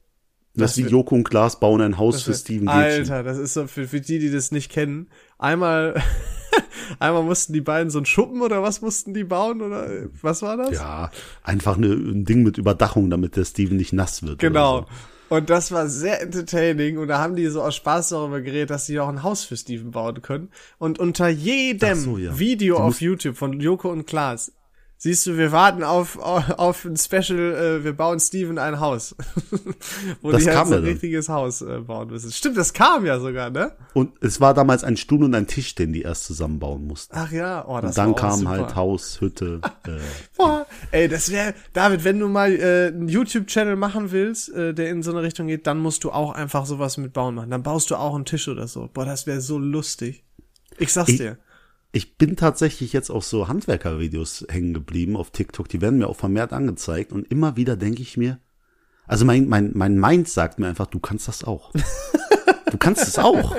Das, 0.54 0.72
das 0.72 0.76
wie 0.78 0.84
wär- 0.84 0.90
Joko 0.90 1.14
und 1.16 1.24
Klaas 1.24 1.58
bauen 1.58 1.80
ein 1.80 1.98
Haus 1.98 2.22
für 2.22 2.34
Steven 2.34 2.66
Gätchen. 2.66 2.80
Alter, 3.12 3.22
das 3.22 3.38
ist 3.38 3.54
so 3.54 3.66
für, 3.66 3.88
für 3.88 4.00
die, 4.00 4.18
die 4.18 4.30
das 4.30 4.52
nicht 4.52 4.70
kennen. 4.70 5.08
Einmal, 5.38 6.00
einmal 6.98 7.22
mussten 7.22 7.52
die 7.52 7.60
beiden 7.60 7.90
so 7.90 7.98
einen 7.98 8.06
Schuppen 8.06 8.40
oder 8.42 8.62
was 8.62 8.80
mussten 8.80 9.14
die 9.14 9.24
bauen 9.24 9.62
oder 9.62 9.88
was 10.22 10.42
war 10.42 10.56
das? 10.56 10.72
Ja, 10.72 11.10
einfach 11.42 11.76
eine, 11.76 11.88
ein 11.88 12.24
Ding 12.24 12.42
mit 12.42 12.58
Überdachung, 12.58 13.10
damit 13.10 13.36
der 13.36 13.44
Steven 13.44 13.76
nicht 13.76 13.92
nass 13.92 14.22
wird. 14.22 14.38
Genau. 14.38 14.78
Oder 14.78 14.86
Und 15.30 15.50
das 15.50 15.72
war 15.72 15.88
sehr 15.88 16.22
entertaining 16.22 16.98
und 16.98 17.08
da 17.08 17.18
haben 17.18 17.34
die 17.34 17.46
so 17.48 17.62
aus 17.62 17.74
Spaß 17.74 18.10
darüber 18.10 18.40
geredet, 18.40 18.70
dass 18.70 18.86
sie 18.86 19.00
auch 19.00 19.08
ein 19.08 19.22
Haus 19.24 19.42
für 19.44 19.56
Steven 19.56 19.90
bauen 19.90 20.22
können. 20.22 20.50
Und 20.78 20.98
unter 21.00 21.28
jedem 21.28 21.98
so, 21.98 22.18
ja. 22.18 22.38
Video 22.38 22.76
auf 22.76 23.00
YouTube 23.00 23.36
von 23.36 23.58
Joko 23.58 23.90
und 23.90 24.06
Klaas 24.06 24.52
Siehst 25.04 25.26
du, 25.26 25.36
wir 25.36 25.52
warten 25.52 25.82
auf, 25.82 26.18
auf, 26.18 26.48
auf 26.58 26.84
ein 26.86 26.96
Special, 26.96 27.38
äh, 27.82 27.84
wir 27.84 27.92
bauen 27.92 28.18
Steven 28.18 28.56
ein 28.58 28.80
Haus. 28.80 29.14
Wo 30.22 30.32
Das 30.32 30.42
die 30.42 30.48
kam 30.48 30.56
jetzt 30.56 30.56
ja 30.56 30.62
ein 30.62 30.70
dann. 30.70 30.84
richtiges 30.84 31.28
Haus 31.28 31.60
äh, 31.60 31.80
bauen 31.80 32.08
müssen. 32.08 32.32
Stimmt, 32.32 32.56
das 32.56 32.72
kam 32.72 33.04
ja 33.04 33.20
sogar, 33.20 33.50
ne? 33.50 33.72
Und 33.92 34.12
es 34.22 34.40
war 34.40 34.54
damals 34.54 34.82
ein 34.82 34.96
Stuhl 34.96 35.22
und 35.24 35.34
ein 35.34 35.46
Tisch, 35.46 35.74
den 35.74 35.92
die 35.92 36.00
erst 36.00 36.24
zusammenbauen 36.24 36.86
mussten. 36.86 37.14
Ach 37.18 37.30
ja, 37.30 37.66
oh, 37.68 37.78
das 37.82 37.90
und 37.90 37.98
dann 37.98 38.06
war 38.06 38.12
auch 38.14 38.18
kam 38.18 38.38
super. 38.38 38.50
halt 38.50 38.76
Haus, 38.76 39.20
Hütte. 39.20 39.60
äh, 39.86 39.90
Boah, 40.38 40.66
ey, 40.90 41.06
das 41.06 41.30
wäre, 41.30 41.52
David, 41.74 42.02
wenn 42.04 42.18
du 42.18 42.28
mal 42.28 42.54
äh, 42.54 42.86
einen 42.86 43.08
YouTube-Channel 43.08 43.76
machen 43.76 44.10
willst, 44.10 44.54
äh, 44.54 44.72
der 44.72 44.88
in 44.88 45.02
so 45.02 45.10
eine 45.10 45.20
Richtung 45.20 45.48
geht, 45.48 45.66
dann 45.66 45.80
musst 45.80 46.04
du 46.04 46.12
auch 46.12 46.32
einfach 46.32 46.64
sowas 46.64 46.96
mit 46.96 47.12
Bauen 47.12 47.34
machen. 47.34 47.50
Dann 47.50 47.62
baust 47.62 47.90
du 47.90 47.96
auch 47.96 48.14
einen 48.14 48.24
Tisch 48.24 48.48
oder 48.48 48.66
so. 48.68 48.88
Boah, 48.90 49.04
das 49.04 49.26
wäre 49.26 49.42
so 49.42 49.58
lustig. 49.58 50.24
Ich 50.78 50.94
sag's 50.94 51.10
Ich- 51.10 51.18
dir. 51.18 51.36
Ich 51.94 52.16
bin 52.18 52.34
tatsächlich 52.34 52.92
jetzt 52.92 53.08
auf 53.10 53.24
so 53.24 53.46
Handwerkervideos 53.46 54.46
hängen 54.48 54.74
geblieben 54.74 55.16
auf 55.16 55.30
TikTok. 55.30 55.68
Die 55.68 55.80
werden 55.80 56.00
mir 56.00 56.08
auch 56.08 56.16
vermehrt 56.16 56.52
angezeigt. 56.52 57.12
Und 57.12 57.30
immer 57.30 57.56
wieder 57.56 57.76
denke 57.76 58.02
ich 58.02 58.16
mir, 58.16 58.40
also 59.06 59.24
mein, 59.24 59.48
mein, 59.48 59.70
mein 59.74 59.98
Mind 59.98 60.28
sagt 60.28 60.58
mir 60.58 60.66
einfach, 60.66 60.86
du 60.86 60.98
kannst 60.98 61.28
das 61.28 61.44
auch. 61.44 61.72
Du 62.70 62.78
kannst 62.78 63.06
es 63.06 63.20
auch. 63.20 63.54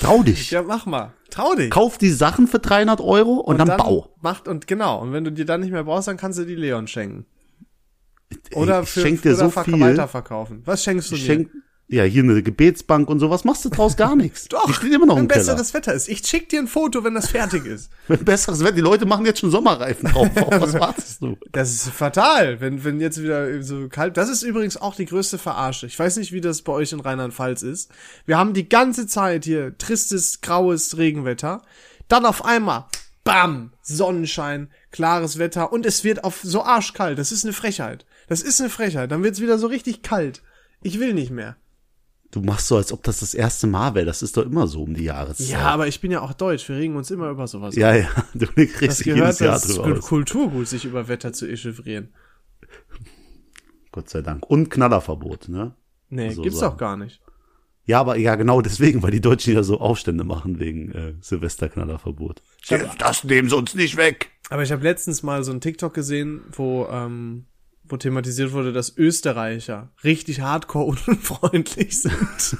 Trau 0.00 0.22
dich. 0.22 0.50
Ja, 0.50 0.62
mach 0.62 0.86
mal. 0.86 1.12
Trau 1.28 1.54
dich. 1.54 1.68
Kauf 1.68 1.98
die 1.98 2.08
Sachen 2.08 2.46
für 2.46 2.58
300 2.58 3.02
Euro 3.02 3.34
und, 3.34 3.58
dann, 3.58 3.68
bau. 3.76 4.14
Macht 4.22 4.48
und 4.48 4.66
genau. 4.66 5.02
Und 5.02 5.12
wenn 5.12 5.24
du 5.24 5.30
die 5.30 5.44
dann 5.44 5.60
nicht 5.60 5.72
mehr 5.72 5.84
brauchst, 5.84 6.08
dann 6.08 6.16
kannst 6.16 6.38
du 6.38 6.46
die 6.46 6.54
Leon 6.54 6.86
schenken. 6.86 7.26
Oder 8.54 8.82
ich 8.82 8.88
für, 8.88 9.00
schenk 9.02 9.20
dir 9.20 9.34
so 9.34 9.50
viel. 9.50 9.78
weiterverkaufen. 9.78 10.62
Was 10.64 10.82
schenkst 10.82 11.10
du 11.10 11.16
Ich 11.16 11.22
mir? 11.22 11.26
schenk, 11.26 11.50
ja, 11.88 12.02
hier 12.02 12.24
eine 12.24 12.42
Gebetsbank 12.42 13.08
und 13.08 13.20
sowas 13.20 13.44
machst 13.44 13.64
du 13.64 13.68
draus 13.68 13.96
gar 13.96 14.16
nichts. 14.16 14.44
Doch, 14.48 14.66
Die 14.66 14.72
steht 14.72 14.92
immer 14.92 15.06
noch 15.06 15.14
wenn 15.16 15.24
im 15.24 15.28
Keller. 15.28 15.44
besseres 15.44 15.72
Wetter 15.72 15.94
ist. 15.94 16.08
Ich 16.08 16.26
schick 16.26 16.48
dir 16.48 16.58
ein 16.58 16.66
Foto, 16.66 17.04
wenn 17.04 17.14
das 17.14 17.28
fertig 17.28 17.64
ist. 17.64 17.90
Wenn 18.08 18.24
besseres 18.24 18.60
Wetter, 18.60 18.72
die 18.72 18.80
Leute 18.80 19.06
machen 19.06 19.24
jetzt 19.24 19.40
schon 19.40 19.50
Sommerreifen 19.52 20.10
drauf. 20.10 20.28
Auf 20.36 20.60
was 20.60 20.74
wartest 20.74 21.22
du? 21.22 21.36
Das 21.52 21.72
ist 21.72 21.88
fatal, 21.90 22.60
wenn, 22.60 22.82
wenn 22.84 23.00
jetzt 23.00 23.22
wieder 23.22 23.62
so 23.62 23.88
kalt. 23.88 24.16
Das 24.16 24.28
ist 24.28 24.42
übrigens 24.42 24.76
auch 24.76 24.94
die 24.96 25.06
größte 25.06 25.38
Verarsche. 25.38 25.86
Ich 25.86 25.98
weiß 25.98 26.16
nicht, 26.16 26.32
wie 26.32 26.40
das 26.40 26.62
bei 26.62 26.72
euch 26.72 26.92
in 26.92 27.00
Rheinland-Pfalz 27.00 27.62
ist. 27.62 27.90
Wir 28.24 28.36
haben 28.36 28.52
die 28.52 28.68
ganze 28.68 29.06
Zeit 29.06 29.44
hier 29.44 29.76
tristes, 29.78 30.40
graues 30.40 30.96
Regenwetter. 30.98 31.62
Dann 32.08 32.24
auf 32.26 32.44
einmal, 32.44 32.86
bam, 33.24 33.72
Sonnenschein, 33.82 34.70
klares 34.90 35.38
Wetter 35.38 35.72
und 35.72 35.86
es 35.86 36.04
wird 36.04 36.24
auf 36.24 36.40
so 36.42 36.62
arschkalt. 36.62 37.18
Das 37.18 37.32
ist 37.32 37.44
eine 37.44 37.52
Frechheit. 37.52 38.06
Das 38.28 38.42
ist 38.42 38.60
eine 38.60 38.70
Frechheit. 38.70 39.10
Dann 39.10 39.22
wird's 39.22 39.40
wieder 39.40 39.58
so 39.58 39.66
richtig 39.68 40.02
kalt. 40.02 40.42
Ich 40.82 41.00
will 41.00 41.14
nicht 41.14 41.30
mehr. 41.30 41.56
Du 42.32 42.40
machst 42.42 42.66
so, 42.66 42.76
als 42.76 42.92
ob 42.92 43.02
das 43.04 43.20
das 43.20 43.34
erste 43.34 43.66
Mal 43.66 43.94
wäre. 43.94 44.04
Das 44.06 44.20
ist 44.22 44.36
doch 44.36 44.44
immer 44.44 44.66
so 44.66 44.82
um 44.82 44.94
die 44.94 45.04
Jahreszeit. 45.04 45.48
Ja, 45.48 45.60
aber 45.70 45.86
ich 45.86 46.00
bin 46.00 46.10
ja 46.10 46.20
auch 46.20 46.34
deutsch. 46.34 46.68
Wir 46.68 46.76
regen 46.76 46.96
uns 46.96 47.10
immer 47.10 47.30
über 47.30 47.46
sowas. 47.46 47.76
Ja, 47.76 47.94
ja, 47.94 48.08
du 48.34 48.46
das 48.46 48.54
kriegst 48.54 48.98
dich 49.00 49.04
gehört 49.06 49.20
jedes 49.26 49.38
Jahr 49.38 49.52
das 49.54 49.64
ist 49.66 49.78
drüber 49.78 49.98
aus. 49.98 50.06
Kulturgut, 50.06 50.68
sich 50.68 50.84
über 50.84 51.08
Wetter 51.08 51.32
zu 51.32 51.46
echauffieren. 51.48 52.12
Gott 53.92 54.08
sei 54.10 54.22
Dank. 54.22 54.44
Und 54.50 54.70
Knallerverbot, 54.70 55.48
ne? 55.48 55.74
Nee, 56.08 56.30
So 56.30 56.42
gibt's 56.42 56.58
sagen. 56.58 56.72
doch 56.72 56.78
gar 56.78 56.96
nicht. 56.96 57.20
Ja, 57.84 58.00
aber 58.00 58.16
ja, 58.16 58.34
genau 58.34 58.60
deswegen, 58.60 59.02
weil 59.02 59.12
die 59.12 59.20
Deutschen 59.20 59.54
ja 59.54 59.62
so 59.62 59.78
Aufstände 59.80 60.24
machen 60.24 60.58
wegen 60.58 60.90
äh, 60.90 61.14
Silvesterknallerverbot. 61.20 62.42
hab- 62.70 62.98
das 62.98 63.22
nehmen 63.24 63.48
sie 63.48 63.56
uns 63.56 63.74
nicht 63.74 63.96
weg. 63.96 64.30
Aber 64.50 64.62
ich 64.62 64.72
habe 64.72 64.82
letztens 64.82 65.22
mal 65.22 65.44
so 65.44 65.52
ein 65.52 65.60
TikTok 65.60 65.94
gesehen, 65.94 66.42
wo, 66.52 66.86
ähm, 66.90 67.46
wo 67.88 67.96
thematisiert 67.96 68.52
wurde, 68.52 68.72
dass 68.72 68.96
Österreicher 68.96 69.90
richtig 70.04 70.40
hardcore 70.40 70.86
unfreundlich 71.06 72.00
sind. 72.00 72.56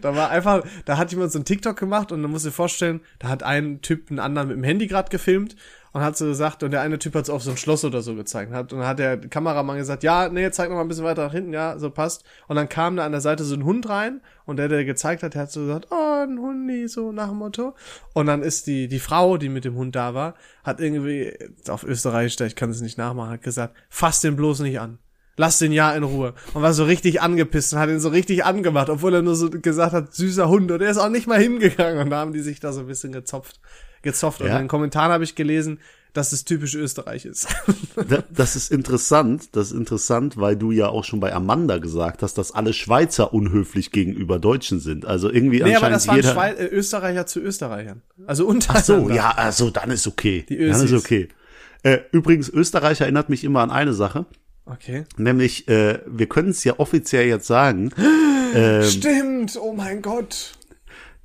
da 0.00 0.14
war 0.14 0.30
einfach, 0.30 0.64
da 0.84 0.96
hat 0.96 1.12
jemand 1.12 1.32
so 1.32 1.38
ein 1.38 1.44
TikTok 1.44 1.76
gemacht 1.76 2.12
und 2.12 2.22
dann 2.22 2.30
musst 2.30 2.44
du 2.44 2.50
dir 2.50 2.54
vorstellen, 2.54 3.00
da 3.18 3.28
hat 3.28 3.42
ein 3.42 3.82
Typ 3.82 4.10
einen 4.10 4.18
anderen 4.18 4.48
mit 4.48 4.56
dem 4.56 4.64
Handy 4.64 4.86
gerade 4.86 5.10
gefilmt 5.10 5.56
und 5.92 6.02
hat 6.02 6.16
so 6.16 6.26
gesagt, 6.26 6.62
und 6.62 6.70
der 6.70 6.82
eine 6.82 6.98
Typ 6.98 7.14
hat 7.14 7.24
es 7.24 7.30
auf 7.30 7.42
so 7.42 7.50
ein 7.50 7.56
Schloss 7.56 7.84
oder 7.84 8.00
so 8.00 8.14
gezeigt. 8.14 8.52
Hat, 8.52 8.72
und 8.72 8.84
hat 8.84 8.98
der 8.98 9.18
Kameramann 9.18 9.78
gesagt, 9.78 10.02
ja, 10.02 10.28
nee, 10.28 10.50
zeig 10.50 10.68
noch 10.68 10.76
mal 10.76 10.82
ein 10.82 10.88
bisschen 10.88 11.04
weiter 11.04 11.24
nach 11.24 11.32
hinten, 11.32 11.52
ja, 11.52 11.78
so 11.78 11.90
passt. 11.90 12.24
Und 12.48 12.56
dann 12.56 12.68
kam 12.68 12.96
da 12.96 13.04
an 13.04 13.12
der 13.12 13.20
Seite 13.20 13.44
so 13.44 13.54
ein 13.54 13.64
Hund 13.64 13.88
rein 13.88 14.20
und 14.46 14.56
der, 14.56 14.68
der 14.68 14.84
gezeigt 14.84 15.22
hat, 15.22 15.34
der 15.34 15.42
hat 15.42 15.52
so 15.52 15.60
gesagt, 15.60 15.88
oh, 15.90 16.24
ein 16.24 16.38
Hundi, 16.38 16.88
so 16.88 17.12
nach 17.12 17.28
dem 17.28 17.38
Motto. 17.38 17.74
Und 18.14 18.26
dann 18.26 18.42
ist 18.42 18.66
die, 18.66 18.88
die 18.88 19.00
Frau, 19.00 19.36
die 19.36 19.48
mit 19.48 19.64
dem 19.64 19.76
Hund 19.76 19.96
da 19.96 20.14
war, 20.14 20.34
hat 20.62 20.80
irgendwie, 20.80 21.36
auf 21.68 21.82
Österreichisch, 21.82 22.40
ich 22.40 22.56
kann 22.56 22.70
es 22.70 22.80
nicht 22.80 22.98
nachmachen, 22.98 23.30
hat 23.30 23.42
gesagt, 23.42 23.74
fass 23.88 24.20
den 24.20 24.36
bloß 24.36 24.60
nicht 24.60 24.80
an. 24.80 24.98
Lass 25.36 25.58
den 25.58 25.72
ja 25.72 25.92
in 25.94 26.02
Ruhe. 26.02 26.34
Und 26.52 26.62
war 26.62 26.74
so 26.74 26.84
richtig 26.84 27.22
angepisst 27.22 27.72
und 27.72 27.78
hat 27.78 27.88
ihn 27.88 27.98
so 27.98 28.10
richtig 28.10 28.44
angemacht, 28.44 28.90
obwohl 28.90 29.14
er 29.14 29.22
nur 29.22 29.36
so 29.36 29.48
gesagt 29.48 29.94
hat, 29.94 30.14
süßer 30.14 30.48
Hund. 30.48 30.70
Und 30.70 30.82
er 30.82 30.90
ist 30.90 30.98
auch 30.98 31.08
nicht 31.08 31.26
mal 31.26 31.40
hingegangen. 31.40 31.98
Und 31.98 32.10
da 32.10 32.18
haben 32.18 32.34
die 32.34 32.40
sich 32.40 32.60
da 32.60 32.74
so 32.74 32.80
ein 32.80 32.86
bisschen 32.86 33.12
gezopft, 33.12 33.58
gezopft. 34.02 34.40
Und 34.40 34.48
Ja. 34.48 34.54
in 34.56 34.64
den 34.64 34.68
Kommentaren 34.68 35.12
habe 35.12 35.24
ich 35.24 35.34
gelesen, 35.34 35.78
dass 36.12 36.32
es 36.32 36.44
typisch 36.44 36.74
Österreich 36.74 37.24
ist. 37.24 37.46
Da- 38.08 38.24
Das 38.30 38.56
ist 38.56 38.72
interessant, 38.72 39.50
das 39.52 39.68
ist 39.68 39.76
interessant, 39.78 40.36
weil 40.38 40.56
du 40.56 40.72
ja 40.72 40.88
auch 40.88 41.04
schon 41.04 41.20
bei 41.20 41.32
Amanda 41.32 41.78
gesagt 41.78 42.22
hast, 42.24 42.36
dass 42.38 42.50
alle 42.52 42.72
Schweizer 42.72 43.32
unhöflich 43.32 43.92
gegenüber 43.92 44.38
Deutschen 44.40 44.80
sind. 44.80 45.04
Also 45.04 45.30
irgendwie 45.30 45.62
nee, 45.62 45.74
aber 45.76 45.86
anscheinend 45.86 46.24
das 46.24 46.34
waren. 46.36 46.54
Schwei 46.54 46.64
äh, 46.64 46.66
Österreicher 46.66 47.26
zu 47.26 47.38
Österreichern. 47.40 48.02
Also 48.26 48.44
Ach 48.46 48.48
untereinander. 48.54 48.84
so, 48.84 49.10
ja, 49.10 49.30
also 49.30 49.70
dann 49.70 49.90
ist 49.92 50.06
okay. 50.08 50.44
Die 50.48 50.56
dann 50.58 50.84
ist 50.84 50.92
okay. 50.92 51.28
Äh, 51.84 51.98
übrigens, 52.12 52.48
Österreich 52.48 53.00
erinnert 53.00 53.28
mich 53.30 53.44
immer 53.44 53.60
an 53.60 53.70
eine 53.70 53.92
Sache, 53.94 54.26
Okay. 54.66 55.04
nämlich 55.16 55.68
äh, 55.68 56.00
wir 56.06 56.26
können 56.28 56.50
es 56.50 56.62
ja 56.64 56.74
offiziell 56.78 57.26
jetzt 57.28 57.46
sagen, 57.46 57.90
ähm, 58.54 58.82
Stimmt, 58.82 59.56
oh 59.60 59.72
mein 59.74 60.02
Gott. 60.02 60.52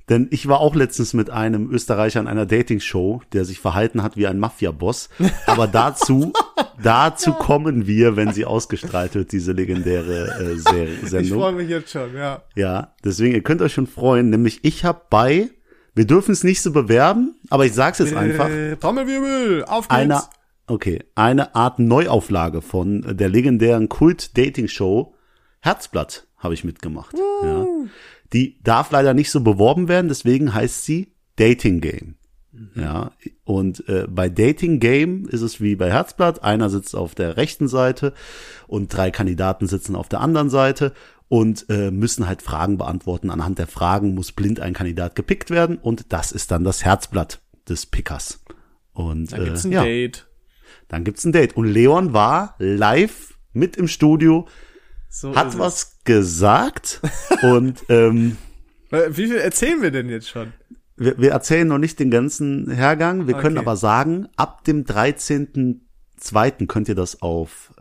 Denn 0.08 0.28
ich 0.30 0.46
war 0.46 0.60
auch 0.60 0.76
letztens 0.76 1.14
mit 1.14 1.30
einem 1.30 1.68
Österreicher 1.72 2.20
in 2.20 2.28
einer 2.28 2.46
Dating-Show, 2.46 3.22
der 3.32 3.44
sich 3.44 3.58
verhalten 3.58 4.04
hat 4.04 4.16
wie 4.16 4.28
ein 4.28 4.38
Mafia-Boss. 4.38 5.08
Aber 5.46 5.66
dazu, 5.72 6.32
dazu 6.80 7.32
kommen 7.32 7.88
wir, 7.88 8.14
wenn 8.14 8.32
sie 8.32 8.44
ausgestrahlt 8.44 9.16
wird, 9.16 9.32
diese 9.32 9.50
legendäre 9.52 10.28
äh, 10.40 10.56
Serie, 10.56 10.94
Ich 11.02 11.08
Sendung. 11.10 11.40
freue 11.40 11.52
mich 11.52 11.68
jetzt 11.68 11.90
schon, 11.90 12.14
ja. 12.14 12.42
Ja, 12.54 12.94
deswegen, 13.04 13.34
ihr 13.34 13.42
könnt 13.42 13.62
euch 13.62 13.74
schon 13.74 13.88
freuen. 13.88 14.30
Nämlich 14.30 14.60
ich 14.62 14.84
habe 14.84 15.00
bei, 15.10 15.50
wir 15.96 16.06
dürfen 16.06 16.30
es 16.32 16.44
nicht 16.44 16.62
so 16.62 16.70
bewerben, 16.72 17.34
aber 17.50 17.66
ich 17.66 17.72
sag's 17.72 17.98
jetzt 17.98 18.14
einfach, 18.14 18.48
Äh, 18.48 18.76
Trommelwirbel, 18.76 19.64
auf 19.64 19.88
geht's. 19.88 20.00
eine, 20.00 20.22
okay, 20.68 21.02
eine 21.16 21.56
Art 21.56 21.80
Neuauflage 21.80 22.62
von 22.62 23.02
der 23.16 23.28
legendären 23.28 23.88
Kult-Dating-Show 23.88 25.14
Herzblatt 25.60 26.28
habe 26.38 26.54
ich 26.54 26.62
mitgemacht. 26.62 27.16
Ja. 27.42 27.66
Die 28.32 28.62
darf 28.62 28.90
leider 28.90 29.14
nicht 29.14 29.30
so 29.30 29.40
beworben 29.40 29.88
werden, 29.88 30.08
deswegen 30.08 30.52
heißt 30.54 30.84
sie 30.84 31.12
Dating 31.36 31.80
Game. 31.80 32.16
Ja, 32.74 33.12
und 33.44 33.86
äh, 33.88 34.06
bei 34.08 34.30
Dating 34.30 34.80
Game 34.80 35.26
ist 35.28 35.42
es 35.42 35.60
wie 35.60 35.76
bei 35.76 35.90
Herzblatt, 35.92 36.42
einer 36.42 36.70
sitzt 36.70 36.96
auf 36.96 37.14
der 37.14 37.36
rechten 37.36 37.68
Seite 37.68 38.14
und 38.66 38.94
drei 38.94 39.10
Kandidaten 39.10 39.66
sitzen 39.66 39.94
auf 39.94 40.08
der 40.08 40.20
anderen 40.20 40.48
Seite 40.48 40.92
und 41.28 41.66
äh, 41.68 41.90
müssen 41.90 42.26
halt 42.26 42.40
Fragen 42.40 42.78
beantworten. 42.78 43.30
Anhand 43.30 43.58
der 43.58 43.66
Fragen 43.66 44.14
muss 44.14 44.32
blind 44.32 44.60
ein 44.60 44.72
Kandidat 44.72 45.14
gepickt 45.16 45.50
werden 45.50 45.76
und 45.76 46.12
das 46.12 46.32
ist 46.32 46.50
dann 46.50 46.64
das 46.64 46.84
Herzblatt 46.84 47.40
des 47.68 47.86
Pickers. 47.86 48.42
Und 48.92 49.32
Da 49.32 49.38
gibt's 49.38 49.64
ein 49.64 49.72
äh, 49.72 49.74
ja, 49.74 49.84
Date. 49.84 50.26
dann 50.88 51.04
gibt's 51.04 51.24
ein 51.24 51.32
Date. 51.32 51.56
Und 51.56 51.66
Leon 51.66 52.14
war 52.14 52.54
live 52.58 53.34
mit 53.52 53.76
im 53.76 53.88
Studio, 53.88 54.46
So 55.18 55.34
hat 55.34 55.48
ist 55.48 55.54
es. 55.54 55.60
was 55.60 55.96
gesagt 56.04 57.00
und 57.42 57.84
ähm, 57.88 58.36
Wie 58.90 59.26
viel 59.28 59.36
erzählen 59.36 59.80
wir 59.80 59.90
denn 59.90 60.08
jetzt 60.10 60.28
schon? 60.28 60.52
wir, 60.96 61.16
wir 61.18 61.30
erzählen 61.30 61.66
noch 61.66 61.78
nicht 61.78 61.98
den 62.00 62.10
ganzen 62.10 62.70
Hergang. 62.70 63.26
Wir 63.26 63.34
können 63.34 63.56
Okay. 63.56 63.66
aber 63.66 63.76
sagen, 63.76 64.28
ab 64.36 64.64
dem 64.64 64.84
13.02. 64.84 66.66
könnt 66.66 66.88
ihr 66.88 66.94
das 66.94 67.22
auf 67.22 67.72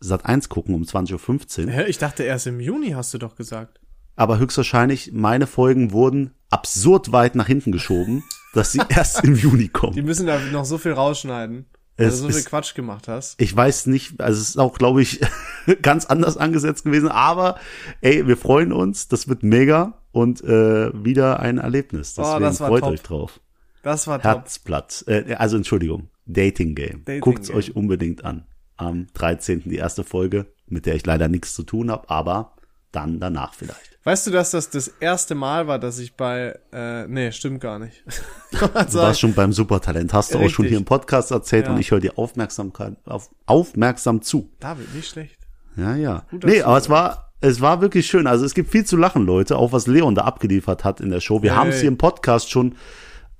Sat 0.00 0.26
1 0.26 0.48
gucken 0.48 0.74
um 0.74 0.82
20.15 0.82 1.66
Uhr. 1.68 1.86
Ich 1.86 1.98
dachte 1.98 2.24
erst 2.24 2.48
im 2.48 2.58
Juni, 2.58 2.90
hast 2.90 3.14
du 3.14 3.18
doch 3.18 3.36
gesagt. 3.36 3.78
Aber 4.16 4.38
höchstwahrscheinlich, 4.38 5.12
meine 5.12 5.46
Folgen 5.46 5.92
wurden 5.92 6.32
absurd 6.50 7.12
weit 7.12 7.34
nach 7.36 7.46
hinten 7.46 7.70
geschoben, 7.70 8.24
dass 8.52 8.72
sie 8.72 8.80
erst 8.88 9.22
im 9.24 9.36
Juni 9.36 9.64
Die 9.64 9.68
kommen. 9.68 10.04
müssen 10.04 10.26
da 10.26 10.38
noch 10.50 10.64
so 10.64 10.76
viel 10.78 10.92
rausschneiden, 10.92 11.66
Es 12.08 12.18
so 12.18 12.28
viel 12.28 12.36
ist- 12.36 12.46
Quatsch 12.46 12.74
gemacht 12.74 13.08
hast. 13.08 13.40
Ich 13.40 13.54
weiß 13.54 13.86
nicht, 13.86 14.20
also 14.20 14.40
es 14.40 14.50
ist 14.50 14.58
auch, 14.58 14.76
glaube 14.78 15.02
ich, 15.02 15.20
ganz 15.82 16.06
anders 16.06 16.36
angesetzt 16.36 16.84
gewesen, 16.84 17.08
aber 17.08 17.58
ey, 18.00 18.26
wir 18.26 18.36
freuen 18.36 18.72
uns, 18.72 19.08
das 19.08 19.28
wird 19.28 19.42
mega 19.42 20.00
und 20.12 20.42
äh, 20.44 20.90
wieder 21.04 21.40
ein 21.40 21.58
Erlebnis. 21.58 22.14
Oh, 22.18 22.22
Deswegen 22.22 22.42
das 22.42 22.60
war 22.60 22.68
freut 22.68 22.80
top. 22.82 22.92
euch 22.92 23.02
drauf. 23.02 23.40
Das 23.82 24.06
war 24.06 24.18
top. 24.22 24.24
Herzblatt, 24.24 25.04
äh, 25.08 25.34
also 25.34 25.56
Entschuldigung, 25.56 26.08
Dating 26.26 26.74
Game. 26.74 27.02
Dating 27.04 27.20
Guckt's 27.20 27.48
Game. 27.48 27.56
euch 27.56 27.74
unbedingt 27.76 28.24
an. 28.24 28.46
Am 28.76 29.06
13. 29.14 29.62
die 29.64 29.76
erste 29.76 30.04
Folge, 30.04 30.46
mit 30.66 30.86
der 30.86 30.94
ich 30.94 31.04
leider 31.06 31.28
nichts 31.28 31.54
zu 31.54 31.62
tun 31.62 31.90
habe, 31.90 32.08
aber 32.10 32.54
dann 32.92 33.18
danach 33.20 33.54
vielleicht. 33.54 33.98
Weißt 34.04 34.26
du, 34.26 34.30
dass 34.32 34.50
das 34.50 34.68
das 34.70 34.88
erste 35.00 35.34
Mal 35.34 35.66
war, 35.68 35.78
dass 35.78 35.98
ich 35.98 36.14
bei, 36.16 36.58
äh, 36.72 37.06
nee, 37.06 37.30
stimmt 37.32 37.60
gar 37.60 37.78
nicht. 37.78 38.02
Du 38.52 38.94
warst 38.98 39.20
schon 39.20 39.32
beim 39.34 39.52
Supertalent, 39.52 40.12
hast 40.12 40.34
du 40.34 40.38
auch 40.38 40.48
schon 40.50 40.66
hier 40.66 40.76
im 40.76 40.84
Podcast 40.84 41.30
erzählt 41.30 41.66
Ja. 41.66 41.72
und 41.72 41.80
ich 41.80 41.90
höre 41.90 42.00
dir 42.00 42.18
Aufmerksamkeit, 42.18 42.96
auf, 43.06 43.30
aufmerksam 43.46 44.20
zu. 44.22 44.50
David, 44.60 44.94
nicht 44.94 45.08
schlecht. 45.08 45.38
Ja, 45.76 45.94
ja. 45.96 46.24
Guter 46.30 46.48
nee, 46.48 46.62
aber 46.62 46.76
es 46.76 46.90
war, 46.90 47.32
es 47.40 47.60
war 47.60 47.80
wirklich 47.80 48.06
schön. 48.06 48.26
Also 48.26 48.44
es 48.44 48.54
gibt 48.54 48.70
viel 48.70 48.84
zu 48.84 48.96
lachen, 48.96 49.24
Leute, 49.24 49.56
auch 49.56 49.72
was 49.72 49.86
Leon 49.86 50.14
da 50.14 50.22
abgeliefert 50.22 50.84
hat 50.84 51.00
in 51.00 51.08
der 51.10 51.20
Show. 51.20 51.42
Wir 51.42 51.52
Hey. 51.52 51.58
haben 51.58 51.70
es 51.70 51.80
hier 51.80 51.88
im 51.88 51.96
Podcast 51.96 52.50
schon 52.50 52.74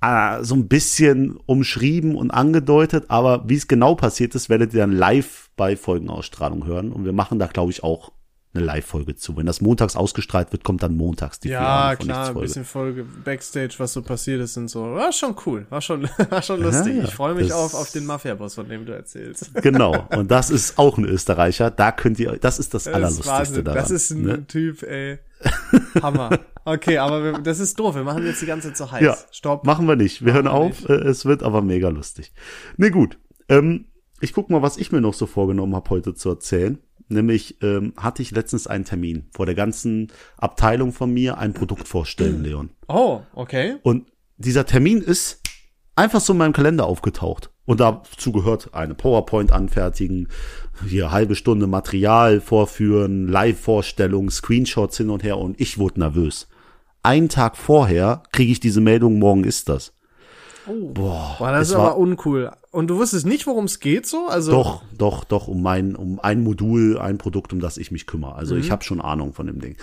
äh, 0.01 0.41
so 0.43 0.55
ein 0.55 0.67
bisschen 0.67 1.37
umschrieben 1.45 2.15
und 2.15 2.31
angedeutet, 2.31 3.05
aber 3.09 3.47
wie 3.47 3.55
es 3.55 3.67
genau 3.67 3.95
passiert 3.95 4.33
ist, 4.33 4.49
werdet 4.49 4.73
ihr 4.73 4.79
dann 4.79 4.91
live 4.93 5.49
bei 5.57 5.75
Folgenausstrahlung 5.77 6.65
hören. 6.65 6.91
Und 6.91 7.05
wir 7.05 7.13
machen 7.13 7.37
da, 7.37 7.45
glaube 7.47 7.71
ich, 7.71 7.83
auch 7.83 8.11
eine 8.53 8.63
Live-Folge 8.63 9.15
zu. 9.15 9.35
Wenn 9.35 9.45
das 9.45 9.61
montags 9.61 9.95
ausgestrahlt 9.95 10.51
wird, 10.51 10.63
kommt 10.63 10.83
dann 10.83 10.95
montags 10.95 11.39
die 11.39 11.49
Ja, 11.49 11.95
klar, 11.95 12.29
ein 12.29 12.33
bisschen 12.35 12.65
Folge 12.65 13.03
Backstage, 13.03 13.75
was 13.77 13.93
so 13.93 14.01
passiert 14.01 14.41
ist 14.41 14.57
und 14.57 14.67
so. 14.67 14.83
War 14.83 15.11
schon 15.11 15.35
cool, 15.45 15.65
war 15.69 15.81
schon, 15.81 16.03
war 16.29 16.41
schon 16.41 16.61
lustig. 16.61 16.97
Ja, 16.97 17.03
ich 17.05 17.13
freue 17.13 17.33
mich 17.33 17.51
auf, 17.51 17.73
auf 17.73 17.91
den 17.91 18.05
Mafia-Boss, 18.05 18.55
von 18.55 18.69
dem 18.69 18.85
du 18.85 18.93
erzählst. 18.93 19.51
Genau, 19.63 20.07
und 20.09 20.29
das 20.29 20.49
ist 20.49 20.77
auch 20.77 20.97
ein 20.97 21.05
Österreicher. 21.05 21.71
Da 21.71 21.91
könnt 21.91 22.19
ihr, 22.19 22.33
das 22.33 22.59
ist 22.59 22.73
das, 22.73 22.83
das 22.83 22.93
Allerlustigste 22.93 23.59
ist 23.59 23.67
daran. 23.67 23.79
Das 23.79 23.91
ist 23.91 24.11
ein 24.11 24.21
ne? 24.21 24.47
Typ, 24.47 24.83
ey. 24.83 25.19
Hammer. 26.01 26.39
Okay, 26.65 26.97
aber 26.97 27.23
wir, 27.23 27.33
das 27.39 27.59
ist 27.59 27.79
doof. 27.79 27.95
Wir 27.95 28.03
machen 28.03 28.25
jetzt 28.25 28.41
die 28.41 28.45
ganze 28.45 28.69
Zeit 28.69 28.77
so 28.77 28.91
heiß. 28.91 29.01
Ja, 29.01 29.17
Stopp. 29.31 29.65
Machen 29.65 29.87
wir 29.87 29.95
nicht. 29.95 30.23
Wir 30.23 30.33
machen 30.33 30.45
hören 30.45 30.55
auf. 30.55 30.81
Nicht. 30.81 30.89
Äh, 30.89 31.07
es 31.07 31.25
wird 31.25 31.43
aber 31.43 31.61
mega 31.61 31.89
lustig. 31.89 32.33
Nee, 32.77 32.89
gut. 32.89 33.17
Ähm, 33.49 33.85
ich 34.21 34.33
guck 34.33 34.49
mal, 34.49 34.61
was 34.61 34.77
ich 34.77 34.91
mir 34.91 35.01
noch 35.01 35.13
so 35.13 35.25
vorgenommen 35.25 35.75
habe, 35.75 35.89
heute 35.89 36.13
zu 36.13 36.29
erzählen. 36.29 36.77
Nämlich 37.13 37.61
ähm, 37.61 37.93
hatte 37.97 38.21
ich 38.21 38.31
letztens 38.31 38.67
einen 38.67 38.85
Termin 38.85 39.25
vor 39.31 39.45
der 39.45 39.55
ganzen 39.55 40.11
Abteilung 40.37 40.91
von 40.91 41.13
mir, 41.13 41.37
ein 41.37 41.53
Produkt 41.53 41.87
vorstellen, 41.87 42.43
Leon. 42.43 42.69
Oh, 42.87 43.21
okay. 43.33 43.77
Und 43.83 44.07
dieser 44.37 44.65
Termin 44.65 45.01
ist 45.01 45.41
einfach 45.95 46.21
so 46.21 46.33
in 46.33 46.39
meinem 46.39 46.53
Kalender 46.53 46.85
aufgetaucht. 46.85 47.51
Und 47.65 47.79
dazu 47.79 48.31
gehört 48.33 48.73
eine 48.73 48.93
PowerPoint 48.93 49.51
anfertigen, 49.51 50.27
hier 50.87 51.11
halbe 51.11 51.35
Stunde 51.35 51.67
Material 51.67 52.41
vorführen, 52.41 53.27
Live-Vorstellung, 53.27 54.29
Screenshots 54.29 54.97
hin 54.97 55.09
und 55.09 55.23
her 55.23 55.37
und 55.37 55.59
ich 55.61 55.77
wurde 55.77 55.99
nervös. 55.99 56.49
Einen 57.03 57.29
Tag 57.29 57.55
vorher 57.57 58.23
kriege 58.31 58.51
ich 58.51 58.59
diese 58.59 58.81
Meldung, 58.81 59.19
morgen 59.19 59.43
ist 59.43 59.69
das. 59.69 59.93
Oh. 60.67 60.89
Boah, 60.93 61.35
Boah 61.37 61.51
das 61.51 61.69
ist 61.69 61.75
aber 61.75 61.97
uncool. 61.97 62.51
Und 62.71 62.87
du 62.87 62.97
wusstest 62.97 63.25
nicht, 63.25 63.45
worum 63.47 63.65
es 63.65 63.79
geht 63.79 64.05
so? 64.07 64.27
Also 64.27 64.51
doch, 64.51 64.83
doch, 64.97 65.23
doch, 65.23 65.47
um 65.47 65.61
mein, 65.61 65.95
um 65.95 66.19
ein 66.19 66.43
Modul, 66.43 66.97
ein 66.97 67.17
Produkt, 67.17 67.53
um 67.53 67.59
das 67.59 67.77
ich 67.77 67.91
mich 67.91 68.07
kümmere. 68.07 68.35
Also 68.35 68.55
mhm. 68.55 68.61
ich 68.61 68.71
habe 68.71 68.83
schon 68.83 69.01
Ahnung 69.01 69.33
von 69.33 69.47
dem 69.47 69.59
Ding. 69.59 69.77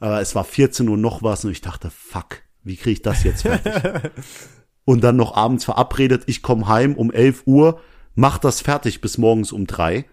Aber 0.00 0.20
es 0.20 0.34
war 0.34 0.44
14 0.44 0.88
Uhr 0.88 0.96
noch 0.96 1.22
was 1.22 1.44
und 1.44 1.52
ich 1.52 1.60
dachte, 1.60 1.90
fuck, 1.90 2.42
wie 2.64 2.76
kriege 2.76 2.92
ich 2.92 3.02
das 3.02 3.22
jetzt 3.22 3.42
fertig? 3.42 3.72
und 4.84 5.04
dann 5.04 5.16
noch 5.16 5.36
abends 5.36 5.64
verabredet, 5.64 6.24
ich 6.26 6.42
komme 6.42 6.66
heim 6.66 6.94
um 6.94 7.12
11 7.12 7.42
Uhr, 7.46 7.80
mach 8.14 8.38
das 8.38 8.60
fertig 8.60 9.00
bis 9.00 9.18
morgens 9.18 9.52
um 9.52 9.66
drei. 9.66 10.06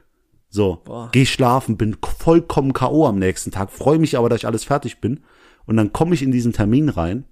So, 0.49 0.81
Boah. 0.85 1.09
geh 1.11 1.25
schlafen, 1.25 1.77
bin 1.77 1.97
vollkommen 2.01 2.73
K.O. 2.73 3.05
am 3.05 3.19
nächsten 3.19 3.51
Tag, 3.51 3.71
freue 3.71 3.99
mich 3.99 4.17
aber, 4.17 4.29
dass 4.29 4.39
ich 4.39 4.47
alles 4.47 4.63
fertig 4.63 4.99
bin. 4.99 5.21
Und 5.65 5.77
dann 5.77 5.93
komme 5.93 6.15
ich 6.15 6.23
in 6.23 6.31
diesen 6.31 6.53
Termin 6.53 6.89
rein 6.89 7.25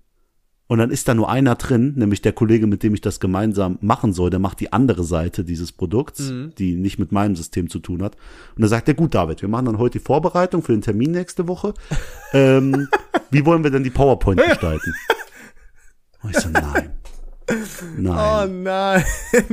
und 0.68 0.80
dann 0.80 0.92
ist 0.92 1.08
da 1.08 1.14
nur 1.14 1.30
einer 1.30 1.56
drin, 1.56 1.94
nämlich 1.96 2.22
der 2.22 2.34
Kollege, 2.34 2.68
mit 2.68 2.84
dem 2.84 2.94
ich 2.94 3.02
das 3.02 3.22
gemeinsam 3.22 3.78
machen 3.82 4.12
soll. 4.12 4.30
Der 4.30 4.40
macht 4.40 4.60
die 4.60 4.74
andere 4.74 5.06
Seite 5.06 5.46
dieses 5.46 5.72
Produkts, 5.72 6.30
mhm. 6.30 6.52
die 6.58 6.76
nicht 6.76 7.00
mit 7.00 7.14
meinem 7.14 7.38
System 7.38 7.70
zu 7.70 7.80
tun 7.80 8.04
hat. 8.04 8.18
Und 8.56 8.64
da 8.64 8.68
sagt 8.68 8.90
er, 8.90 8.94
gut, 8.94 9.16
David, 9.16 9.42
wir 9.42 9.50
machen 9.50 9.66
dann 9.66 9.78
heute 9.78 10.00
die 10.00 10.04
Vorbereitung 10.04 10.62
für 10.64 10.74
den 10.74 10.82
Termin 10.82 11.12
nächste 11.12 11.48
Woche. 11.48 11.74
ähm, 12.34 12.90
wie 13.32 13.46
wollen 13.46 13.64
wir 13.64 13.72
denn 13.72 13.84
die 13.84 13.90
PowerPoint 13.90 14.44
gestalten? 14.48 14.94
Und 16.22 16.32
ich 16.32 16.38
so, 16.38 16.50
nein. 16.50 16.97
Nein. 17.98 18.50
Oh 18.50 18.52
nein. 18.52 19.04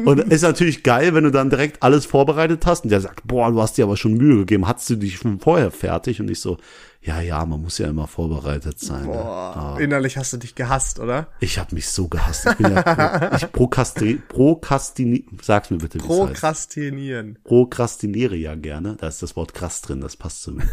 Und 0.05 0.19
ist 0.19 0.43
natürlich 0.43 0.83
geil, 0.83 1.15
wenn 1.15 1.25
du 1.25 1.31
dann 1.31 1.51
direkt 1.51 1.83
alles 1.83 2.07
vorbereitet 2.07 2.67
hast 2.67 2.85
und 2.85 2.91
der 2.91 3.01
sagt, 3.01 3.27
boah, 3.27 3.51
du 3.51 3.63
hast 3.63 3.79
dir 3.79 3.85
aber 3.85 3.97
schon 3.97 4.15
Mühe 4.15 4.39
gegeben, 4.39 4.67
hast 4.67 4.91
du 4.91 4.97
dich 4.97 5.17
schon 5.19 5.39
vorher 5.39 5.71
fertig? 5.71 6.21
Und 6.21 6.29
ich 6.31 6.41
so, 6.41 6.59
ja, 7.01 7.21
ja, 7.21 7.45
man 7.45 7.63
muss 7.63 7.79
ja 7.79 7.89
immer 7.89 8.09
vorbereitet 8.09 8.81
sein. 8.81 9.03
Ne? 9.03 9.09
Boah, 9.13 9.75
ne? 9.77 9.85
Innerlich 9.85 10.17
hast 10.17 10.33
du 10.33 10.39
dich 10.39 10.55
gehasst, 10.55 10.99
oder? 10.99 11.29
Ich 11.39 11.59
habe 11.59 11.75
mich 11.75 11.87
so 11.89 12.09
gehasst. 12.09 12.47
Ich 12.47 12.57
bin 12.57 12.73
ja, 12.73 13.37
ich 13.37 13.53
prokrasti 13.53 14.21
prokrastiniere, 14.29 15.25
sag's 15.43 15.71
mir 15.71 15.79
bitte, 15.79 15.99
Prokrastinieren. 15.99 17.39
Prokrastiniere 17.45 18.37
ja 18.37 18.55
gerne. 18.55 18.97
Da 18.99 19.07
ist 19.07 19.23
das 19.23 19.37
Wort 19.37 19.55
krass 19.55 19.83
drin, 19.83 20.01
das 20.01 20.17
passt 20.17 20.43
zu 20.43 20.53
mir. 20.53 20.65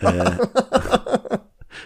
äh, 0.00 0.38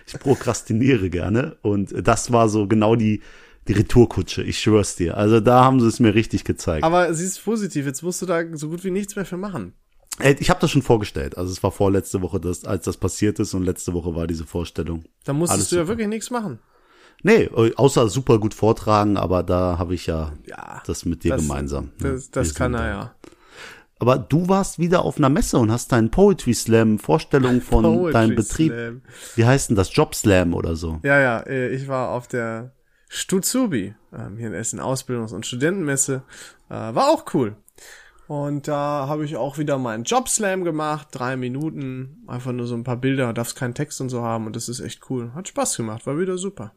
ich 0.06 0.18
prokrastiniere 0.18 1.10
gerne 1.10 1.56
und 1.62 1.92
das 2.06 2.32
war 2.32 2.48
so 2.48 2.66
genau 2.66 2.94
die 2.94 3.20
die 3.68 3.74
Retourkutsche, 3.74 4.42
ich 4.42 4.58
schwör's 4.58 4.96
dir. 4.96 5.16
Also 5.16 5.40
da 5.40 5.62
haben 5.62 5.80
sie 5.80 5.86
es 5.86 6.00
mir 6.00 6.14
richtig 6.14 6.44
gezeigt. 6.44 6.84
Aber 6.84 7.12
sie 7.14 7.24
ist 7.24 7.44
positiv, 7.44 7.86
jetzt 7.86 8.02
musst 8.02 8.22
du 8.22 8.26
da 8.26 8.42
so 8.54 8.68
gut 8.68 8.82
wie 8.84 8.90
nichts 8.90 9.14
mehr 9.14 9.26
für 9.26 9.36
machen. 9.36 9.74
Ich 10.38 10.50
habe 10.50 10.60
das 10.60 10.70
schon 10.70 10.82
vorgestellt. 10.82 11.38
Also 11.38 11.52
es 11.52 11.62
war 11.62 11.70
vorletzte 11.70 12.22
Woche, 12.22 12.40
das, 12.40 12.64
als 12.64 12.84
das 12.84 12.96
passiert 12.96 13.38
ist 13.38 13.54
und 13.54 13.62
letzte 13.62 13.92
Woche 13.92 14.14
war 14.16 14.26
diese 14.26 14.44
Vorstellung. 14.44 15.04
Da 15.24 15.32
musstest 15.32 15.58
Alles 15.58 15.70
du 15.70 15.76
ja 15.76 15.88
wirklich 15.88 16.08
nichts 16.08 16.30
machen. 16.30 16.58
Nee, 17.22 17.48
außer 17.48 18.08
super 18.08 18.38
gut 18.38 18.54
vortragen, 18.54 19.16
aber 19.16 19.42
da 19.42 19.78
habe 19.78 19.94
ich 19.94 20.06
ja, 20.06 20.32
ja 20.46 20.82
das 20.86 21.04
mit 21.04 21.24
dir 21.24 21.32
das, 21.32 21.42
gemeinsam. 21.42 21.90
Das, 21.98 22.30
das 22.30 22.54
kann 22.54 22.74
er 22.74 22.88
ja. 22.88 23.14
Aber 24.00 24.18
du 24.18 24.48
warst 24.48 24.78
wieder 24.78 25.04
auf 25.04 25.18
einer 25.18 25.28
Messe 25.28 25.58
und 25.58 25.72
hast 25.72 25.90
deinen 25.90 26.10
Poetry 26.10 26.54
Slam 26.54 27.00
Vorstellung 27.00 27.60
von 27.60 27.82
Poetry 27.82 28.12
deinem 28.12 28.36
Betrieb. 28.36 28.72
Slam. 28.72 29.02
Wie 29.34 29.44
heißt 29.44 29.70
denn 29.70 29.76
das? 29.76 29.94
Job 29.94 30.14
Slam 30.14 30.54
oder 30.54 30.76
so? 30.76 31.00
Ja, 31.02 31.18
ja, 31.18 31.40
äh, 31.40 31.70
ich 31.70 31.88
war 31.88 32.10
auf 32.10 32.28
der 32.28 32.72
Stutzubi, 33.08 33.94
ähm, 34.12 34.36
hier 34.36 34.48
in 34.48 34.54
Essen 34.54 34.80
Ausbildungs- 34.80 35.34
und 35.34 35.46
Studentenmesse. 35.46 36.22
Äh, 36.68 36.74
war 36.74 37.08
auch 37.08 37.24
cool. 37.34 37.56
Und 38.28 38.68
da 38.68 39.06
habe 39.08 39.24
ich 39.24 39.36
auch 39.36 39.56
wieder 39.56 39.78
meinen 39.78 40.04
Jobslam 40.04 40.62
gemacht, 40.62 41.08
drei 41.12 41.36
Minuten, 41.36 42.22
einfach 42.26 42.52
nur 42.52 42.66
so 42.66 42.74
ein 42.74 42.84
paar 42.84 42.98
Bilder, 42.98 43.32
darfst 43.32 43.56
keinen 43.56 43.74
Text 43.74 44.02
und 44.02 44.10
so 44.10 44.22
haben 44.22 44.46
und 44.46 44.54
das 44.54 44.68
ist 44.68 44.80
echt 44.80 45.08
cool. 45.08 45.32
Hat 45.34 45.48
Spaß 45.48 45.78
gemacht, 45.78 46.06
war 46.06 46.18
wieder 46.18 46.36
super. 46.36 46.72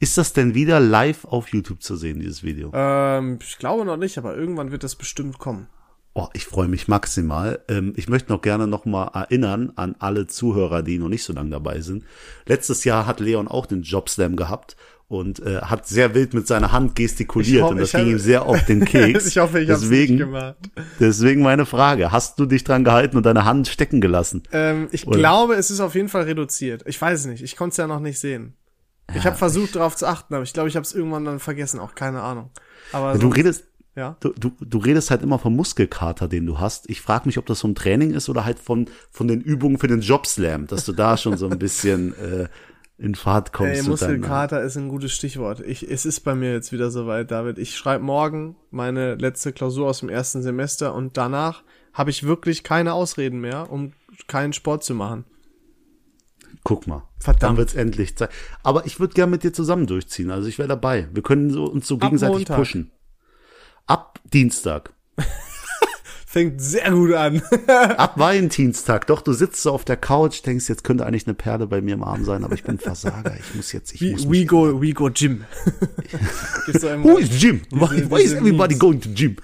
Ist 0.00 0.18
das 0.18 0.32
denn 0.32 0.54
wieder 0.54 0.80
live 0.80 1.24
auf 1.24 1.48
YouTube 1.48 1.82
zu 1.82 1.96
sehen, 1.96 2.18
dieses 2.18 2.42
Video? 2.42 2.72
Ähm, 2.74 3.38
ich 3.40 3.58
glaube 3.58 3.84
noch 3.84 3.96
nicht, 3.96 4.18
aber 4.18 4.36
irgendwann 4.36 4.72
wird 4.72 4.82
das 4.82 4.96
bestimmt 4.96 5.38
kommen. 5.38 5.68
Oh, 6.14 6.26
ich 6.32 6.46
freue 6.46 6.66
mich 6.66 6.88
maximal. 6.88 7.60
Ähm, 7.68 7.92
ich 7.94 8.08
möchte 8.08 8.32
noch 8.32 8.42
gerne 8.42 8.66
noch 8.66 8.84
mal 8.84 9.06
erinnern 9.14 9.72
an 9.76 9.94
alle 10.00 10.26
Zuhörer, 10.26 10.82
die 10.82 10.98
noch 10.98 11.08
nicht 11.08 11.22
so 11.22 11.32
lange 11.32 11.50
dabei 11.50 11.80
sind. 11.80 12.04
Letztes 12.46 12.82
Jahr 12.82 13.06
hat 13.06 13.20
Leon 13.20 13.46
auch 13.46 13.66
den 13.66 13.82
Jobslam 13.82 14.34
gehabt 14.34 14.76
und 15.08 15.40
äh, 15.40 15.62
hat 15.62 15.86
sehr 15.86 16.14
wild 16.14 16.34
mit 16.34 16.46
seiner 16.46 16.70
Hand 16.70 16.94
gestikuliert 16.94 17.62
hoffe, 17.62 17.72
und 17.72 17.80
das 17.80 17.92
ging 17.92 18.08
ihm 18.08 18.18
sehr 18.18 18.44
auf 18.44 18.62
den 18.66 18.84
Keks. 18.84 19.26
ich 19.26 19.38
hoffe, 19.38 19.60
ich 19.60 19.70
habe 19.70 19.84
nicht 19.86 20.18
gemacht. 20.18 20.56
Deswegen 21.00 21.42
meine 21.42 21.64
Frage, 21.64 22.12
hast 22.12 22.38
du 22.38 22.44
dich 22.44 22.62
dran 22.62 22.84
gehalten 22.84 23.16
und 23.16 23.24
deine 23.24 23.46
Hand 23.46 23.68
stecken 23.68 24.02
gelassen? 24.02 24.42
Ähm, 24.52 24.88
ich 24.92 25.06
Oder? 25.06 25.18
glaube, 25.18 25.54
es 25.54 25.70
ist 25.70 25.80
auf 25.80 25.94
jeden 25.94 26.10
Fall 26.10 26.24
reduziert. 26.24 26.84
Ich 26.86 27.00
weiß 27.00 27.26
nicht, 27.26 27.42
ich 27.42 27.56
konnte 27.56 27.72
es 27.72 27.76
ja 27.78 27.86
noch 27.86 28.00
nicht 28.00 28.20
sehen. 28.20 28.54
Ja, 29.08 29.16
ich 29.16 29.26
habe 29.26 29.36
versucht 29.36 29.76
darauf 29.76 29.96
zu 29.96 30.06
achten, 30.06 30.34
aber 30.34 30.42
ich 30.44 30.52
glaube, 30.52 30.68
ich 30.68 30.76
habe 30.76 30.84
es 30.84 30.92
irgendwann 30.92 31.24
dann 31.24 31.38
vergessen, 31.38 31.80
auch 31.80 31.94
keine 31.94 32.20
Ahnung. 32.20 32.50
Aber 32.92 33.16
du 33.16 33.28
redest 33.28 33.64
ja. 33.98 34.16
Du, 34.20 34.32
du, 34.38 34.52
du 34.60 34.78
redest 34.78 35.10
halt 35.10 35.22
immer 35.22 35.40
vom 35.40 35.56
Muskelkater, 35.56 36.28
den 36.28 36.46
du 36.46 36.60
hast. 36.60 36.88
Ich 36.88 37.00
frage 37.00 37.26
mich, 37.26 37.36
ob 37.36 37.46
das 37.46 37.62
vom 37.62 37.74
Training 37.74 38.12
ist 38.12 38.28
oder 38.28 38.44
halt 38.44 38.60
von, 38.60 38.88
von 39.10 39.26
den 39.26 39.40
Übungen 39.40 39.76
für 39.76 39.88
den 39.88 40.02
Jobslam, 40.02 40.68
dass 40.68 40.84
du 40.84 40.92
da 40.92 41.16
schon 41.16 41.36
so 41.36 41.48
ein 41.48 41.58
bisschen 41.58 42.14
äh, 42.18 42.46
in 42.98 43.14
Fahrt 43.14 43.52
kommst. 43.52 43.74
Ey, 43.74 43.82
Muskelkater 43.82 44.60
ist 44.62 44.76
ein 44.76 44.88
gutes 44.88 45.12
Stichwort. 45.12 45.60
Ich, 45.60 45.88
es 45.88 46.04
ist 46.04 46.20
bei 46.20 46.34
mir 46.34 46.52
jetzt 46.52 46.72
wieder 46.72 46.90
soweit, 46.90 47.30
David. 47.30 47.58
Ich 47.58 47.76
schreibe 47.76 48.04
morgen 48.04 48.56
meine 48.70 49.14
letzte 49.14 49.52
Klausur 49.52 49.88
aus 49.88 50.00
dem 50.00 50.08
ersten 50.08 50.42
Semester 50.42 50.94
und 50.94 51.16
danach 51.16 51.62
habe 51.92 52.10
ich 52.10 52.24
wirklich 52.24 52.64
keine 52.64 52.92
Ausreden 52.92 53.40
mehr, 53.40 53.70
um 53.70 53.92
keinen 54.26 54.52
Sport 54.52 54.82
zu 54.82 54.94
machen. 54.94 55.24
Guck 56.64 56.86
mal. 56.86 57.04
Verdammt. 57.20 57.42
Dann 57.42 57.56
wird's 57.56 57.74
endlich 57.74 58.16
Zeit. 58.16 58.30
Aber 58.62 58.84
ich 58.84 58.98
würde 58.98 59.14
gern 59.14 59.30
mit 59.30 59.44
dir 59.44 59.52
zusammen 59.52 59.86
durchziehen. 59.86 60.30
Also 60.30 60.48
ich 60.48 60.58
wäre 60.58 60.68
dabei. 60.68 61.08
Wir 61.12 61.22
können 61.22 61.50
so, 61.50 61.64
uns 61.64 61.86
so 61.86 61.98
gegenseitig 61.98 62.46
pushen. 62.46 62.90
Ab 63.86 64.20
Dienstag. 64.32 64.92
Fängt 66.30 66.60
sehr 66.60 66.90
gut 66.90 67.14
an. 67.14 67.40
Ab 67.68 68.18
Valentinstag. 68.18 69.06
Doch, 69.06 69.22
du 69.22 69.32
sitzt 69.32 69.62
so 69.62 69.72
auf 69.72 69.86
der 69.86 69.96
Couch, 69.96 70.44
denkst, 70.44 70.68
jetzt 70.68 70.84
könnte 70.84 71.06
eigentlich 71.06 71.26
eine 71.26 71.32
Perle 71.32 71.66
bei 71.66 71.80
mir 71.80 71.94
im 71.94 72.04
Arm 72.04 72.22
sein, 72.26 72.44
aber 72.44 72.52
ich 72.52 72.64
bin 72.64 72.78
Versager. 72.78 73.34
Ich 73.40 73.54
muss 73.54 73.72
jetzt, 73.72 73.94
ich 73.94 74.02
we, 74.02 74.10
muss 74.10 74.30
we 74.30 74.44
go, 74.44 74.78
we 74.78 74.92
go 74.92 75.08
Gym. 75.08 75.46
Who 77.02 77.16
is 77.16 77.30
Gym? 77.40 77.62
Why, 77.70 78.10
why 78.10 78.20
is 78.20 78.34
everybody 78.34 78.74
going 78.74 79.00
to 79.00 79.08
Gym? 79.08 79.36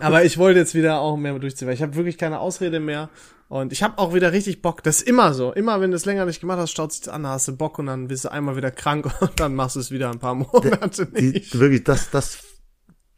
aber 0.00 0.24
ich 0.24 0.36
wollte 0.36 0.58
jetzt 0.58 0.74
wieder 0.74 0.98
auch 0.98 1.16
mehr 1.16 1.38
durchziehen, 1.38 1.68
weil 1.68 1.74
ich 1.74 1.82
habe 1.82 1.94
wirklich 1.94 2.18
keine 2.18 2.40
Ausrede 2.40 2.80
mehr. 2.80 3.08
Und 3.48 3.72
ich 3.72 3.84
habe 3.84 3.96
auch 3.98 4.12
wieder 4.12 4.32
richtig 4.32 4.62
Bock. 4.62 4.82
Das 4.82 5.02
ist 5.02 5.08
immer 5.08 5.32
so. 5.32 5.52
Immer 5.52 5.80
wenn 5.80 5.92
du 5.92 5.96
es 5.96 6.06
länger 6.06 6.26
nicht 6.26 6.40
gemacht 6.40 6.58
hast, 6.58 6.72
staut 6.72 6.92
sich 6.92 7.08
an, 7.08 7.24
hast 7.24 7.46
du 7.46 7.56
Bock 7.56 7.78
und 7.78 7.86
dann 7.86 8.08
bist 8.08 8.24
du 8.24 8.32
einmal 8.32 8.56
wieder 8.56 8.72
krank 8.72 9.08
und 9.20 9.38
dann 9.38 9.54
machst 9.54 9.76
du 9.76 9.80
es 9.80 9.92
wieder 9.92 10.10
ein 10.10 10.18
paar 10.18 10.34
Monate 10.34 11.06
nicht. 11.12 11.54
Die, 11.54 11.60
wirklich, 11.60 11.84
das, 11.84 12.10
das 12.10 12.38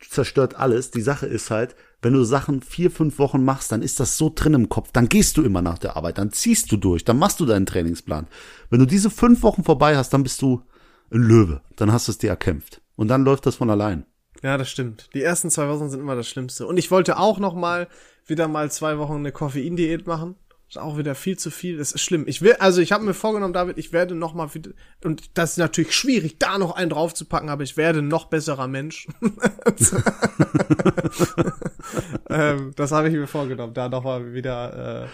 zerstört 0.01 0.57
alles. 0.57 0.90
Die 0.90 1.01
Sache 1.01 1.26
ist 1.26 1.51
halt, 1.51 1.74
wenn 2.03 2.12
du 2.12 2.24
Sachen 2.24 2.62
vier, 2.62 2.90
fünf 2.90 3.18
Wochen 3.18 3.44
machst, 3.44 3.72
dann 3.72 3.82
ist 3.82 3.99
das 4.01 4.16
so 4.16 4.30
drin 4.34 4.55
im 4.55 4.68
Kopf. 4.68 4.90
Dann 4.92 5.09
gehst 5.09 5.36
du 5.36 5.42
immer 5.42 5.62
nach 5.62 5.78
der 5.78 5.96
Arbeit, 5.96 6.18
dann 6.18 6.32
ziehst 6.32 6.70
du 6.70 6.76
durch, 6.76 7.05
dann 7.05 7.18
machst 7.18 7.40
du 7.40 7.46
deinen 7.46 7.66
Trainingsplan. 7.66 8.28
Wenn 8.70 8.80
du 8.80 8.86
diese 8.86 9.11
fünf 9.11 9.42
Wochen 9.42 9.64
vorbei 9.64 9.96
hast, 9.96 10.11
dann 10.11 10.22
bist 10.22 10.42
du 10.42 10.62
ein 11.11 11.22
Löwe. 11.22 11.62
Dann 11.76 11.92
hast 11.92 12.09
du 12.09 12.12
es 12.12 12.18
dir 12.18 12.30
erkämpft. 12.30 12.80
Und 12.96 13.09
dann 13.09 13.24
läuft 13.24 13.46
das 13.46 13.57
von 13.57 13.70
allein. 13.70 14.05
Ja, 14.42 14.57
das 14.57 14.70
stimmt. 14.70 15.09
Die 15.14 15.22
ersten 15.22 15.51
zwei 15.51 15.68
Wochen 15.68 15.88
sind 15.88 16.01
immer 16.01 16.14
das 16.14 16.28
Schlimmste. 16.28 16.66
Und 16.66 16.76
ich 16.76 16.90
wollte 16.90 17.18
auch 17.18 17.38
noch 17.38 17.55
mal 17.55 17.88
wieder 18.26 18.46
mal 18.46 18.70
zwei 18.70 18.99
Wochen 18.99 19.16
eine 19.16 19.32
Koffeindiät 19.32 20.07
machen. 20.07 20.36
Ist 20.69 20.77
auch 20.77 20.99
wieder 20.99 21.14
viel 21.14 21.39
zu 21.39 21.51
viel. 21.51 21.79
Das 21.79 21.93
ist 21.93 22.03
schlimm. 22.03 22.25
Ich 22.27 22.43
will, 22.43 22.57
also 22.59 22.83
ich 22.83 22.93
habe 22.93 23.03
mir 23.03 23.14
vorgenommen, 23.14 23.55
David, 23.55 23.79
ich 23.79 23.95
werde 23.95 24.14
noch 24.14 24.35
mal 24.35 24.53
wieder, 24.53 24.73
und 25.03 25.39
das 25.39 25.53
ist 25.53 25.57
natürlich 25.57 25.95
schwierig, 25.95 26.39
da 26.39 26.59
noch 26.59 26.77
einen 26.77 26.91
draufzupacken, 26.91 27.49
aber 27.49 27.62
ich 27.62 27.79
werde 27.79 28.03
noch 28.03 28.27
besserer 28.27 28.69
Mensch. 28.69 29.09
ähm, 32.29 32.73
das 32.77 32.93
habe 32.93 33.09
ich 33.09 33.14
mir 33.14 33.27
vorgenommen, 33.27 33.73
da 33.73 33.89
noch 33.89 34.05
mal 34.05 34.35
wieder 34.35 35.05
äh, 35.05 35.09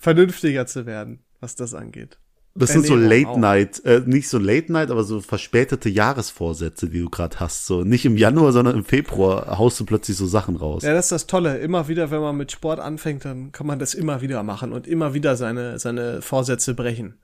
vernünftiger 0.00 0.66
zu 0.66 0.84
werden, 0.84 1.24
was 1.40 1.54
das 1.54 1.72
angeht. 1.72 2.18
Das 2.60 2.70
sind 2.72 2.86
so 2.86 2.94
Late 2.94 3.38
Night, 3.40 3.84
äh, 3.84 4.02
nicht 4.06 4.28
so 4.28 4.38
Late 4.38 4.70
Night, 4.72 4.90
aber 4.90 5.04
so 5.04 5.20
verspätete 5.20 5.88
Jahresvorsätze, 5.88 6.88
die 6.88 7.00
du 7.00 7.10
gerade 7.10 7.40
hast. 7.40 7.66
So 7.66 7.82
nicht 7.84 8.04
im 8.04 8.16
Januar, 8.16 8.52
sondern 8.52 8.76
im 8.76 8.84
Februar 8.84 9.58
haust 9.58 9.80
du 9.80 9.84
plötzlich 9.84 10.16
so 10.16 10.26
Sachen 10.26 10.56
raus. 10.56 10.82
Ja, 10.82 10.92
das 10.92 11.06
ist 11.06 11.12
das 11.12 11.26
Tolle. 11.26 11.58
Immer 11.58 11.88
wieder, 11.88 12.10
wenn 12.10 12.20
man 12.20 12.36
mit 12.36 12.52
Sport 12.52 12.78
anfängt, 12.80 13.24
dann 13.24 13.50
kann 13.52 13.66
man 13.66 13.78
das 13.78 13.94
immer 13.94 14.20
wieder 14.20 14.42
machen 14.42 14.72
und 14.72 14.86
immer 14.86 15.14
wieder 15.14 15.36
seine, 15.36 15.78
seine 15.78 16.22
Vorsätze 16.22 16.74
brechen. 16.74 17.14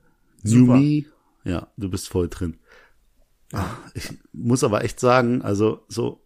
New 0.43 0.65
Super. 0.65 0.77
Me, 0.77 1.05
ja, 1.43 1.67
du 1.77 1.89
bist 1.89 2.09
voll 2.09 2.27
drin. 2.29 2.57
Ah, 3.53 3.65
Ich 3.93 4.09
muss 4.33 4.63
aber 4.63 4.83
echt 4.83 4.99
sagen, 4.99 5.41
also 5.41 5.85
so 5.87 6.21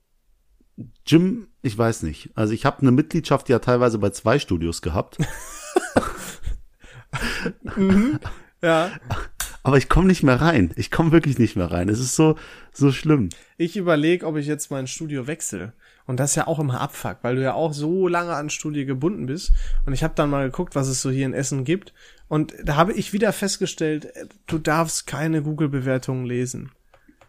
Gym, 1.05 1.47
ich 1.61 1.77
weiß 1.77 2.03
nicht. 2.03 2.31
Also 2.35 2.53
ich 2.53 2.65
habe 2.65 2.81
eine 2.81 2.91
Mitgliedschaft 2.91 3.49
ja 3.49 3.59
teilweise 3.59 3.99
bei 3.99 4.09
zwei 4.09 4.39
Studios 4.39 4.81
gehabt, 4.81 5.17
Ja, 8.61 8.91
aber 9.63 9.77
ich 9.77 9.89
komme 9.89 10.07
nicht 10.07 10.23
mehr 10.23 10.41
rein. 10.41 10.71
Ich 10.75 10.89
komme 10.89 11.11
wirklich 11.11 11.37
nicht 11.37 11.55
mehr 11.55 11.71
rein. 11.71 11.89
Es 11.89 11.99
ist 11.99 12.15
so 12.15 12.35
so 12.73 12.91
schlimm. 12.91 13.29
ich 13.57 13.77
überlege, 13.77 14.25
ob 14.25 14.37
ich 14.37 14.47
jetzt 14.47 14.71
mein 14.71 14.87
Studio 14.87 15.27
wechsle. 15.27 15.73
Und 16.07 16.19
das 16.19 16.31
ist 16.31 16.35
ja 16.35 16.47
auch 16.47 16.59
immer 16.59 16.81
Abfuck, 16.81 17.17
weil 17.21 17.35
du 17.35 17.43
ja 17.43 17.53
auch 17.53 17.73
so 17.73 18.07
lange 18.07 18.33
an 18.33 18.49
Studio 18.49 18.85
gebunden 18.85 19.27
bist. 19.27 19.51
Und 19.85 19.93
ich 19.93 20.03
habe 20.03 20.15
dann 20.15 20.29
mal 20.29 20.45
geguckt, 20.49 20.75
was 20.75 20.87
es 20.87 21.01
so 21.01 21.11
hier 21.11 21.25
in 21.25 21.33
Essen 21.33 21.63
gibt. 21.63 21.93
Und 22.27 22.53
da 22.63 22.75
habe 22.75 22.93
ich 22.93 23.13
wieder 23.13 23.31
festgestellt, 23.33 24.05
äh, 24.05 24.25
du 24.47 24.57
darfst 24.57 25.05
keine 25.05 25.43
Google-Bewertungen 25.43 26.25
lesen. 26.25 26.71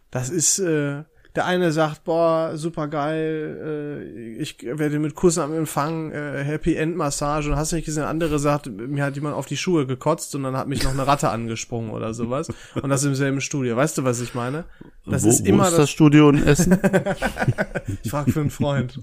Das 0.09 0.29
ist, 0.29 0.59
äh, 0.59 1.03
der 1.35 1.45
eine 1.45 1.71
sagt, 1.71 2.03
boah, 2.03 2.51
super 2.55 2.87
geil, 2.87 4.03
äh, 4.05 4.41
ich 4.41 4.57
werde 4.61 4.99
mit 4.99 5.15
Kussen 5.15 5.41
am 5.41 5.53
Empfang, 5.53 6.11
äh, 6.11 6.43
Happy 6.43 6.75
End 6.75 6.95
Massage 6.95 7.49
und 7.49 7.55
hast 7.55 7.71
nicht 7.71 7.85
gesehen, 7.85 8.01
der 8.01 8.09
andere 8.09 8.37
sagt, 8.37 8.67
mir 8.67 9.03
hat 9.03 9.15
jemand 9.15 9.35
auf 9.35 9.47
die 9.47 9.57
Schuhe 9.57 9.87
gekotzt 9.87 10.35
und 10.35 10.43
dann 10.43 10.55
hat 10.55 10.67
mich 10.67 10.83
noch 10.83 10.91
eine 10.91 11.07
Ratte 11.07 11.29
angesprungen 11.29 11.89
oder 11.89 12.13
sowas. 12.13 12.49
Und 12.75 12.89
das 12.89 13.03
im 13.03 13.15
selben 13.15 13.41
Studio. 13.41 13.75
Weißt 13.75 13.97
du, 13.97 14.03
was 14.03 14.21
ich 14.21 14.35
meine? 14.35 14.65
Das 15.05 15.23
wo, 15.23 15.29
ist 15.29 15.47
immer 15.47 15.63
wo 15.63 15.67
ist 15.69 15.77
das 15.77 15.89
Studio 15.89 16.29
in 16.29 16.43
Essen? 16.43 16.77
ich 18.03 18.11
frage 18.11 18.31
für 18.31 18.41
einen 18.41 18.51
Freund. 18.51 18.99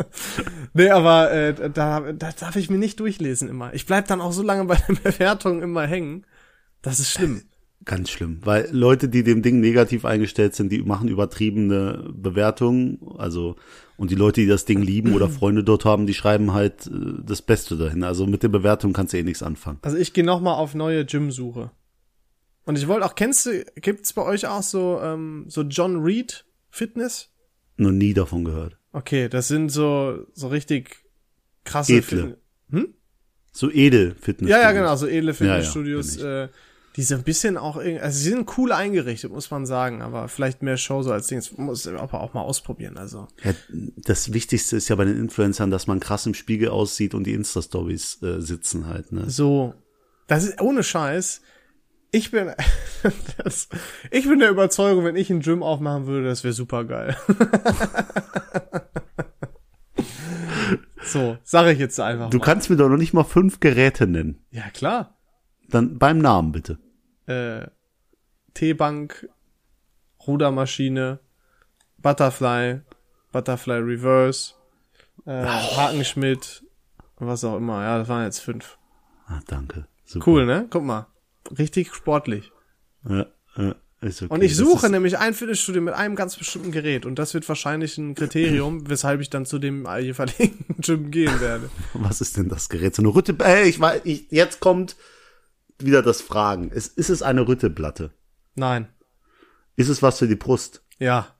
nee, 0.72 0.88
aber 0.88 1.30
äh, 1.30 1.70
da, 1.70 2.00
da 2.12 2.30
darf 2.32 2.56
ich 2.56 2.70
mir 2.70 2.78
nicht 2.78 3.00
durchlesen 3.00 3.48
immer. 3.48 3.74
Ich 3.74 3.84
bleib 3.84 4.08
dann 4.08 4.20
auch 4.22 4.32
so 4.32 4.42
lange 4.42 4.64
bei 4.64 4.76
den 4.76 4.98
Bewertungen 5.02 5.62
immer 5.62 5.86
hängen. 5.86 6.24
Das 6.82 7.00
ist 7.00 7.10
schlimm. 7.10 7.42
Ganz 7.86 8.10
schlimm, 8.10 8.40
weil 8.44 8.68
Leute, 8.72 9.08
die 9.08 9.22
dem 9.22 9.40
Ding 9.42 9.60
negativ 9.60 10.04
eingestellt 10.04 10.54
sind, 10.54 10.70
die 10.70 10.82
machen 10.82 11.08
übertriebene 11.08 12.10
Bewertungen, 12.14 12.98
also 13.16 13.56
und 13.96 14.10
die 14.10 14.14
Leute, 14.16 14.42
die 14.42 14.46
das 14.46 14.66
Ding 14.66 14.82
lieben 14.82 15.14
oder 15.14 15.28
Freunde 15.38 15.64
dort 15.64 15.84
haben, 15.86 16.06
die 16.06 16.12
schreiben 16.14 16.52
halt 16.52 16.86
äh, 16.88 16.90
das 17.24 17.40
Beste 17.42 17.76
dahin. 17.78 18.02
Also 18.04 18.26
mit 18.26 18.42
der 18.42 18.48
Bewertung 18.48 18.92
kannst 18.92 19.14
du 19.14 19.18
eh 19.18 19.22
nichts 19.22 19.42
anfangen. 19.42 19.78
Also 19.82 19.96
ich 19.96 20.12
gehe 20.12 20.24
noch 20.24 20.40
mal 20.42 20.54
auf 20.54 20.74
neue 20.74 21.04
Gym-Suche. 21.06 21.70
Und 22.66 22.76
ich 22.76 22.86
wollte 22.86 23.06
auch, 23.06 23.14
kennst 23.14 23.46
du, 23.46 23.64
gibt's 23.76 24.12
bei 24.12 24.22
euch 24.22 24.46
auch 24.46 24.62
so, 24.62 25.00
ähm, 25.02 25.46
so 25.48 25.62
John 25.62 26.02
Reed 26.02 26.44
Fitness? 26.68 27.30
Noch 27.78 27.92
nie 27.92 28.12
davon 28.12 28.44
gehört. 28.44 28.76
Okay, 28.92 29.28
das 29.30 29.48
sind 29.48 29.70
so, 29.70 30.26
so 30.34 30.48
richtig 30.48 30.96
krasse 31.64 31.94
Edle. 31.94 32.36
Fitness- 32.70 32.88
So 33.52 33.70
edel 33.70 34.14
Fitness. 34.20 34.50
Ja, 34.50 34.60
ja, 34.60 34.72
genau, 34.72 34.94
so 34.96 35.06
edle 35.06 35.30
Ja, 35.30 35.34
Fitnessstudios, 35.34 36.16
ja, 36.16 36.44
äh, 36.44 36.48
die 36.96 37.02
so 37.02 37.14
ein 37.14 37.22
bisschen 37.22 37.56
auch, 37.56 37.76
irg- 37.76 38.00
also 38.00 38.18
sie 38.18 38.30
sind 38.30 38.58
cool 38.58 38.72
eingerichtet, 38.72 39.30
muss 39.32 39.50
man 39.50 39.64
sagen, 39.64 40.02
aber 40.02 40.26
vielleicht 40.28 40.62
mehr 40.62 40.76
Show 40.76 41.02
so 41.02 41.12
als 41.12 41.28
Dings, 41.28 41.56
muss 41.56 41.86
aber 41.86 42.20
auch 42.20 42.34
mal 42.34 42.42
ausprobieren, 42.42 42.96
also. 42.98 43.28
Ja, 43.44 43.52
das 43.96 44.32
Wichtigste 44.32 44.76
ist 44.76 44.88
ja 44.88 44.96
bei 44.96 45.04
den 45.04 45.16
Influencern, 45.16 45.70
dass 45.70 45.86
man 45.86 46.00
krass 46.00 46.26
im 46.26 46.34
Spiegel 46.34 46.68
aussieht 46.70 47.14
und 47.14 47.24
die 47.24 47.32
Insta-Stories 47.34 48.22
äh, 48.22 48.40
sitzen 48.40 48.86
halt. 48.86 49.12
Ne? 49.12 49.30
So, 49.30 49.74
das 50.26 50.44
ist 50.44 50.60
ohne 50.60 50.82
Scheiß. 50.82 51.42
Ich 52.12 52.32
bin, 52.32 52.50
das, 53.44 53.68
ich 54.10 54.28
bin 54.28 54.40
der 54.40 54.50
Überzeugung, 54.50 55.04
wenn 55.04 55.14
ich 55.14 55.30
ein 55.30 55.40
Gym 55.42 55.62
aufmachen 55.62 56.06
würde, 56.06 56.26
das 56.26 56.42
wäre 56.42 56.52
super 56.54 56.84
geil. 56.84 57.16
so, 61.04 61.38
sage 61.44 61.72
ich 61.72 61.78
jetzt 61.78 61.98
einfach 62.00 62.30
Du 62.30 62.38
mal. 62.38 62.44
kannst 62.44 62.68
mir 62.70 62.76
doch 62.76 62.88
noch 62.88 62.96
nicht 62.96 63.12
mal 63.12 63.24
fünf 63.24 63.60
Geräte 63.60 64.06
nennen. 64.06 64.44
Ja, 64.50 64.68
klar. 64.70 65.16
Dann 65.70 65.98
beim 65.98 66.18
Namen 66.18 66.52
bitte. 66.52 66.78
Äh, 67.26 67.66
T-Bank, 68.54 69.28
Rudermaschine, 70.26 71.20
Butterfly, 71.98 72.80
Butterfly 73.32 73.78
Reverse, 73.78 74.54
äh, 75.26 75.44
Hakenschmidt, 75.44 76.64
was 77.18 77.44
auch 77.44 77.56
immer. 77.56 77.82
Ja, 77.82 77.98
das 77.98 78.08
waren 78.08 78.24
jetzt 78.24 78.40
fünf. 78.40 78.78
Ah, 79.26 79.40
danke. 79.46 79.86
Super. 80.04 80.26
Cool, 80.26 80.46
ne? 80.46 80.66
Guck 80.70 80.82
mal. 80.82 81.06
Richtig 81.56 81.94
sportlich. 81.94 82.50
Ja, 83.08 83.26
ja, 83.56 83.74
okay. 84.02 84.26
Und 84.28 84.42
ich 84.42 84.56
suche 84.56 84.88
nämlich 84.88 85.18
ein 85.18 85.34
Fitnessstudio 85.34 85.82
mit 85.82 85.94
einem 85.94 86.16
ganz 86.16 86.36
bestimmten 86.36 86.72
Gerät 86.72 87.06
und 87.06 87.18
das 87.18 87.34
wird 87.34 87.48
wahrscheinlich 87.48 87.96
ein 87.98 88.14
Kriterium, 88.14 88.88
weshalb 88.88 89.20
ich 89.20 89.30
dann 89.30 89.46
zu 89.46 89.58
dem 89.58 89.86
jeweiligen 90.00 90.64
Gym 90.78 91.10
gehen 91.10 91.40
werde. 91.40 91.70
Was 91.94 92.20
ist 92.20 92.36
denn 92.36 92.48
das 92.48 92.68
Gerät? 92.68 92.94
So 92.94 93.02
eine 93.02 93.14
Rütte. 93.14 93.36
Ey, 93.38 93.68
ich 93.68 93.78
weiß, 93.78 94.02
ich, 94.04 94.26
jetzt 94.30 94.60
kommt 94.60 94.96
wieder 95.84 96.02
das 96.02 96.20
Fragen. 96.20 96.70
Ist, 96.70 96.96
ist 96.98 97.10
es 97.10 97.22
eine 97.22 97.46
Rütteplatte? 97.46 98.12
Nein. 98.54 98.88
Ist 99.76 99.88
es 99.88 100.02
was 100.02 100.18
für 100.18 100.28
die 100.28 100.36
Brust? 100.36 100.82
Ja. 100.98 101.34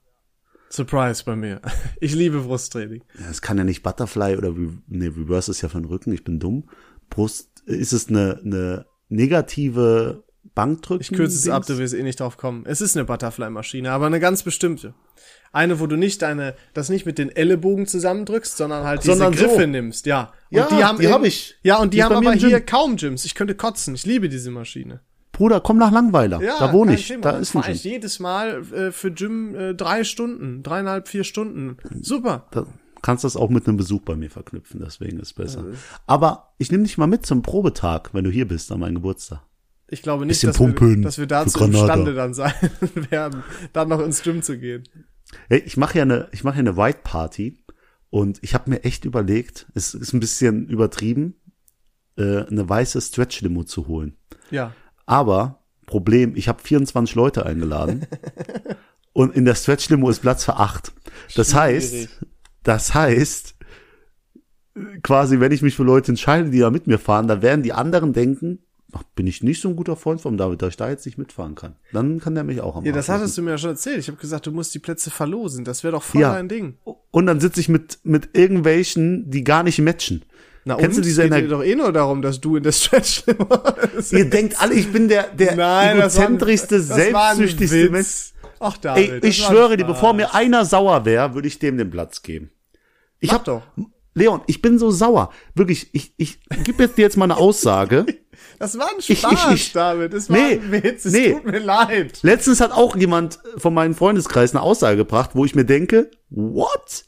Surprise 0.70 1.24
bei 1.24 1.36
mir. 1.36 1.61
Ich 2.01 2.14
liebe 2.14 2.41
Brusttraining. 2.41 3.05
Es 3.30 3.43
kann 3.43 3.59
ja 3.59 3.64
nicht 3.64 3.82
Butterfly 3.82 4.36
oder 4.36 4.51
Re 4.51 4.78
nee, 4.86 5.09
Reverse 5.09 5.51
ist 5.51 5.61
ja 5.61 5.68
für 5.68 5.78
den 5.78 5.84
Rücken. 5.84 6.12
Ich 6.12 6.24
bin 6.24 6.41
dumm. 6.41 6.70
Brust, 7.11 7.61
ist 7.66 7.93
es 7.93 8.09
eine, 8.09 8.41
eine 8.43 8.86
negative 9.09 10.24
Bankdrücken? 10.55 11.03
Ich 11.03 11.12
kürze 11.12 11.36
es 11.36 11.49
ab, 11.49 11.66
du 11.66 11.76
wirst 11.76 11.93
eh 11.93 12.03
nicht 12.03 12.20
drauf 12.20 12.38
kommen. 12.38 12.64
Es 12.64 12.80
ist 12.80 12.97
eine 12.97 13.05
Butterfly-Maschine, 13.05 13.91
aber 13.91 14.07
eine 14.07 14.20
ganz 14.20 14.43
bestimmte. 14.43 14.95
Eine, 15.53 15.81
wo 15.81 15.87
du 15.89 15.97
nicht 15.97 16.23
deine, 16.23 16.55
das 16.75 16.89
nicht 16.91 17.07
mit 17.07 17.19
den 17.19 17.29
Ellenbogen 17.35 17.87
zusammendrückst, 17.87 18.57
sondern 18.57 18.85
halt 18.85 19.03
diese 19.03 19.13
Sondern 19.17 19.35
so. 19.35 19.47
Griffe 19.47 19.67
nimmst, 19.67 20.07
ja. 20.07 20.33
Und 20.51 20.57
Ja, 20.59 20.67
die 20.69 21.03
eben- 21.05 21.13
hab 21.13 21.25
ich. 21.25 21.57
Ja, 21.63 21.79
und 21.79 21.93
die, 21.93 21.99
Die 21.99 22.05
haben 22.05 22.15
aber 22.15 22.37
Gym. 22.37 22.49
hier 22.49 22.61
kaum 22.61 22.97
Gyms. 22.97 23.25
Ich 23.25 23.35
könnte 23.35 23.55
kotzen. 23.57 23.95
Ich 23.97 24.07
liebe 24.07 24.29
diese 24.29 24.51
Maschine. 24.53 25.01
Bruder, 25.33 25.61
komm 25.61 25.79
nach 25.79 25.91
Langweiler. 25.91 26.41
Ja, 26.43 26.59
da 26.59 26.73
wohne 26.73 26.95
ich. 26.95 27.09
Thema. 27.09 27.23
Da 27.23 27.31
ist 27.39 27.55
ein 27.57 27.63
fahr 27.63 27.71
ich 27.73 27.83
Gym. 27.83 27.93
jedes 27.93 28.21
Mal 28.21 28.63
äh, 28.73 28.93
für 28.93 29.11
Gym 29.11 29.55
äh, 29.57 29.75
drei 29.75 30.05
Stunden, 30.05 30.63
dreieinhalb, 30.63 31.09
vier 31.09 31.25
Stunden. 31.25 31.79
Super. 32.01 32.47
Da 32.53 32.67
kannst 33.03 33.25
das 33.25 33.37
auch 33.37 33.49
mit 33.49 33.67
einem 33.67 33.77
Besuch 33.79 34.03
bei 34.03 34.15
mir 34.15 34.31
verknüpfen, 34.31 34.81
deswegen 34.85 35.19
ist 35.19 35.33
besser. 35.33 35.65
Aber 36.07 36.53
ich 36.59 36.71
nehme 36.71 36.85
dich 36.85 36.99
mal 36.99 37.07
mit 37.07 37.25
zum 37.27 37.43
Probetag, 37.43 38.11
wenn 38.13 38.25
du 38.25 38.31
hier 38.31 38.47
bist 38.47 38.71
an 38.71 38.81
meinem 38.81 38.97
Geburtstag. 38.97 39.41
Ich 39.89 40.03
glaube 40.03 40.27
nicht, 40.27 40.45
dass 40.45 40.61
wir, 40.61 40.97
dass 41.01 41.19
wir 41.19 41.27
dazu 41.27 41.65
imstande 41.65 42.15
dann 42.15 42.35
sein 42.35 42.53
werden, 43.11 43.43
dann 43.73 43.89
noch 43.89 44.01
ins 44.01 44.23
Gym 44.23 44.43
zu 44.43 44.59
gehen. 44.59 44.85
Hey, 45.49 45.62
ich 45.64 45.76
mache 45.76 45.99
ja 45.99 46.03
eine, 46.03 46.28
ich 46.33 46.45
mache 46.45 46.57
ja 46.57 46.61
eine 46.61 46.76
White 46.76 47.01
Party 47.05 47.64
und 48.11 48.39
ich 48.43 48.55
habe 48.55 48.70
mir 48.70 48.85
echt 48.85 49.05
überlegt, 49.05 49.66
es 49.74 49.95
ist 49.95 50.12
ein 50.12 50.20
bisschen 50.20 50.68
übertrieben, 50.68 51.35
äh, 52.16 52.47
eine 52.47 52.68
weiße 52.68 53.01
Stretch 53.01 53.41
Limo 53.41 53.64
zu 53.64 53.87
holen. 53.87 54.16
Ja. 54.51 54.74
Aber 55.07 55.64
Problem, 55.87 56.37
ich 56.37 56.49
habe 56.49 56.62
24 56.62 57.14
Leute 57.14 57.47
eingeladen 57.47 58.07
und 59.12 59.35
in 59.35 59.45
der 59.45 59.55
Stretch 59.55 59.89
Limo 59.89 60.09
ist 60.11 60.20
Platz 60.20 60.45
für 60.45 60.57
acht. 60.57 60.93
Das 61.35 61.55
heißt, 61.55 62.09
das 62.62 62.95
heißt, 62.95 63.57
quasi, 65.03 65.41
wenn 65.41 65.53
ich 65.53 65.62
mich 65.62 65.74
für 65.74 65.83
Leute 65.83 66.12
entscheide, 66.12 66.51
die 66.51 66.61
da 66.61 66.70
mit 66.70 66.87
mir 66.87 66.99
fahren, 66.99 67.28
dann 67.28 67.43
werden 67.43 67.62
die 67.62 67.72
anderen 67.72 68.12
denken, 68.12 68.61
bin 69.14 69.26
ich 69.26 69.43
nicht 69.43 69.61
so 69.62 69.68
ein 69.68 69.76
guter 69.76 69.97
Freund 69.97 70.20
vom 70.20 70.36
David, 70.36 70.62
da 70.62 70.68
ich 70.68 70.76
da 70.76 70.88
jetzt 70.88 71.07
nicht 71.07 71.18
mitfahren 71.18 71.55
kann. 71.55 71.76
Dann 71.93 72.18
kann 72.20 72.34
der 72.34 72.45
mich 72.45 72.61
auch 72.61 72.76
am 72.76 72.84
Ja, 72.84 72.93
das 72.93 73.09
hattest 73.09 73.36
du 73.38 73.43
mir 73.43 73.51
ja 73.53 73.59
schon 73.59 73.70
erzählt. 73.70 73.99
Ich 73.99 74.09
habe 74.09 74.18
gesagt, 74.18 74.47
du 74.47 74.53
musst 74.53 74.74
die 74.74 74.78
Plätze 74.78 75.11
verlosen. 75.11 75.64
Das 75.64 75.84
wäre 75.84 75.93
doch 75.93 76.03
voll 76.03 76.20
Ja. 76.22 76.32
dein 76.34 76.49
Ding. 76.49 76.78
Und 77.11 77.26
dann 77.26 77.41
sitze 77.41 77.61
ich 77.61 77.68
mit, 77.68 77.99
mit 78.03 78.30
irgendwelchen, 78.36 79.30
die 79.30 79.45
gar 79.45 79.62
nicht 79.62 79.78
matchen. 79.80 80.24
Na, 80.64 80.74
Kennst 80.76 80.97
du 80.97 81.01
und? 81.01 81.07
diese 81.07 81.24
Es 81.24 81.30
geht 81.30 81.51
doch 81.51 81.64
eh 81.64 81.74
nur 81.74 81.93
darum, 81.93 82.20
dass 82.20 82.41
du 82.41 82.57
in 82.57 82.62
der 82.62 82.72
Stretch 82.72 83.24
bist. 83.95 84.12
Ihr 84.12 84.28
denkt 84.28 84.61
alle, 84.61 84.74
ich 84.74 84.93
bin 84.93 85.09
der, 85.09 85.28
der 85.28 85.57
Nein, 85.57 85.88
ein- 85.93 85.99
egozentrischste, 86.01 86.76
ein 86.76 86.82
selbstsüchtigste. 86.82 87.91
Mensch. 87.91 88.32
Ach, 88.59 88.76
David. 88.76 89.22
Ey, 89.24 89.28
ich 89.30 89.43
ein 89.43 89.51
schwöre 89.53 89.76
dir, 89.78 89.86
bevor 89.86 90.12
mir 90.12 90.34
einer 90.34 90.66
sauer 90.66 91.05
wäre, 91.07 91.34
würde 91.34 91.49
ich 91.49 91.59
dem 91.59 91.78
den 91.78 91.91
Platz 91.91 92.22
geben. 92.22 92.51
Ich 93.20 93.28
Mach 93.30 93.36
hab 93.38 93.45
doch. 93.47 93.62
Leon, 94.14 94.41
ich 94.49 94.61
bin 94.61 94.78
so 94.78 94.91
sauer. 94.91 95.30
Wirklich, 95.55 95.88
ich, 95.95 96.12
ich 96.18 96.41
gebe 96.64 96.82
jetzt 96.82 96.99
dir 96.99 97.03
jetzt 97.03 97.16
mal 97.16 97.24
eine 97.24 97.36
Aussage. 97.38 98.05
Das 98.61 98.79
war 98.79 98.89
ein 98.89 98.97
ich- 98.99 99.19
Spaß, 99.19 99.53
ich- 99.55 99.73
David. 99.73 100.13
Das 100.13 100.31
war 100.31 100.37
Nee, 100.37 100.61
ein 100.63 100.71
Witz. 100.71 101.07
Es 101.07 101.13
nee. 101.13 101.33
tut 101.33 101.47
mir 101.47 101.59
leid. 101.59 102.21
Letztens 102.23 102.61
hat 102.61 102.71
auch 102.71 102.95
jemand 102.95 103.41
von 103.57 103.75
meinem 103.75 103.95
Freundeskreis 103.97 104.53
eine 104.55 104.61
Aussage 104.63 104.99
gebracht, 104.99 105.31
wo 105.35 105.45
ich 105.45 105.55
mir 105.57 105.65
denke, 105.65 106.11
what? 106.29 107.05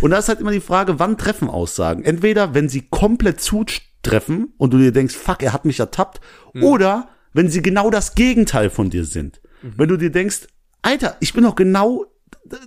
Und 0.00 0.10
da 0.10 0.18
ist 0.18 0.28
halt 0.28 0.40
immer 0.40 0.50
die 0.50 0.60
Frage, 0.60 0.98
wann 0.98 1.18
treffen 1.18 1.48
Aussagen? 1.48 2.04
Entweder, 2.04 2.54
wenn 2.54 2.68
sie 2.68 2.88
komplett 2.88 3.40
zu, 3.40 3.64
treffen 4.02 4.52
und 4.58 4.72
du 4.72 4.78
dir 4.78 4.92
denkst, 4.92 5.14
fuck, 5.14 5.42
er 5.42 5.52
hat 5.52 5.64
mich 5.64 5.78
ertappt. 5.80 6.20
Oder 6.60 7.08
wenn 7.32 7.48
sie 7.50 7.62
genau 7.62 7.90
das 7.90 8.14
Gegenteil 8.14 8.70
von 8.70 8.90
dir 8.90 9.04
sind. 9.04 9.40
Wenn 9.62 9.88
du 9.88 9.96
dir 9.96 10.10
denkst, 10.10 10.46
Alter, 10.82 11.16
ich 11.20 11.32
bin 11.32 11.44
doch 11.44 11.54
genau 11.54 12.04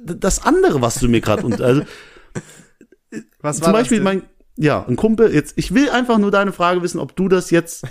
das 0.04 0.44
andere, 0.44 0.82
was 0.82 1.00
du 1.00 1.08
mir 1.08 1.22
gerade 1.22 1.46
und 1.46 1.62
also 1.62 1.84
Was 3.42 3.60
zum 3.60 3.72
Beispiel 3.72 4.02
mein 4.02 4.24
ja 4.56 4.84
ein 4.88 4.96
Kumpel 4.96 5.32
jetzt 5.34 5.54
ich 5.56 5.74
will 5.74 5.90
einfach 5.92 6.18
nur 6.18 6.32
deine 6.32 6.52
Frage 6.52 6.82
wissen, 6.82 7.00
ob 7.00 7.16
du 7.16 7.28
das 7.30 7.52
jetzt 7.52 7.84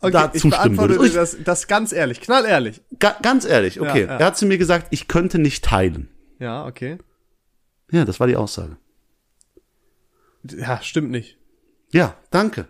okay, 0.00 0.12
da 0.12 0.30
ich 0.32 0.42
zustimmen 0.42 0.50
beantworte 0.76 0.96
würdest. 0.98 1.14
dir 1.14 1.18
das, 1.18 1.44
das 1.44 1.66
ganz 1.68 1.92
ehrlich, 1.92 2.20
knallehrlich. 2.20 2.82
ga, 2.98 3.16
ganz 3.22 3.44
ehrlich, 3.44 3.80
okay, 3.80 4.02
Ja, 4.02 4.06
ja. 4.06 4.16
er 4.18 4.26
hat 4.26 4.36
zu 4.36 4.46
mir 4.46 4.58
gesagt, 4.58 4.88
ich 4.90 5.08
könnte 5.08 5.38
nicht 5.38 5.64
teilen. 5.64 6.08
Ja, 6.38 6.66
okay. 6.66 6.98
Ja, 7.90 8.04
das 8.04 8.20
war 8.20 8.26
die 8.26 8.36
Aussage. 8.36 8.76
Ja, 10.44 10.80
stimmt 10.82 11.10
nicht. 11.10 11.36
Ja, 11.90 12.16
danke. 12.30 12.68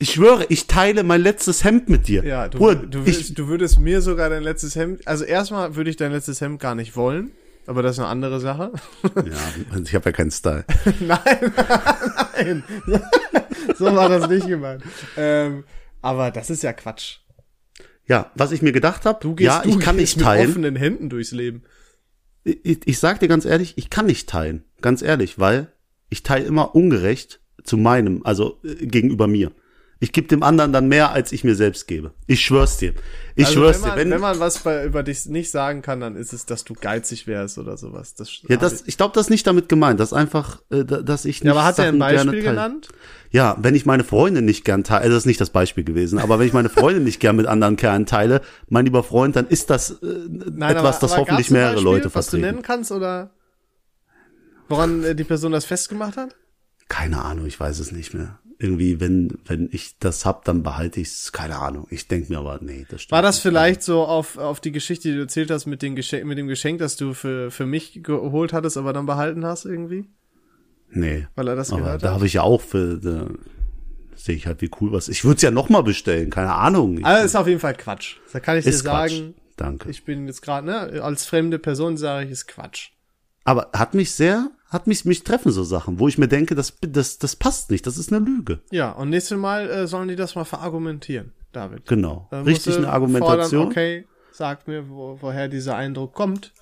Ich 0.00 0.12
schwöre, 0.12 0.46
ich 0.48 0.66
teile 0.68 1.02
mein 1.02 1.20
letztes 1.20 1.64
Hemd 1.64 1.88
mit 1.88 2.06
dir. 2.06 2.24
Ja, 2.24 2.48
du, 2.48 2.58
Bruder, 2.58 2.86
du, 2.86 3.00
ich, 3.00 3.06
würdest, 3.06 3.38
du 3.38 3.48
würdest 3.48 3.78
mir 3.80 4.00
sogar 4.00 4.30
dein 4.30 4.42
letztes 4.42 4.76
Hemd, 4.76 5.06
also 5.08 5.24
erstmal 5.24 5.74
würde 5.74 5.90
ich 5.90 5.96
dein 5.96 6.12
letztes 6.12 6.40
Hemd 6.40 6.60
gar 6.60 6.74
nicht 6.76 6.94
wollen, 6.96 7.32
aber 7.66 7.82
das 7.82 7.96
ist 7.96 7.98
eine 7.98 8.08
andere 8.08 8.38
Sache. 8.40 8.72
ja, 9.02 9.80
ich 9.82 9.94
habe 9.94 10.04
ja 10.06 10.12
keinen 10.12 10.30
Style. 10.30 10.64
nein, 11.00 11.52
nein. 12.86 13.02
so 13.76 13.84
war 13.86 14.08
das 14.08 14.28
nicht 14.28 14.46
gemeint. 14.46 14.84
Ähm, 15.16 15.64
aber 16.02 16.30
das 16.30 16.50
ist 16.50 16.62
ja 16.62 16.72
Quatsch. 16.72 17.18
Ja, 18.06 18.30
was 18.34 18.52
ich 18.52 18.62
mir 18.62 18.72
gedacht 18.72 19.04
habe, 19.04 19.18
Du 19.20 19.34
gehst, 19.34 19.46
ja, 19.46 19.62
du 19.62 19.70
ich 19.70 19.80
kann 19.80 19.96
nicht 19.96 20.16
mit 20.16 20.24
teilen. 20.24 20.48
offenen 20.50 20.76
Händen 20.76 21.10
durchs 21.10 21.32
Leben. 21.32 21.62
Ich, 22.44 22.80
ich 22.86 22.98
sag 22.98 23.20
dir 23.20 23.28
ganz 23.28 23.44
ehrlich, 23.44 23.74
ich 23.76 23.90
kann 23.90 24.06
nicht 24.06 24.28
teilen. 24.28 24.64
Ganz 24.80 25.02
ehrlich, 25.02 25.38
weil 25.38 25.72
ich 26.08 26.22
teile 26.22 26.46
immer 26.46 26.74
ungerecht 26.74 27.40
zu 27.64 27.76
meinem, 27.76 28.22
also 28.24 28.60
äh, 28.64 28.86
gegenüber 28.86 29.26
mir. 29.26 29.52
Ich 30.00 30.12
gebe 30.12 30.28
dem 30.28 30.44
anderen 30.44 30.72
dann 30.72 30.86
mehr, 30.86 31.10
als 31.10 31.32
ich 31.32 31.42
mir 31.42 31.56
selbst 31.56 31.88
gebe. 31.88 32.12
Ich 32.28 32.40
schwör's 32.40 32.76
dir. 32.76 32.94
Ich 33.34 33.46
Also 33.46 33.58
schwör's 33.58 33.76
wenn 33.76 33.80
man, 33.88 33.90
dir. 33.90 33.96
Wenn, 34.04 34.10
wenn 34.12 34.20
man 34.20 34.38
was 34.38 34.60
bei, 34.60 34.84
über 34.84 35.02
dich 35.02 35.26
nicht 35.26 35.50
sagen 35.50 35.82
kann, 35.82 35.98
dann 36.00 36.14
ist 36.14 36.32
es, 36.32 36.46
dass 36.46 36.62
du 36.64 36.74
geizig 36.74 37.26
wärst 37.26 37.58
oder 37.58 37.76
sowas. 37.76 38.14
Das, 38.14 38.30
ja, 38.48 38.56
das, 38.56 38.84
ich 38.86 38.96
glaube, 38.96 39.14
das 39.14 39.26
ist 39.26 39.30
nicht 39.30 39.44
damit 39.48 39.68
gemeint. 39.68 39.98
Das 39.98 40.10
ist 40.10 40.12
einfach, 40.12 40.60
äh, 40.70 40.84
da- 40.84 41.02
dass 41.02 41.24
ich 41.24 41.42
nicht 41.42 41.46
ja, 41.46 41.50
aber 41.52 41.64
hat 41.64 41.78
er 41.80 41.86
ein 41.86 41.98
Sachen 41.98 42.14
Beispiel 42.26 42.42
genannt? 42.42 42.88
Ja, 43.32 43.56
wenn 43.60 43.74
ich 43.74 43.86
meine 43.86 44.04
Freundin 44.04 44.44
nicht 44.44 44.64
gern 44.64 44.84
teile, 44.84 45.00
also 45.02 45.14
das 45.14 45.22
ist 45.22 45.26
nicht 45.26 45.40
das 45.40 45.50
Beispiel 45.50 45.82
gewesen, 45.82 46.20
aber 46.20 46.38
wenn 46.38 46.46
ich 46.46 46.52
meine 46.52 46.68
Freundin 46.68 47.02
nicht 47.02 47.18
gern 47.18 47.34
mit 47.34 47.46
anderen 47.46 47.74
Kerlen 47.76 48.06
teile, 48.06 48.40
mein 48.68 48.84
lieber 48.84 49.02
Freund, 49.02 49.34
dann 49.34 49.48
ist 49.48 49.68
das 49.68 49.90
äh, 50.00 50.06
etwas, 50.64 51.00
das 51.00 51.16
hoffentlich 51.16 51.48
gab's 51.48 51.50
ein 51.50 51.54
mehrere 51.54 51.72
Beispiel, 51.74 51.84
Leute 51.92 52.04
Was 52.14 52.26
du 52.26 52.30
vertreten. 52.30 52.40
nennen 52.42 52.62
kannst 52.62 52.92
oder 52.92 53.30
woran 54.68 55.02
äh, 55.02 55.14
die 55.16 55.24
Person 55.24 55.50
das 55.52 55.64
festgemacht 55.64 56.16
hat? 56.16 56.36
Keine 56.88 57.20
Ahnung, 57.22 57.46
ich 57.46 57.58
weiß 57.58 57.80
es 57.80 57.90
nicht 57.92 58.14
mehr. 58.14 58.38
Irgendwie, 58.60 58.98
wenn, 58.98 59.38
wenn 59.46 59.68
ich 59.70 59.98
das 60.00 60.26
hab, 60.26 60.44
dann 60.44 60.64
behalte 60.64 60.98
ich's. 61.00 61.30
Keine 61.32 61.56
Ahnung. 61.58 61.86
Ich 61.90 62.08
denk 62.08 62.28
mir 62.28 62.38
aber, 62.38 62.58
nee, 62.60 62.86
das 62.88 63.02
stimmt. 63.02 63.12
War 63.12 63.22
das 63.22 63.38
vielleicht 63.38 63.82
so 63.84 64.02
auf, 64.04 64.36
auf 64.36 64.60
die 64.60 64.72
Geschichte, 64.72 65.08
die 65.08 65.14
du 65.14 65.20
erzählt 65.22 65.50
hast 65.52 65.66
mit, 65.66 65.80
den 65.80 65.94
Geschenk, 65.94 66.24
mit 66.26 66.38
dem 66.38 66.48
Geschenk, 66.48 66.80
das 66.80 66.96
du 66.96 67.14
für, 67.14 67.50
für 67.52 67.66
mich 67.66 68.00
geholt 68.02 68.52
hattest, 68.52 68.76
aber 68.76 68.92
dann 68.92 69.06
behalten 69.06 69.44
hast 69.46 69.64
irgendwie? 69.64 70.08
Nee. 70.90 71.26
Weil 71.36 71.48
er 71.48 71.56
das 71.56 71.70
Aber 71.72 71.82
gehört 71.82 72.02
da 72.02 72.08
hat? 72.08 72.14
habe 72.16 72.26
ich 72.26 72.32
ja 72.32 72.42
auch 72.42 72.60
für, 72.60 72.98
da 72.98 73.28
sehe 74.16 74.34
ich 74.34 74.46
halt, 74.48 74.60
wie 74.60 74.70
cool 74.80 74.90
was. 74.90 75.08
Ich 75.08 75.24
würde 75.24 75.36
es 75.36 75.42
ja 75.42 75.50
noch 75.52 75.68
mal 75.68 75.82
bestellen, 75.82 76.30
keine 76.30 76.52
Ahnung. 76.54 76.98
Ich, 76.98 77.04
Also 77.04 77.24
ist 77.26 77.36
auf 77.36 77.46
jeden 77.46 77.60
Fall 77.60 77.74
Quatsch. 77.74 78.16
Da 78.32 78.40
kann 78.40 78.56
ich 78.58 78.64
dir 78.64 78.70
ist 78.70 78.84
Quatsch. 78.84 79.12
sagen, 79.12 79.34
Danke. 79.56 79.88
ich 79.90 80.04
bin 80.04 80.26
jetzt 80.26 80.42
gerade, 80.42 80.66
ne, 80.66 81.00
als 81.02 81.26
fremde 81.26 81.60
Person 81.60 81.96
sage 81.96 82.26
ich, 82.26 82.32
ist 82.32 82.48
Quatsch. 82.48 82.88
aber 83.44 83.70
hat 83.72 83.94
mich 83.94 84.10
sehr, 84.12 84.50
hat 84.68 84.86
mich, 84.86 85.04
mich 85.04 85.24
treffen 85.24 85.50
so 85.52 85.64
Sachen, 85.64 85.98
wo 85.98 86.08
ich 86.08 86.18
mir 86.18 86.28
denke, 86.28 86.54
das, 86.54 86.74
das, 86.80 87.18
das 87.18 87.36
passt 87.36 87.70
nicht, 87.70 87.86
das 87.86 87.96
ist 87.98 88.12
eine 88.12 88.24
Lüge. 88.24 88.60
Ja, 88.70 88.92
und 88.92 89.10
nächstes 89.10 89.38
Mal 89.38 89.68
äh, 89.70 89.86
sollen 89.86 90.08
die 90.08 90.16
das 90.16 90.34
mal 90.34 90.44
verargumentieren, 90.44 91.32
David. 91.52 91.86
Genau. 91.86 92.28
Dann 92.30 92.44
Richtig 92.44 92.66
musst 92.66 92.78
du 92.78 92.82
eine 92.82 92.92
Argumentation. 92.92 93.48
Fordern, 93.48 93.66
okay, 93.70 94.06
sag 94.32 94.68
mir, 94.68 94.88
wo, 94.88 95.18
woher 95.20 95.48
dieser 95.48 95.76
Eindruck 95.76 96.14
kommt. 96.14 96.52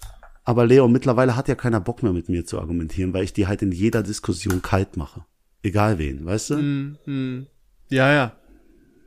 Aber 0.45 0.65
Leo, 0.67 0.87
mittlerweile 0.87 1.35
hat 1.35 1.49
ja 1.49 1.57
keiner 1.57 1.81
Bock 1.81 2.03
mehr 2.05 2.13
mit 2.13 2.29
mir 2.29 2.47
zu 2.47 2.61
argumentieren, 2.61 3.13
weil 3.13 3.25
ich 3.25 3.33
die 3.33 3.49
halt 3.49 3.63
in 3.63 3.73
jeder 3.73 4.03
Diskussion 4.05 4.63
kalt 4.63 4.97
mache. 4.97 5.25
Egal 5.63 5.99
wen, 5.99 6.25
weißt 6.25 6.51
du? 6.51 6.55
Mhm. 6.59 7.47
Ja, 7.89 8.13
ja. 8.13 8.33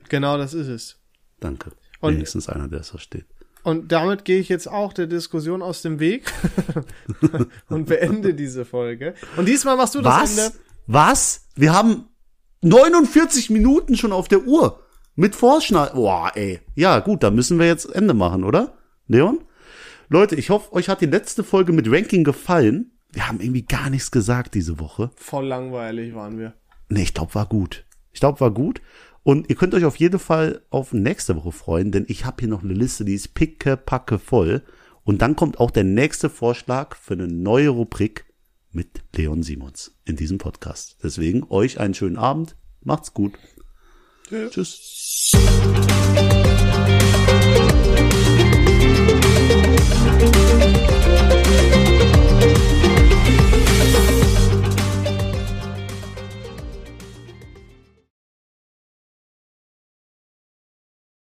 Genau 0.09 0.37
das 0.37 0.53
ist 0.53 0.67
es. 0.67 0.99
Danke. 1.39 1.71
Und- 2.01 2.15
Wenigstens 2.15 2.49
einer, 2.49 2.67
der 2.67 2.81
es 2.81 2.89
versteht. 2.89 3.25
Und 3.69 3.91
damit 3.91 4.25
gehe 4.25 4.39
ich 4.39 4.49
jetzt 4.49 4.67
auch 4.67 4.93
der 4.93 5.05
Diskussion 5.05 5.61
aus 5.61 5.83
dem 5.83 5.99
Weg 5.99 6.33
und 7.69 7.85
beende 7.85 8.33
diese 8.33 8.65
Folge. 8.65 9.13
Und 9.37 9.47
diesmal 9.47 9.77
machst 9.77 9.93
du 9.93 10.01
das 10.01 10.21
Was? 10.23 10.37
Ende. 10.37 10.57
Was? 10.87 11.47
Wir 11.55 11.73
haben 11.73 12.05
49 12.61 13.51
Minuten 13.51 13.95
schon 13.95 14.11
auf 14.11 14.27
der 14.27 14.47
Uhr. 14.47 14.83
Mit 15.15 15.35
Vorschneiden. 15.35 15.95
Boah, 15.95 16.31
ey. 16.33 16.61
Ja, 16.73 16.99
gut, 16.99 17.21
dann 17.21 17.35
müssen 17.35 17.59
wir 17.59 17.67
jetzt 17.67 17.85
Ende 17.93 18.15
machen, 18.15 18.43
oder? 18.43 18.73
Leon? 19.07 19.39
Leute, 20.07 20.35
ich 20.35 20.49
hoffe, 20.49 20.73
euch 20.73 20.89
hat 20.89 21.01
die 21.01 21.05
letzte 21.05 21.43
Folge 21.43 21.71
mit 21.71 21.91
Ranking 21.91 22.23
gefallen. 22.23 22.97
Wir 23.11 23.27
haben 23.27 23.39
irgendwie 23.39 23.65
gar 23.65 23.91
nichts 23.91 24.09
gesagt 24.09 24.55
diese 24.55 24.79
Woche. 24.79 25.11
Voll 25.15 25.45
langweilig 25.45 26.15
waren 26.15 26.39
wir. 26.39 26.53
Nee, 26.89 27.03
ich 27.03 27.13
glaube, 27.13 27.35
war 27.35 27.45
gut. 27.45 27.85
Ich 28.13 28.19
glaube, 28.19 28.39
war 28.39 28.51
gut. 28.51 28.81
Und 29.29 29.47
ihr 29.47 29.55
könnt 29.55 29.75
euch 29.75 29.85
auf 29.85 29.97
jeden 29.97 30.17
Fall 30.17 30.63
auf 30.71 30.91
nächste 30.91 31.35
Woche 31.35 31.51
freuen, 31.51 31.91
denn 31.91 32.03
ich 32.07 32.25
habe 32.25 32.37
hier 32.39 32.47
noch 32.47 32.63
eine 32.63 32.73
Liste, 32.73 33.05
die 33.05 33.13
ist 33.13 33.35
picke, 33.35 33.77
packe 33.77 34.17
voll. 34.17 34.63
Und 35.03 35.21
dann 35.21 35.35
kommt 35.35 35.59
auch 35.59 35.69
der 35.69 35.83
nächste 35.83 36.31
Vorschlag 36.31 36.95
für 36.95 37.13
eine 37.13 37.27
neue 37.27 37.69
Rubrik 37.69 38.25
mit 38.71 39.03
Leon 39.15 39.43
Simons 39.43 39.95
in 40.03 40.15
diesem 40.15 40.39
Podcast. 40.39 40.97
Deswegen 41.03 41.45
euch 41.51 41.79
einen 41.79 41.93
schönen 41.93 42.17
Abend. 42.17 42.55
Macht's 42.81 43.13
gut. 43.13 43.33
Tschüss. 44.49 45.31